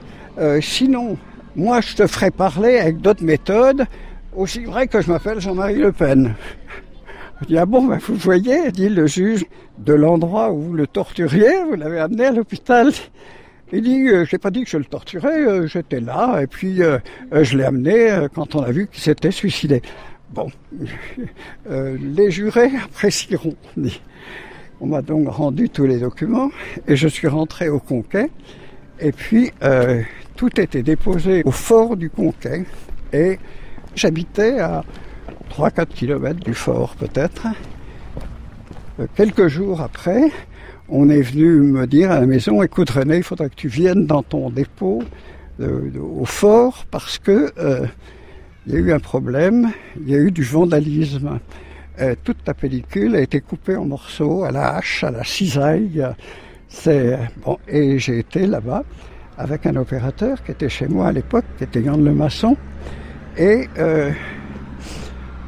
sinon, 0.60 1.16
moi 1.54 1.80
je 1.80 1.94
te 1.94 2.06
ferai 2.06 2.30
parler 2.30 2.78
avec 2.78 3.00
d'autres 3.00 3.24
méthodes, 3.24 3.84
aussi 4.34 4.64
vrai 4.64 4.86
que 4.88 5.00
je 5.00 5.10
m'appelle 5.10 5.40
Jean-Marie 5.40 5.76
Le 5.76 5.92
Pen. 5.92 6.34
Je 7.42 7.46
dis, 7.46 7.58
ah 7.58 7.66
bon, 7.66 7.84
ben, 7.84 7.98
vous 7.98 8.14
voyez, 8.16 8.72
dit 8.72 8.88
le 8.88 9.06
juge, 9.06 9.44
de 9.78 9.94
l'endroit 9.94 10.52
où 10.52 10.60
vous 10.62 10.74
le 10.74 10.86
torturiez, 10.86 11.64
vous 11.68 11.76
l'avez 11.76 12.00
amené 12.00 12.26
à 12.26 12.32
l'hôpital. 12.32 12.92
Il 13.72 13.82
dit, 13.82 14.08
euh, 14.08 14.24
j'ai 14.24 14.38
pas 14.38 14.50
dit 14.50 14.64
que 14.64 14.70
je 14.70 14.76
le 14.76 14.84
torturais, 14.84 15.46
euh, 15.46 15.66
j'étais 15.66 16.00
là, 16.00 16.42
et 16.42 16.46
puis 16.46 16.82
euh, 16.82 16.98
je 17.32 17.56
l'ai 17.56 17.64
amené 17.64 18.26
quand 18.34 18.54
on 18.54 18.62
a 18.62 18.70
vu 18.70 18.86
qu'il 18.86 19.02
s'était 19.02 19.30
suicidé. 19.30 19.82
Bon, 20.30 20.48
les 21.70 22.30
jurés 22.30 22.70
apprécieront. 22.84 23.56
On 24.80 24.86
m'a 24.86 25.02
donc 25.02 25.28
rendu 25.28 25.68
tous 25.68 25.86
les 25.86 25.98
documents, 25.98 26.50
et 26.86 26.96
je 26.96 27.08
suis 27.08 27.28
rentré 27.28 27.68
au 27.68 27.78
Conquet, 27.78 28.30
et 28.98 29.12
puis 29.12 29.52
tout 30.36 30.60
était 30.60 30.82
déposé 30.82 31.42
au 31.44 31.50
fort 31.50 31.96
du 31.96 32.08
Conquet, 32.08 32.64
et 33.12 33.38
j'habitais 33.94 34.58
à 34.58 34.84
3-4 35.50 35.86
kilomètres 35.88 36.40
du 36.40 36.54
fort 36.54 36.94
peut-être. 36.96 37.46
Euh, 39.00 39.06
quelques 39.14 39.48
jours 39.48 39.80
après, 39.80 40.30
on 40.94 41.08
est 41.08 41.22
venu 41.22 41.46
me 41.46 41.86
dire 41.86 42.10
à 42.10 42.20
la 42.20 42.26
maison, 42.26 42.62
écoute 42.62 42.90
René, 42.90 43.16
il 43.16 43.22
faudrait 43.22 43.48
que 43.48 43.54
tu 43.54 43.68
viennes 43.68 44.06
dans 44.06 44.22
ton 44.22 44.50
dépôt 44.50 45.02
euh, 45.58 45.90
au 45.98 46.26
fort 46.26 46.84
parce 46.90 47.18
que 47.18 47.50
euh, 47.58 47.86
il 48.66 48.74
y 48.74 48.76
a 48.76 48.78
eu 48.78 48.92
un 48.92 48.98
problème, 48.98 49.70
il 49.98 50.10
y 50.10 50.14
a 50.14 50.18
eu 50.18 50.30
du 50.30 50.42
vandalisme. 50.42 51.40
toute 52.24 52.44
ta 52.44 52.52
pellicule 52.52 53.16
a 53.16 53.20
été 53.20 53.40
coupée 53.40 53.74
en 53.74 53.86
morceaux 53.86 54.44
à 54.44 54.50
la 54.50 54.76
hache, 54.76 55.02
à 55.02 55.10
la 55.10 55.24
cisaille. 55.24 56.06
C'est 56.68 57.18
bon, 57.42 57.58
et 57.66 57.98
j'ai 57.98 58.18
été 58.18 58.46
là-bas 58.46 58.84
avec 59.38 59.66
un 59.66 59.76
opérateur 59.76 60.42
qui 60.44 60.52
était 60.52 60.68
chez 60.68 60.88
moi 60.88 61.08
à 61.08 61.12
l'époque, 61.12 61.44
qui 61.56 61.64
était 61.64 61.80
Yann 61.80 62.04
Le 62.04 62.12
Maçon, 62.12 62.56
et 63.36 63.66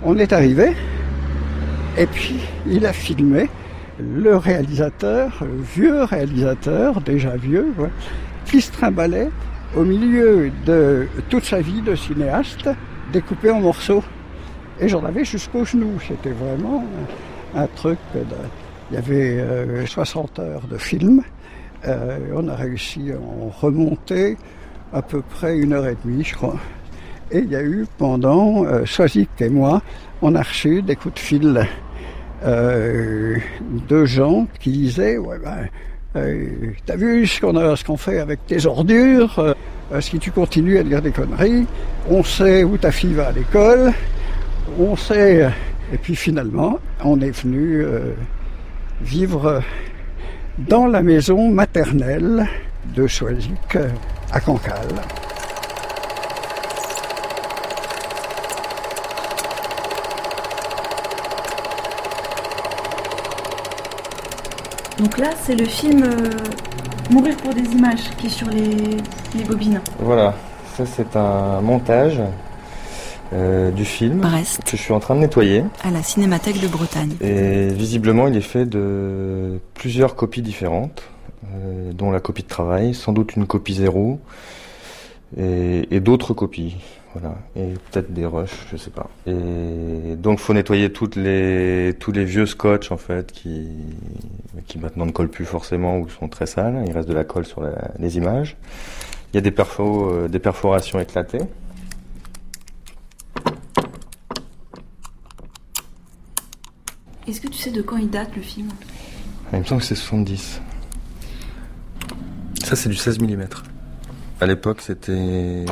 on 0.02 0.18
est 0.18 0.32
arrivé, 0.32 0.72
et 1.96 2.06
puis 2.06 2.40
il 2.66 2.84
a 2.84 2.92
filmé 2.92 3.48
le 3.98 4.36
réalisateur, 4.36 5.32
le 5.42 5.62
vieux 5.62 6.02
réalisateur, 6.04 7.00
déjà 7.00 7.36
vieux, 7.36 7.72
qui 8.46 8.60
se 8.60 8.72
trimballait 8.72 9.30
au 9.76 9.84
milieu 9.84 10.50
de 10.66 11.08
toute 11.28 11.44
sa 11.44 11.60
vie 11.60 11.82
de 11.82 11.94
cinéaste, 11.94 12.68
découpé 13.12 13.50
en 13.50 13.60
morceaux. 13.60 14.02
Et 14.80 14.88
j'en 14.88 15.04
avais 15.04 15.24
jusqu'au 15.24 15.64
genou. 15.64 15.98
C'était 16.06 16.30
vraiment 16.30 16.84
un 17.54 17.66
truc. 17.68 17.98
Il 18.90 18.94
y 18.94 18.96
avait 18.96 19.86
60 19.86 20.38
euh, 20.38 20.54
heures 20.54 20.66
de 20.68 20.76
film. 20.76 21.22
Euh, 21.86 22.18
on 22.34 22.48
a 22.48 22.54
réussi 22.54 23.12
à 23.12 23.16
en 23.16 23.48
remonter 23.48 24.36
à 24.92 25.02
peu 25.02 25.22
près 25.22 25.58
une 25.58 25.72
heure 25.72 25.86
et 25.86 25.96
demie, 26.04 26.24
je 26.24 26.34
crois. 26.34 26.56
Et 27.30 27.38
il 27.38 27.50
y 27.50 27.56
a 27.56 27.62
eu 27.62 27.86
pendant, 27.98 28.64
euh, 28.64 28.84
et 29.40 29.48
moi, 29.48 29.82
on 30.22 30.34
a 30.34 30.42
reçu 30.42 30.82
des 30.82 30.96
coups 30.96 31.14
de 31.14 31.18
fil 31.18 31.66
euh, 32.44 33.36
de 33.88 34.04
gens 34.04 34.46
qui 34.60 34.70
disaient 34.70 35.18
ouais 35.18 35.38
ben 35.42 35.68
euh, 36.16 36.46
t'as 36.86 36.94
vu 36.94 37.26
ce 37.26 37.40
qu'on 37.40 37.54
qu'on 37.84 37.96
fait 37.96 38.20
avec 38.20 38.46
tes 38.46 38.66
ordures 38.66 39.36
euh, 39.38 40.00
Si 40.00 40.18
tu 40.20 40.30
continues 40.30 40.78
à 40.78 40.84
dire 40.84 41.02
des 41.02 41.10
conneries, 41.10 41.66
on 42.08 42.22
sait 42.22 42.62
où 42.62 42.78
ta 42.78 42.92
fille 42.92 43.14
va 43.14 43.28
à 43.28 43.32
l'école, 43.32 43.92
on 44.78 44.94
sait. 44.94 45.50
Et 45.92 45.98
puis 45.98 46.14
finalement, 46.14 46.78
on 47.04 47.20
est 47.20 47.42
venu 47.42 47.82
euh, 47.82 48.12
vivre 49.02 49.60
dans 50.58 50.86
la 50.86 51.02
maison 51.02 51.50
maternelle 51.50 52.46
de 52.94 53.08
Soisic 53.08 53.76
à 54.30 54.38
Cancale. 54.38 54.94
Donc 64.98 65.18
là, 65.18 65.30
c'est 65.42 65.56
le 65.56 65.64
film 65.64 66.02
euh, 66.04 66.30
Mourir 67.10 67.36
pour 67.38 67.52
des 67.52 67.62
images 67.62 68.10
qui 68.16 68.28
est 68.28 68.30
sur 68.30 68.48
les, 68.48 69.44
bobines. 69.44 69.80
Voilà, 69.98 70.34
ça 70.76 70.86
c'est 70.86 71.16
un 71.16 71.60
montage 71.60 72.20
euh, 73.32 73.70
du 73.72 73.84
film 73.84 74.20
que 74.64 74.76
je 74.76 74.82
suis 74.82 74.92
en 74.92 75.00
train 75.00 75.16
de 75.16 75.20
nettoyer. 75.20 75.64
À 75.82 75.90
la 75.90 76.02
Cinémathèque 76.02 76.60
de 76.60 76.68
Bretagne. 76.68 77.14
Et 77.20 77.68
visiblement, 77.68 78.28
il 78.28 78.36
est 78.36 78.40
fait 78.40 78.66
de 78.66 79.58
plusieurs 79.74 80.14
copies 80.14 80.42
différentes, 80.42 81.02
euh, 81.52 81.92
dont 81.92 82.10
la 82.10 82.20
copie 82.20 82.44
de 82.44 82.48
travail, 82.48 82.94
sans 82.94 83.12
doute 83.12 83.34
une 83.36 83.46
copie 83.46 83.74
zéro, 83.74 84.20
et 85.36 85.98
d'autres 85.98 86.32
copies. 86.32 86.76
Voilà. 87.14 87.36
Et 87.54 87.74
peut-être 87.90 88.12
des 88.12 88.26
rushs, 88.26 88.66
je 88.72 88.76
sais 88.76 88.90
pas. 88.90 89.08
Et 89.26 90.16
donc 90.16 90.40
faut 90.40 90.52
nettoyer 90.52 90.92
toutes 90.92 91.14
les 91.14 91.94
tous 92.00 92.10
les 92.10 92.24
vieux 92.24 92.44
scotch 92.46 92.90
en 92.90 92.96
fait 92.96 93.30
qui 93.30 93.68
qui 94.66 94.78
maintenant 94.78 95.06
ne 95.06 95.12
collent 95.12 95.30
plus 95.30 95.44
forcément 95.44 95.98
ou 95.98 96.08
sont 96.08 96.28
très 96.28 96.46
sales. 96.46 96.84
Il 96.86 96.92
reste 96.92 97.08
de 97.08 97.14
la 97.14 97.24
colle 97.24 97.46
sur 97.46 97.62
les 97.98 98.16
images. 98.16 98.56
Il 99.32 99.36
y 99.36 99.38
a 99.38 99.40
des 99.40 99.52
perfos, 99.52 100.10
euh, 100.10 100.28
des 100.28 100.38
perforations 100.40 100.98
éclatées. 100.98 101.42
Est-ce 107.26 107.40
que 107.40 107.48
tu 107.48 107.58
sais 107.58 107.70
de 107.70 107.80
quand 107.80 107.96
il 107.96 108.10
date 108.10 108.34
le 108.36 108.42
film? 108.42 108.68
Il 109.52 109.60
me 109.60 109.64
semble 109.64 109.80
que 109.80 109.86
c'est 109.86 109.94
70. 109.94 110.60
Ça 112.64 112.76
c'est 112.76 112.88
du 112.88 112.96
16 112.96 113.20
mm. 113.20 113.46
À 114.44 114.46
l'époque, 114.46 114.82
c'était 114.82 115.64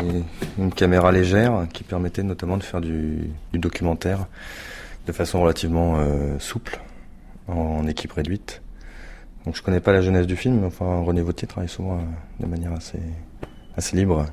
une 0.58 0.72
caméra 0.74 1.12
légère 1.12 1.66
qui 1.74 1.84
permettait 1.84 2.22
notamment 2.22 2.56
de 2.56 2.62
faire 2.62 2.80
du, 2.80 3.28
documentaire 3.52 4.24
de 5.06 5.12
façon 5.12 5.42
relativement 5.42 5.98
euh, 5.98 6.38
souple, 6.38 6.80
en 7.48 7.86
équipe 7.86 8.12
réduite. 8.12 8.62
Donc 9.44 9.56
je 9.56 9.62
connais 9.62 9.80
pas 9.80 9.92
la 9.92 10.00
jeunesse 10.00 10.26
du 10.26 10.36
film, 10.36 10.60
mais 10.60 10.66
enfin 10.68 11.02
René 11.02 11.20
Vautier 11.20 11.46
travaille 11.46 11.68
souvent 11.68 11.98
euh, 11.98 12.02
de 12.40 12.46
manière 12.46 12.72
assez, 12.72 12.98
assez 13.76 13.94
libre. 13.94 14.24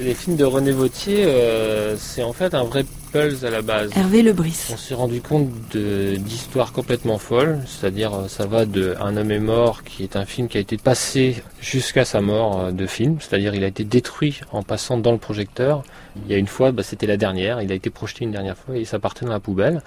Les 0.00 0.14
films 0.14 0.36
de 0.36 0.44
René 0.44 0.70
Vautier, 0.70 1.24
euh, 1.24 1.96
c'est 1.96 2.22
en 2.22 2.32
fait 2.32 2.54
un 2.54 2.62
vrai 2.62 2.84
pulse 3.10 3.42
à 3.42 3.50
la 3.50 3.62
base. 3.62 3.90
Hervé 3.96 4.22
Lebris. 4.22 4.68
On 4.72 4.76
s'est 4.76 4.94
rendu 4.94 5.20
compte 5.20 5.48
d'histoires 5.74 6.72
complètement 6.72 7.18
folles, 7.18 7.60
c'est-à-dire 7.66 8.14
euh, 8.14 8.28
ça 8.28 8.46
va 8.46 8.64
de 8.64 8.94
Un 9.00 9.16
homme 9.16 9.32
est 9.32 9.40
mort, 9.40 9.82
qui 9.82 10.04
est 10.04 10.14
un 10.14 10.24
film 10.24 10.46
qui 10.46 10.56
a 10.56 10.60
été 10.60 10.76
passé 10.76 11.42
jusqu'à 11.60 12.04
sa 12.04 12.20
mort 12.20 12.60
euh, 12.60 12.70
de 12.70 12.86
film, 12.86 13.16
c'est-à-dire 13.20 13.54
il 13.56 13.64
a 13.64 13.66
été 13.66 13.82
détruit 13.82 14.40
en 14.52 14.62
passant 14.62 14.98
dans 14.98 15.12
le 15.12 15.18
projecteur. 15.18 15.82
Il 16.24 16.30
y 16.30 16.34
a 16.34 16.38
une 16.38 16.46
fois, 16.46 16.70
bah, 16.70 16.84
c'était 16.84 17.06
la 17.06 17.16
dernière, 17.16 17.60
il 17.60 17.72
a 17.72 17.74
été 17.74 17.90
projeté 17.90 18.24
une 18.24 18.32
dernière 18.32 18.56
fois 18.56 18.76
et 18.76 18.84
ça 18.84 19.00
partait 19.00 19.26
dans 19.26 19.32
la 19.32 19.40
poubelle. 19.40 19.82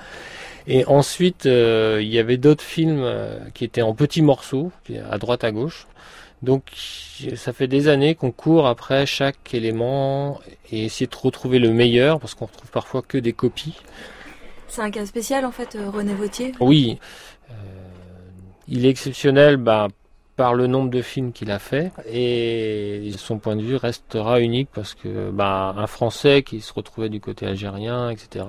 Et 0.68 0.86
ensuite, 0.86 1.46
euh, 1.46 2.00
il 2.02 2.10
y 2.10 2.20
avait 2.20 2.38
d'autres 2.38 2.64
films 2.64 3.02
euh, 3.04 3.40
qui 3.54 3.66
étaient 3.66 3.82
en 3.82 3.94
petits 3.94 4.22
morceaux, 4.22 4.72
à 5.10 5.18
droite 5.18 5.44
à 5.44 5.52
gauche. 5.52 5.88
Donc 6.42 6.64
ça 7.36 7.54
fait 7.54 7.68
des 7.68 7.88
années 7.88 8.16
qu'on 8.16 8.32
court 8.32 8.68
après 8.68 9.06
chaque 9.06 9.54
élément 9.54 10.40
et 10.72 10.86
essayer 10.86 11.08
de 11.08 11.16
retrouver 11.16 11.60
le 11.60 11.72
meilleur 11.72 12.20
parce 12.20 12.34
qu'on 12.34 12.46
retrouve 12.46 12.72
parfois 12.72 13.04
que 13.04 13.18
des 13.18 13.34
copies. 13.34 13.76
C'est 14.68 14.82
un 14.82 14.90
cas 14.90 15.06
spécial 15.06 15.46
en 15.46 15.52
fait, 15.52 15.76
euh, 15.76 15.90
René 15.90 16.14
Vautier? 16.14 16.54
Oui, 16.60 16.98
euh, 17.50 17.54
il 18.68 18.86
est 18.86 18.90
exceptionnel 18.90 19.58
bah, 19.58 19.90
par 20.36 20.56
le 20.56 20.66
nombre 20.66 20.90
de 20.90 21.04
films 21.04 21.32
qu'il 21.34 21.52
a 21.52 21.60
fait 21.60 21.92
et 22.12 23.12
son 23.18 23.38
point 23.38 23.56
de 23.56 23.62
vue 23.62 23.76
restera 23.76 24.40
unique 24.40 24.70
parce 24.74 24.96
que 24.96 25.30
bah, 25.30 25.76
un 25.78 25.86
Français 25.86 26.42
qui 26.42 26.62
se 26.62 26.74
retrouvait 26.74 27.10
du 27.10 27.20
côté 27.20 27.46
algérien, 27.46 28.10
etc. 28.10 28.46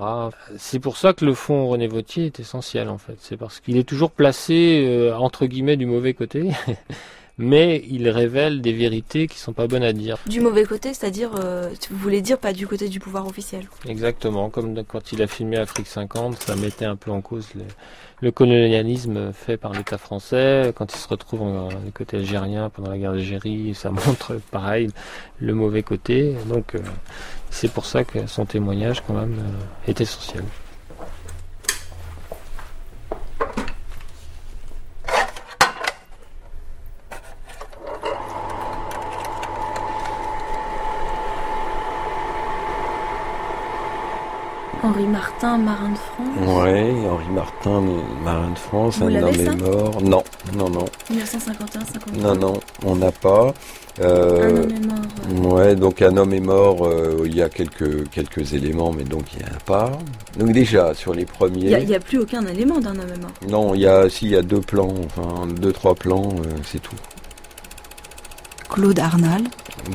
C'est 0.57 0.79
pour 0.79 0.97
ça 0.97 1.13
que 1.13 1.25
le 1.25 1.35
fond 1.35 1.67
René 1.67 1.87
Vautier 1.87 2.25
est 2.25 2.39
essentiel 2.39 2.89
en 2.89 2.97
fait. 2.97 3.17
C'est 3.19 3.37
parce 3.37 3.59
qu'il 3.59 3.77
est 3.77 3.87
toujours 3.87 4.09
placé 4.09 4.83
euh, 4.87 5.15
entre 5.15 5.45
guillemets 5.45 5.77
du 5.77 5.85
mauvais 5.85 6.15
côté. 6.15 6.49
Mais 7.39 7.83
il 7.89 8.07
révèle 8.09 8.61
des 8.61 8.73
vérités 8.73 9.27
qui 9.27 9.39
sont 9.39 9.53
pas 9.53 9.65
bonnes 9.65 9.83
à 9.83 9.91
dire. 9.91 10.17
Du 10.27 10.39
mauvais 10.39 10.65
côté, 10.65 10.93
c'est-à-dire, 10.93 11.31
euh, 11.35 11.69
vous 11.89 11.97
voulez 11.97 12.21
dire 12.21 12.37
pas 12.37 12.53
du 12.53 12.67
côté 12.67 12.89
du 12.89 12.99
pouvoir 12.99 13.25
officiel. 13.25 13.67
Exactement, 13.87 14.51
comme 14.51 14.83
quand 14.83 15.11
il 15.11 15.21
a 15.23 15.27
filmé 15.27 15.57
Afrique 15.57 15.87
50, 15.87 16.39
ça 16.39 16.55
mettait 16.55 16.85
un 16.85 16.95
peu 16.95 17.09
en 17.09 17.21
cause 17.21 17.47
le, 17.55 17.63
le 18.21 18.31
colonialisme 18.31 19.33
fait 19.33 19.57
par 19.57 19.73
l'État 19.73 19.97
français. 19.97 20.71
Quand 20.75 20.93
il 20.93 20.97
se 20.97 21.07
retrouve 21.07 21.41
en- 21.41 21.69
du 21.69 21.91
côté 21.91 22.17
algérien 22.17 22.69
pendant 22.69 22.91
la 22.91 22.99
guerre 22.99 23.13
d'Algérie, 23.13 23.73
ça 23.75 23.89
montre 23.89 24.39
pareil 24.51 24.89
le 25.39 25.55
mauvais 25.55 25.81
côté. 25.81 26.35
Donc 26.47 26.75
euh, 26.75 26.79
c'est 27.49 27.71
pour 27.71 27.85
ça 27.87 28.03
que 28.03 28.27
son 28.27 28.45
témoignage 28.45 29.01
quand 29.07 29.13
même 29.15 29.39
euh, 29.39 29.89
est 29.91 29.99
essentiel. 29.99 30.43
Henri 44.83 45.07
Martin, 45.07 45.57
marin 45.59 45.91
de 45.91 45.97
France. 45.97 46.63
Ouais, 46.63 46.93
Henri 47.09 47.29
Martin, 47.33 47.81
marin 48.23 48.49
de 48.51 48.57
France, 48.59 48.97
Vous 48.97 49.05
un 49.05 49.23
homme 49.23 49.33
est 49.35 49.55
mort. 49.55 50.01
Non, 50.01 50.23
non, 50.57 50.69
non. 50.69 50.85
1951, 51.09 51.79
53. 51.85 52.21
Non, 52.21 52.35
non, 52.35 52.59
on 52.85 52.95
n'a 52.97 53.11
pas. 53.13 53.53
Euh, 54.01 54.41
Un 54.41 54.57
homme 54.63 54.71
est 54.71 55.39
mort, 55.41 55.53
Ouais, 55.53 55.75
donc 55.75 56.01
un 56.01 56.17
homme 56.17 56.33
est 56.33 56.39
mort, 56.41 56.85
euh, 56.85 57.23
il 57.25 57.35
y 57.35 57.41
a 57.41 57.47
quelques, 57.47 58.09
quelques 58.09 58.53
éléments, 58.53 58.91
mais 58.91 59.03
donc 59.03 59.23
il 59.33 59.39
n'y 59.39 59.45
en 59.49 59.55
a 59.55 59.59
pas. 59.65 59.91
Donc 60.37 60.51
déjà, 60.51 60.93
sur 60.93 61.13
les 61.13 61.21
Il 61.21 61.27
premiers... 61.27 61.67
n'y 61.67 61.75
a, 61.75 61.79
il 61.79 61.89
y 61.89 61.95
a 61.95 61.99
plus 61.99 62.19
aucun 62.19 62.45
élément 62.47 62.79
d'un 62.79 62.91
homme 62.91 63.13
est 63.13 63.21
mort. 63.21 63.31
Non, 63.47 63.75
il 63.75 63.81
y 63.81 63.87
a, 63.87 64.09
si, 64.09 64.25
il 64.25 64.31
y 64.31 64.35
a 64.35 64.41
deux 64.41 64.61
plans, 64.61 64.93
enfin, 65.05 65.47
deux, 65.47 65.71
trois 65.71 65.95
plans, 65.95 66.23
euh, 66.39 66.49
c'est 66.65 66.81
tout. 66.81 66.95
Claude 68.69 68.99
Arnal. 68.99 69.43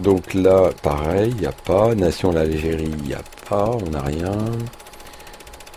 Donc 0.03 0.35
là, 0.35 0.70
pareil, 0.83 1.31
il 1.35 1.41
n'y 1.41 1.47
a 1.47 1.53
pas. 1.53 1.95
Nation 1.95 2.33
l'Algérie, 2.33 2.93
il 2.99 3.05
n'y 3.05 3.14
a 3.14 3.22
pas, 3.49 3.70
on 3.70 3.91
n'a 3.91 4.03
rien. 4.03 4.37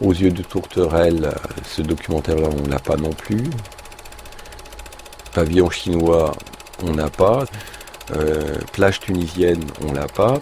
Aux 0.01 0.11
yeux 0.11 0.31
de 0.31 0.41
Tourterelle, 0.41 1.31
ce 1.63 1.81
documentaire-là, 1.81 2.49
on 2.49 2.69
l'a 2.69 2.79
pas 2.79 2.97
non 2.97 3.11
plus. 3.11 3.49
Pavillon 5.33 5.69
chinois, 5.69 6.33
on 6.83 6.93
n'a 6.93 7.09
pas. 7.09 7.45
Euh, 8.15 8.57
plage 8.73 8.99
tunisienne, 8.99 9.63
on 9.87 9.93
l'a 9.93 10.07
pas. 10.07 10.39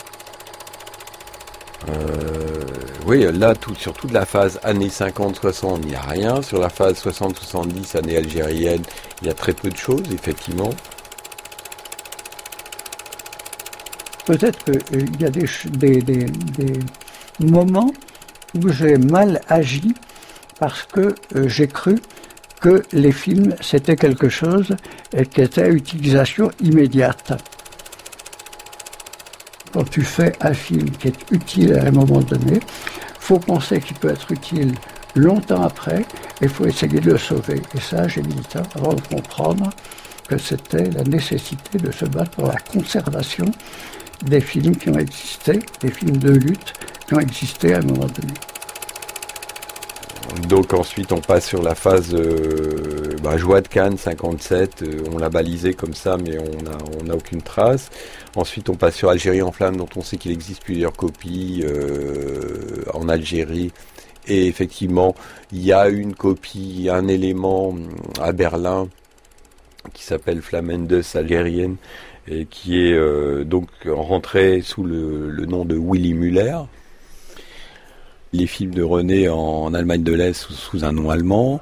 Euh, 1.90 2.64
oui, 3.06 3.26
là, 3.32 3.54
sur 3.78 3.94
toute 3.94 4.12
la 4.12 4.26
phase 4.26 4.60
années 4.64 4.90
50-60, 4.90 5.80
il 5.84 5.90
n'y 5.90 5.96
a 5.96 6.02
rien. 6.02 6.42
Sur 6.42 6.60
la 6.60 6.70
phase 6.70 7.04
60-70, 7.04 7.98
années 7.98 8.18
algériennes, 8.18 8.84
il 9.22 9.28
y 9.28 9.30
a 9.30 9.34
très 9.34 9.54
peu 9.54 9.70
de 9.70 9.78
choses, 9.78 10.04
effectivement. 10.14 10.72
Peut-être 14.30 14.64
qu'il 14.64 15.20
y 15.20 15.26
a 15.26 15.32
des, 15.32 16.80
moments 17.40 17.92
où 18.54 18.70
j'ai 18.70 18.96
mal 18.96 19.42
agi 19.50 19.92
parce 20.60 20.84
que 20.84 21.16
euh, 21.36 21.50
j'ai 21.50 21.68
cru 21.68 21.96
que 22.62 22.84
les 22.92 23.12
films 23.12 23.56
c'était 23.60 23.96
quelque 23.96 24.30
chose 24.30 24.76
qui 25.32 25.42
était 25.42 25.64
à 25.64 25.70
utilisation 25.70 26.52
immédiate. 26.62 27.42
Quand 29.74 29.90
tu 29.90 30.04
fais 30.04 30.32
un 30.42 30.54
film 30.54 30.92
qui 30.92 31.08
est 31.08 31.32
utile 31.32 31.74
à 31.80 31.88
un 31.88 31.92
moment 31.92 32.22
donné, 32.22 32.60
faut 33.20 33.40
penser 33.40 33.80
qu'il 33.80 33.98
peut 33.98 34.12
être 34.12 34.32
utile 34.32 34.76
longtemps 35.16 35.64
après 35.64 36.06
et 36.40 36.48
faut 36.48 36.68
essayer 36.68 37.00
de 37.00 37.14
le 37.14 37.18
sauver. 37.18 37.64
Et 37.76 37.80
ça, 37.80 38.08
j'ai 38.08 38.22
mis 38.22 38.36
du 38.36 38.44
temps 38.44 38.62
avant 38.76 38.94
de 38.94 39.02
comprendre 39.02 39.72
que 40.28 40.38
c'était 40.38 40.88
la 40.92 41.04
nécessité 41.04 41.80
de 41.80 41.92
se 41.92 42.06
battre 42.06 42.30
pour 42.30 42.46
la 42.46 42.58
conservation 42.58 43.52
des 44.24 44.42
films 44.42 44.76
qui 44.76 44.90
ont 44.90 44.98
existé, 45.00 45.60
des 45.82 45.92
films 45.92 46.18
de 46.18 46.32
lutte 46.32 46.74
qui 47.08 47.16
ont 47.16 47.20
existé 47.20 47.74
à 47.74 47.78
un 47.78 47.82
moment 47.82 48.06
donné. 48.06 48.34
Donc 50.48 50.74
ensuite 50.74 51.12
on 51.12 51.22
passe 51.22 51.48
sur 51.48 51.62
la 51.62 51.76
phase 51.76 52.14
euh, 52.14 53.16
bah, 53.24 53.38
Joie 53.38 53.62
de 53.62 53.68
Cannes 53.68 53.98
57, 53.98 54.84
euh, 54.84 55.04
on 55.12 55.18
l'a 55.18 55.30
balisé 55.30 55.74
comme 55.74 55.94
ça 55.94 56.18
mais 56.18 56.38
on 56.38 56.64
n'a 56.64 56.78
n'a 57.04 57.16
aucune 57.16 57.42
trace. 57.42 57.90
Ensuite 58.36 58.70
on 58.70 58.76
passe 58.76 58.96
sur 58.96 59.10
Algérie 59.10 59.42
en 59.42 59.52
flammes 59.52 59.78
dont 59.78 59.90
on 59.96 60.02
sait 60.02 60.18
qu'il 60.18 60.32
existe 60.32 60.64
plusieurs 60.64 60.94
copies 60.94 61.64
euh, 61.66 62.84
en 62.94 63.10
Algérie. 63.10 63.72
Et 64.28 64.48
effectivement 64.48 65.16
il 65.52 65.64
y 65.64 65.74
a 65.74 65.90
une 65.90 66.14
copie, 66.14 66.90
un 66.92 67.08
élément 67.08 67.70
hum, 67.70 67.90
à 68.22 68.32
Berlin 68.32 68.88
qui 69.94 70.04
s'appelle 70.04 70.42
Flamendes 70.42 71.02
algérienne 71.16 71.78
et 72.30 72.46
qui 72.46 72.80
est 72.80 72.94
euh, 72.94 73.44
donc 73.44 73.68
rentré 73.86 74.62
sous 74.62 74.84
le, 74.84 75.46
nom 75.46 75.66
de 75.66 75.76
Willy 75.76 76.14
Muller 76.14 76.58
les 78.32 78.46
films 78.46 78.76
de 78.76 78.84
René 78.84 79.28
en 79.28 79.74
Allemagne 79.74 80.04
de 80.04 80.14
l'Est 80.14 80.34
sous, 80.34 80.54
sous 80.54 80.86
un 80.86 80.92
nom 80.92 81.10
allemand. 81.10 81.62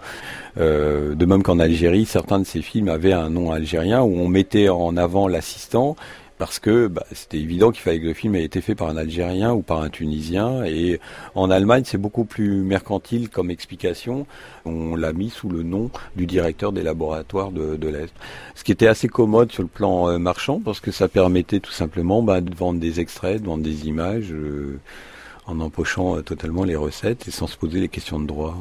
Euh, 0.57 1.15
de 1.15 1.25
même 1.25 1.43
qu'en 1.43 1.59
Algérie, 1.59 2.05
certains 2.05 2.39
de 2.39 2.43
ces 2.45 2.61
films 2.61 2.89
avaient 2.89 3.13
un 3.13 3.29
nom 3.29 3.51
algérien 3.51 4.01
où 4.01 4.17
on 4.17 4.27
mettait 4.27 4.67
en 4.67 4.97
avant 4.97 5.27
l'assistant 5.27 5.95
parce 6.37 6.59
que 6.59 6.87
bah, 6.87 7.05
c'était 7.11 7.39
évident 7.39 7.71
qu'il 7.71 7.81
fallait 7.81 7.99
que 7.99 8.05
le 8.05 8.13
film 8.13 8.35
ait 8.35 8.43
été 8.43 8.61
fait 8.61 8.75
par 8.75 8.89
un 8.89 8.97
Algérien 8.97 9.53
ou 9.53 9.61
par 9.61 9.81
un 9.81 9.89
Tunisien. 9.89 10.63
Et 10.65 10.99
en 11.35 11.49
Allemagne, 11.49 11.83
c'est 11.85 11.97
beaucoup 11.97 12.25
plus 12.25 12.61
mercantile 12.61 13.29
comme 13.29 13.49
explication. 13.49 14.27
On 14.65 14.95
l'a 14.95 15.13
mis 15.13 15.29
sous 15.29 15.49
le 15.49 15.63
nom 15.63 15.89
du 16.15 16.25
directeur 16.25 16.71
des 16.71 16.83
laboratoires 16.83 17.51
de, 17.51 17.87
l'Est. 17.87 18.13
Ce 18.55 18.63
qui 18.63 18.71
était 18.71 18.87
assez 18.87 19.07
commode 19.07 19.51
sur 19.51 19.63
le 19.63 19.69
plan 19.69 20.09
euh, 20.09 20.17
marchand 20.17 20.61
parce 20.63 20.79
que 20.79 20.91
ça 20.91 21.07
permettait 21.07 21.59
tout 21.59 21.71
simplement 21.71 22.21
bah, 22.21 22.41
de 22.41 22.53
vendre 22.53 22.79
des 22.79 22.99
extraits, 22.99 23.41
de 23.41 23.47
vendre 23.47 23.63
des 23.63 23.87
images. 23.87 24.31
euh, 24.31 24.79
en 25.47 25.59
empochant 25.61 26.17
euh, 26.17 26.21
totalement 26.21 26.63
les 26.63 26.75
recettes 26.75 27.27
et 27.27 27.31
sans 27.31 27.47
se 27.47 27.57
poser 27.57 27.79
les 27.79 27.89
questions 27.89 28.19
de 28.19 28.27
droit. 28.27 28.57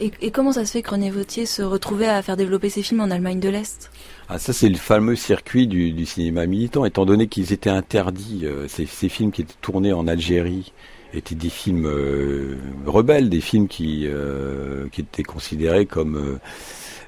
Et, 0.00 0.30
comment 0.30 0.52
ça 0.52 0.64
se 0.64 0.72
fait 0.72 0.80
que 0.80 0.90
René 0.90 1.10
Vautier 1.10 1.44
se 1.44 1.60
retrouvait 1.60 2.08
à 2.08 2.22
faire 2.22 2.38
développer 2.38 2.70
ses 2.70 2.82
films 2.82 3.00
en 3.00 3.10
Allemagne 3.10 3.38
de 3.38 3.50
l'Est? 3.50 3.90
Ah, 4.30 4.38
ça, 4.38 4.54
c'est 4.54 4.70
le 4.70 4.78
fameux 4.78 5.14
circuit 5.14 5.66
du, 5.66 6.06
cinéma 6.06 6.46
militant, 6.46 6.86
étant 6.86 7.04
donné 7.04 7.28
qu'ils 7.28 7.52
étaient 7.52 7.68
interdits. 7.68 8.40
euh, 8.44 8.66
ces, 8.66 8.86
films 8.86 9.30
qui 9.30 9.42
étaient 9.42 9.52
tournés 9.60 9.92
en 9.92 10.06
Algérie 10.06 10.72
étaient 11.12 11.34
des 11.34 11.50
films 11.50 11.86
euh, 11.86 12.56
rebelles, 12.86 13.28
des 13.28 13.42
films 13.42 13.68
qui, 13.68 14.06
euh, 14.06 14.86
étaient 14.96 15.22
considérés 15.22 15.84
comme 15.84 16.38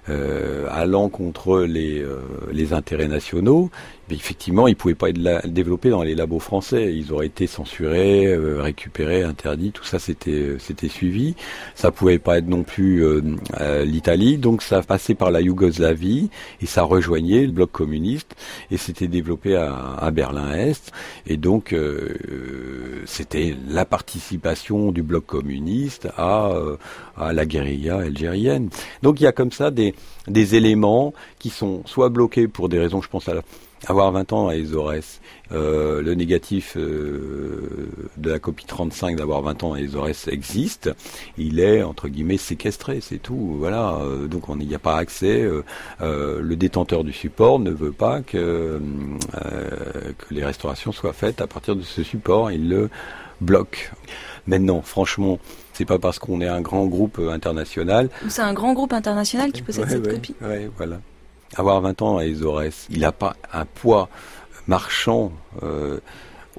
allant 0.06 1.08
contre 1.08 1.60
les 1.62 2.72
intérêts 2.74 3.08
nationaux, 3.08 3.70
effectivement, 4.10 4.66
ils 4.66 4.72
ne 4.72 4.76
pouvaient 4.76 4.94
pas 4.94 5.10
être 5.10 5.46
développés 5.46 5.90
dans 5.90 6.02
les 6.02 6.14
labos 6.14 6.38
français. 6.38 6.94
Ils 6.94 7.12
auraient 7.12 7.26
été 7.26 7.46
censurés, 7.46 8.26
euh, 8.26 8.60
récupérés, 8.62 9.22
interdits. 9.22 9.72
Tout 9.72 9.84
ça, 9.84 9.98
c'était 9.98 10.56
c'était 10.58 10.88
suivi. 10.88 11.34
Ça 11.74 11.90
pouvait 11.90 12.18
pas 12.18 12.38
être 12.38 12.48
non 12.48 12.62
plus 12.62 13.04
l'Italie. 13.84 14.38
Donc, 14.38 14.62
ça 14.62 14.82
passait 14.82 15.14
par 15.14 15.30
la 15.30 15.40
Yougoslavie 15.40 16.30
et 16.60 16.66
ça 16.66 16.82
rejoignait 16.82 17.46
le 17.46 17.52
bloc 17.52 17.70
communiste 17.70 18.34
et 18.70 18.76
c'était 18.76 19.08
développé 19.08 19.56
à, 19.56 19.96
à 19.98 20.10
Berlin-Est. 20.10 20.92
Et 21.26 21.36
donc, 21.36 21.74
c'était 23.06 23.54
la 23.68 23.84
participation 23.84 24.92
du 24.92 25.02
bloc 25.02 25.26
communiste 25.26 26.08
à, 26.16 26.52
à 27.16 27.32
la 27.32 27.46
guérilla 27.46 27.98
algérienne. 27.98 28.68
Donc, 29.02 29.20
il 29.20 29.24
y 29.24 29.26
a 29.26 29.32
comme 29.32 29.52
ça 29.52 29.70
des 29.70 29.94
des, 30.28 30.54
éléments 30.54 31.12
qui 31.38 31.50
sont 31.50 31.82
soit 31.86 32.08
bloqués 32.08 32.48
pour 32.48 32.68
des 32.68 32.78
raisons, 32.78 33.02
je 33.02 33.08
pense 33.08 33.28
à 33.28 33.34
avoir 33.86 34.12
20 34.12 34.32
ans 34.32 34.48
à 34.48 34.56
Ezores, 34.56 35.20
euh, 35.52 36.02
le 36.02 36.14
négatif 36.14 36.76
euh, 36.76 37.88
de 38.16 38.30
la 38.30 38.38
copie 38.38 38.64
35 38.64 39.16
d'avoir 39.16 39.42
20 39.42 39.64
ans 39.64 39.72
à 39.74 39.80
Ezores 39.80 40.28
existe, 40.28 40.90
il 41.36 41.60
est 41.60 41.82
entre 41.82 42.08
guillemets 42.08 42.36
séquestré, 42.36 43.00
c'est 43.00 43.18
tout. 43.18 43.56
Voilà, 43.58 43.96
euh, 44.00 44.28
donc 44.28 44.48
on 44.48 44.56
n'y 44.56 44.74
a 44.74 44.78
pas 44.78 44.96
accès. 44.96 45.48
le 46.00 46.54
détenteur 46.54 47.04
du 47.04 47.12
support 47.12 47.58
ne 47.58 47.70
veut 47.70 47.92
pas 47.92 48.20
que 48.20 48.80
que 50.18 50.34
les 50.34 50.44
restaurations 50.44 50.92
soient 50.92 51.12
faites 51.12 51.40
à 51.40 51.46
partir 51.46 51.76
de 51.76 51.82
ce 51.82 52.02
support, 52.02 52.50
il 52.50 52.68
le 52.68 52.90
bloque. 53.40 53.92
Maintenant, 54.46 54.82
franchement, 54.82 55.38
c'est 55.72 55.84
pas 55.84 55.98
parce 55.98 56.18
qu'on 56.18 56.40
est 56.40 56.48
un 56.48 56.60
grand 56.60 56.86
groupe 56.86 57.18
international. 57.18 58.08
C'est 58.28 58.42
un 58.42 58.52
grand 58.52 58.72
groupe 58.72 58.92
international 58.92 59.52
qui 59.52 59.62
possède 59.62 59.88
cette 59.88 60.08
copie. 60.08 60.34
Oui, 60.40 60.68
voilà. 60.76 60.98
Avoir 61.56 61.80
20 61.80 62.02
ans 62.02 62.18
à 62.18 62.24
Ezores, 62.24 62.62
il 62.88 63.00
n'a 63.00 63.12
pas 63.12 63.36
un 63.52 63.66
poids 63.66 64.08
marchand 64.66 65.32
euh, 65.62 65.98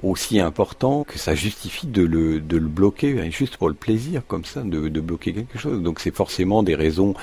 aussi 0.02 0.38
important 0.38 1.04
que 1.04 1.18
ça 1.18 1.34
justifie 1.34 1.86
de 1.86 2.02
le, 2.02 2.40
de 2.40 2.56
le 2.56 2.66
bloquer, 2.66 3.20
hein, 3.20 3.30
juste 3.30 3.56
pour 3.56 3.68
le 3.68 3.74
plaisir, 3.74 4.22
comme 4.26 4.44
ça, 4.44 4.62
de, 4.62 4.88
de 4.88 5.00
bloquer 5.00 5.32
quelque 5.32 5.58
chose. 5.58 5.82
Donc 5.82 6.00
c'est 6.00 6.14
forcément 6.14 6.62
des 6.62 6.74
raisons 6.74 7.14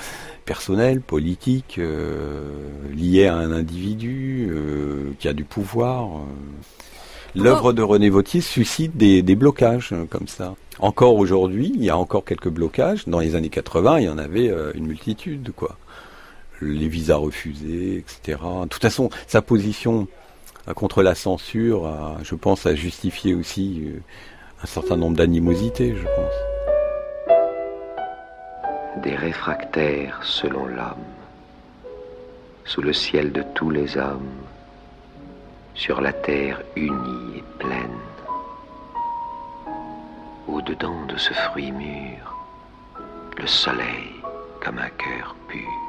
personnelles, 0.44 1.00
politiques, 1.00 1.76
euh, 1.78 2.50
liées 2.94 3.26
à 3.26 3.36
un 3.36 3.52
individu 3.52 4.48
euh, 4.50 5.12
qui 5.18 5.28
a 5.28 5.32
du 5.32 5.44
pouvoir. 5.44 6.08
L'œuvre 7.34 7.72
de 7.72 7.80
René 7.80 8.10
Vautier 8.10 8.42
suscite 8.42 8.96
des, 8.96 9.22
des 9.22 9.36
blocages 9.36 9.94
comme 10.10 10.28
ça. 10.28 10.54
Encore 10.78 11.16
aujourd'hui, 11.16 11.72
il 11.74 11.82
y 11.82 11.88
a 11.88 11.96
encore 11.96 12.24
quelques 12.26 12.50
blocages. 12.50 13.06
Dans 13.06 13.20
les 13.20 13.36
années 13.36 13.48
80, 13.48 14.00
il 14.00 14.04
y 14.04 14.08
en 14.10 14.18
avait 14.18 14.52
une 14.74 14.86
multitude, 14.86 15.50
quoi. 15.56 15.78
Les 16.62 16.86
visas 16.88 17.16
refusés, 17.16 17.98
etc. 17.98 18.38
De 18.62 18.68
toute 18.68 18.82
façon, 18.82 19.10
sa 19.26 19.42
position 19.42 20.06
euh, 20.68 20.74
contre 20.74 21.02
la 21.02 21.16
censure, 21.16 21.90
je 22.22 22.34
pense, 22.36 22.66
a 22.66 22.74
justifié 22.74 23.34
aussi 23.34 23.82
euh, 23.86 24.00
un 24.62 24.66
certain 24.66 24.96
nombre 24.96 25.16
d'animosités, 25.16 25.96
je 25.96 26.04
pense. 26.04 26.34
Des 29.02 29.16
réfractaires 29.16 30.20
selon 30.22 30.66
l'homme, 30.66 31.04
sous 32.64 32.82
le 32.82 32.92
ciel 32.92 33.32
de 33.32 33.42
tous 33.54 33.70
les 33.70 33.96
hommes, 33.96 34.30
sur 35.74 36.00
la 36.00 36.12
terre 36.12 36.62
unie 36.76 37.38
et 37.38 37.44
pleine 37.58 37.98
au-dedans 40.46 41.06
de 41.06 41.16
ce 41.16 41.32
fruit 41.32 41.72
mûr, 41.72 42.36
le 43.38 43.46
soleil 43.46 44.12
comme 44.60 44.78
un 44.78 44.90
cœur 44.90 45.34
pur. 45.48 45.81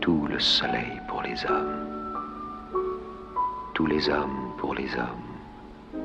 Tout 0.00 0.26
le 0.28 0.38
soleil 0.38 1.00
pour 1.08 1.22
les 1.22 1.44
hommes, 1.46 2.12
tous 3.74 3.86
les 3.86 4.08
hommes 4.08 4.52
pour 4.58 4.74
les 4.74 4.88
hommes, 4.94 6.02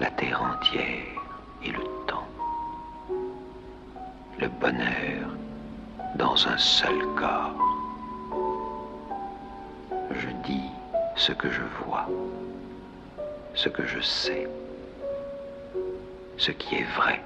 la 0.00 0.10
terre 0.10 0.42
entière 0.42 1.22
et 1.62 1.70
le 1.70 1.82
temps, 2.06 2.28
le 4.38 4.48
bonheur 4.48 5.28
dans 6.16 6.46
un 6.48 6.58
seul 6.58 6.98
corps. 7.16 7.54
Je 10.10 10.28
dis 10.44 10.70
ce 11.16 11.32
que 11.32 11.50
je 11.50 11.62
vois, 11.84 12.08
ce 13.54 13.68
que 13.68 13.86
je 13.86 14.00
sais 14.00 14.48
ce 16.38 16.50
qui 16.52 16.76
est 16.76 16.86
vrai. 16.96 17.20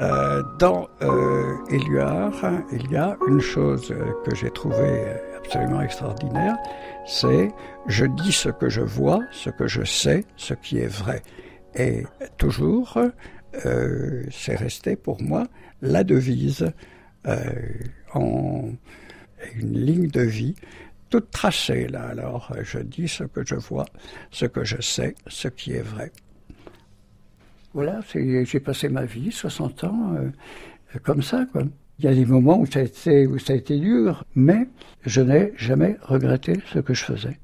Euh, 0.00 0.42
dans 0.58 0.88
euh, 1.02 1.56
Éluard, 1.68 2.32
il 2.72 2.90
y 2.90 2.96
a 2.96 3.18
une 3.28 3.40
chose 3.40 3.94
que 4.24 4.34
j'ai 4.34 4.50
trouvée 4.50 5.04
absolument 5.36 5.82
extraordinaire, 5.82 6.56
c'est 7.06 7.50
je 7.86 8.06
dis 8.06 8.32
ce 8.32 8.48
que 8.48 8.70
je 8.70 8.80
vois, 8.80 9.20
ce 9.30 9.50
que 9.50 9.66
je 9.66 9.84
sais, 9.84 10.24
ce 10.36 10.54
qui 10.54 10.78
est 10.78 10.86
vrai. 10.86 11.22
Et 11.74 12.04
toujours, 12.38 12.98
euh, 13.66 14.24
c'est 14.30 14.56
resté 14.56 14.96
pour 14.96 15.20
moi 15.20 15.46
la 15.82 16.02
devise 16.02 16.72
euh, 17.26 17.44
une 18.14 19.78
ligne 19.78 20.08
de 20.08 20.22
vie 20.22 20.54
toute 21.10 21.30
tracée 21.30 21.88
là. 21.88 22.06
Alors 22.08 22.54
je 22.62 22.78
dis 22.78 23.08
ce 23.08 23.24
que 23.24 23.44
je 23.44 23.56
vois, 23.56 23.86
ce 24.30 24.46
que 24.46 24.64
je 24.64 24.80
sais, 24.80 25.14
ce 25.26 25.48
qui 25.48 25.72
est 25.72 25.82
vrai. 25.82 26.10
Voilà, 27.72 28.00
j'ai 28.12 28.60
passé 28.60 28.88
ma 28.88 29.04
vie, 29.04 29.30
60 29.30 29.84
ans, 29.84 30.12
euh, 30.16 30.98
comme 31.02 31.22
ça. 31.22 31.46
Il 31.98 32.04
y 32.04 32.08
a 32.08 32.14
des 32.14 32.24
moments 32.24 32.58
où 32.58 32.66
ça, 32.66 32.80
a 32.80 32.82
été, 32.82 33.26
où 33.26 33.38
ça 33.38 33.52
a 33.52 33.56
été 33.56 33.78
dur, 33.78 34.24
mais 34.34 34.68
je 35.04 35.20
n'ai 35.20 35.52
jamais 35.56 35.96
regretté 36.02 36.54
ce 36.72 36.78
que 36.78 36.94
je 36.94 37.04
faisais. 37.04 37.38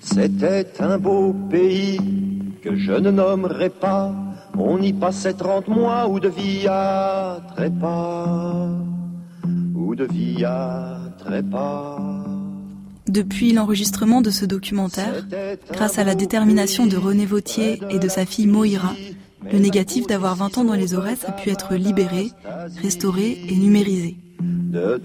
C'était 0.00 0.66
un 0.80 0.98
beau 0.98 1.32
pays 1.50 1.98
que 2.62 2.76
je 2.76 2.92
ne 2.92 3.10
nommerai 3.10 3.70
pas. 3.70 4.14
On 4.56 4.80
y 4.80 4.92
passait 4.92 5.34
trente 5.34 5.68
mois 5.68 6.08
ou 6.08 6.20
de 6.20 6.28
vie 6.28 6.66
à 6.68 7.40
trépas 7.54 8.68
de 9.98 10.04
vie 10.04 10.44
à 10.44 10.96
Depuis 13.08 13.52
l'enregistrement 13.52 14.20
de 14.20 14.30
ce 14.30 14.44
documentaire, 14.44 15.24
grâce 15.72 15.98
à 15.98 16.04
la 16.04 16.14
détermination 16.14 16.86
de 16.86 16.96
René 16.96 17.26
Vautier 17.26 17.80
et 17.90 17.98
de 17.98 18.08
sa 18.08 18.26
fille 18.26 18.46
Moïra, 18.46 18.94
le 19.50 19.58
négatif 19.58 20.06
d'avoir 20.06 20.34
20 20.36 20.58
ans 20.58 20.64
dans 20.64 20.74
les 20.74 20.94
Aurès 20.94 21.24
a 21.24 21.32
pu 21.32 21.50
être 21.50 21.74
libéré, 21.74 22.30
restauré 22.82 23.38
et 23.48 23.56
numérisé. 23.56 24.16
De. 24.40 25.00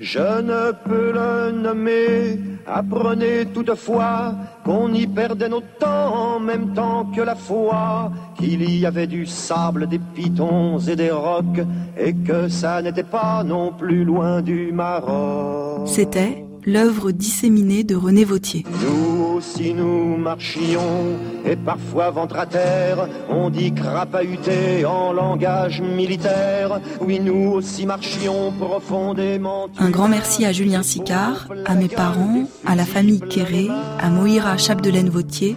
Je 0.00 0.18
ne 0.18 0.72
peux 0.84 1.12
le 1.12 1.50
nommer 1.52 2.38
Apprenez 2.66 3.46
toutefois 3.52 4.34
qu'on 4.64 4.92
y 4.92 5.06
perdait 5.06 5.48
nos 5.48 5.60
temps 5.78 6.14
en 6.14 6.40
même 6.40 6.72
temps 6.72 7.06
que 7.14 7.20
la 7.20 7.34
foi, 7.34 8.10
qu'il 8.36 8.62
y 8.78 8.86
avait 8.86 9.06
du 9.06 9.26
sable, 9.26 9.86
des 9.86 9.98
pitons 9.98 10.78
et 10.78 10.96
des 10.96 11.10
rocs, 11.10 11.60
et 11.98 12.14
que 12.14 12.48
ça 12.48 12.80
n'était 12.82 13.02
pas 13.02 13.44
non 13.44 13.72
plus 13.72 14.04
loin 14.04 14.40
du 14.40 14.72
Maroc. 14.72 15.86
C'était 15.86 16.44
l'œuvre 16.66 17.12
disséminée 17.12 17.84
de 17.84 17.94
René 17.94 18.24
Vautier. 18.24 18.64
Nous 18.82 19.36
aussi 19.36 19.74
nous 19.74 20.16
marchions, 20.16 21.18
et 21.44 21.56
parfois 21.56 22.10
ventre 22.10 22.36
à 22.36 22.46
terre, 22.46 23.08
on 23.28 23.50
dit 23.50 23.72
crapahuté 23.72 24.84
en 24.84 25.12
langage 25.12 25.80
militaire. 25.80 26.80
Oui, 27.00 27.20
nous 27.20 27.50
aussi 27.52 27.86
marchions 27.86 28.52
profondément. 28.52 29.68
Un 29.78 29.90
grand 29.90 30.08
merci 30.08 30.44
à 30.44 30.52
Julien 30.52 30.82
Sicard, 30.82 31.48
à 31.66 31.74
mes 31.74 31.88
parents, 31.88 32.44
à 32.64 32.74
la 32.74 32.84
famille 32.84 33.20
Quéré, 33.20 33.68
à 34.00 34.08
Moïra 34.10 34.56
Chapdelaine 34.56 35.10
Vautier, 35.10 35.56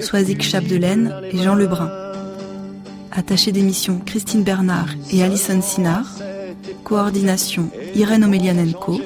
Soisic 0.00 0.42
Chapdelaine 0.42 1.14
et 1.32 1.38
Jean 1.38 1.54
Lebrun. 1.54 1.90
Attaché 3.10 3.52
d'émission 3.52 4.00
Christine 4.04 4.44
Bernard 4.44 4.88
et 5.10 5.22
Alison 5.22 5.60
Sinard. 5.60 6.06
Coordination 6.84 7.70
Irène 7.94 8.24
Omelianenko. 8.24 9.00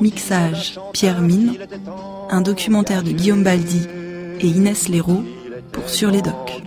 Mixage 0.00 0.78
Pierre 0.92 1.20
Mine, 1.20 1.56
un 2.30 2.40
documentaire 2.40 3.02
de 3.02 3.10
Guillaume 3.10 3.42
Baldi 3.42 3.86
et 4.40 4.46
Inès 4.46 4.88
Léraud 4.88 5.24
pour 5.72 5.88
Sur 5.88 6.10
les 6.10 6.22
Docs. 6.22 6.62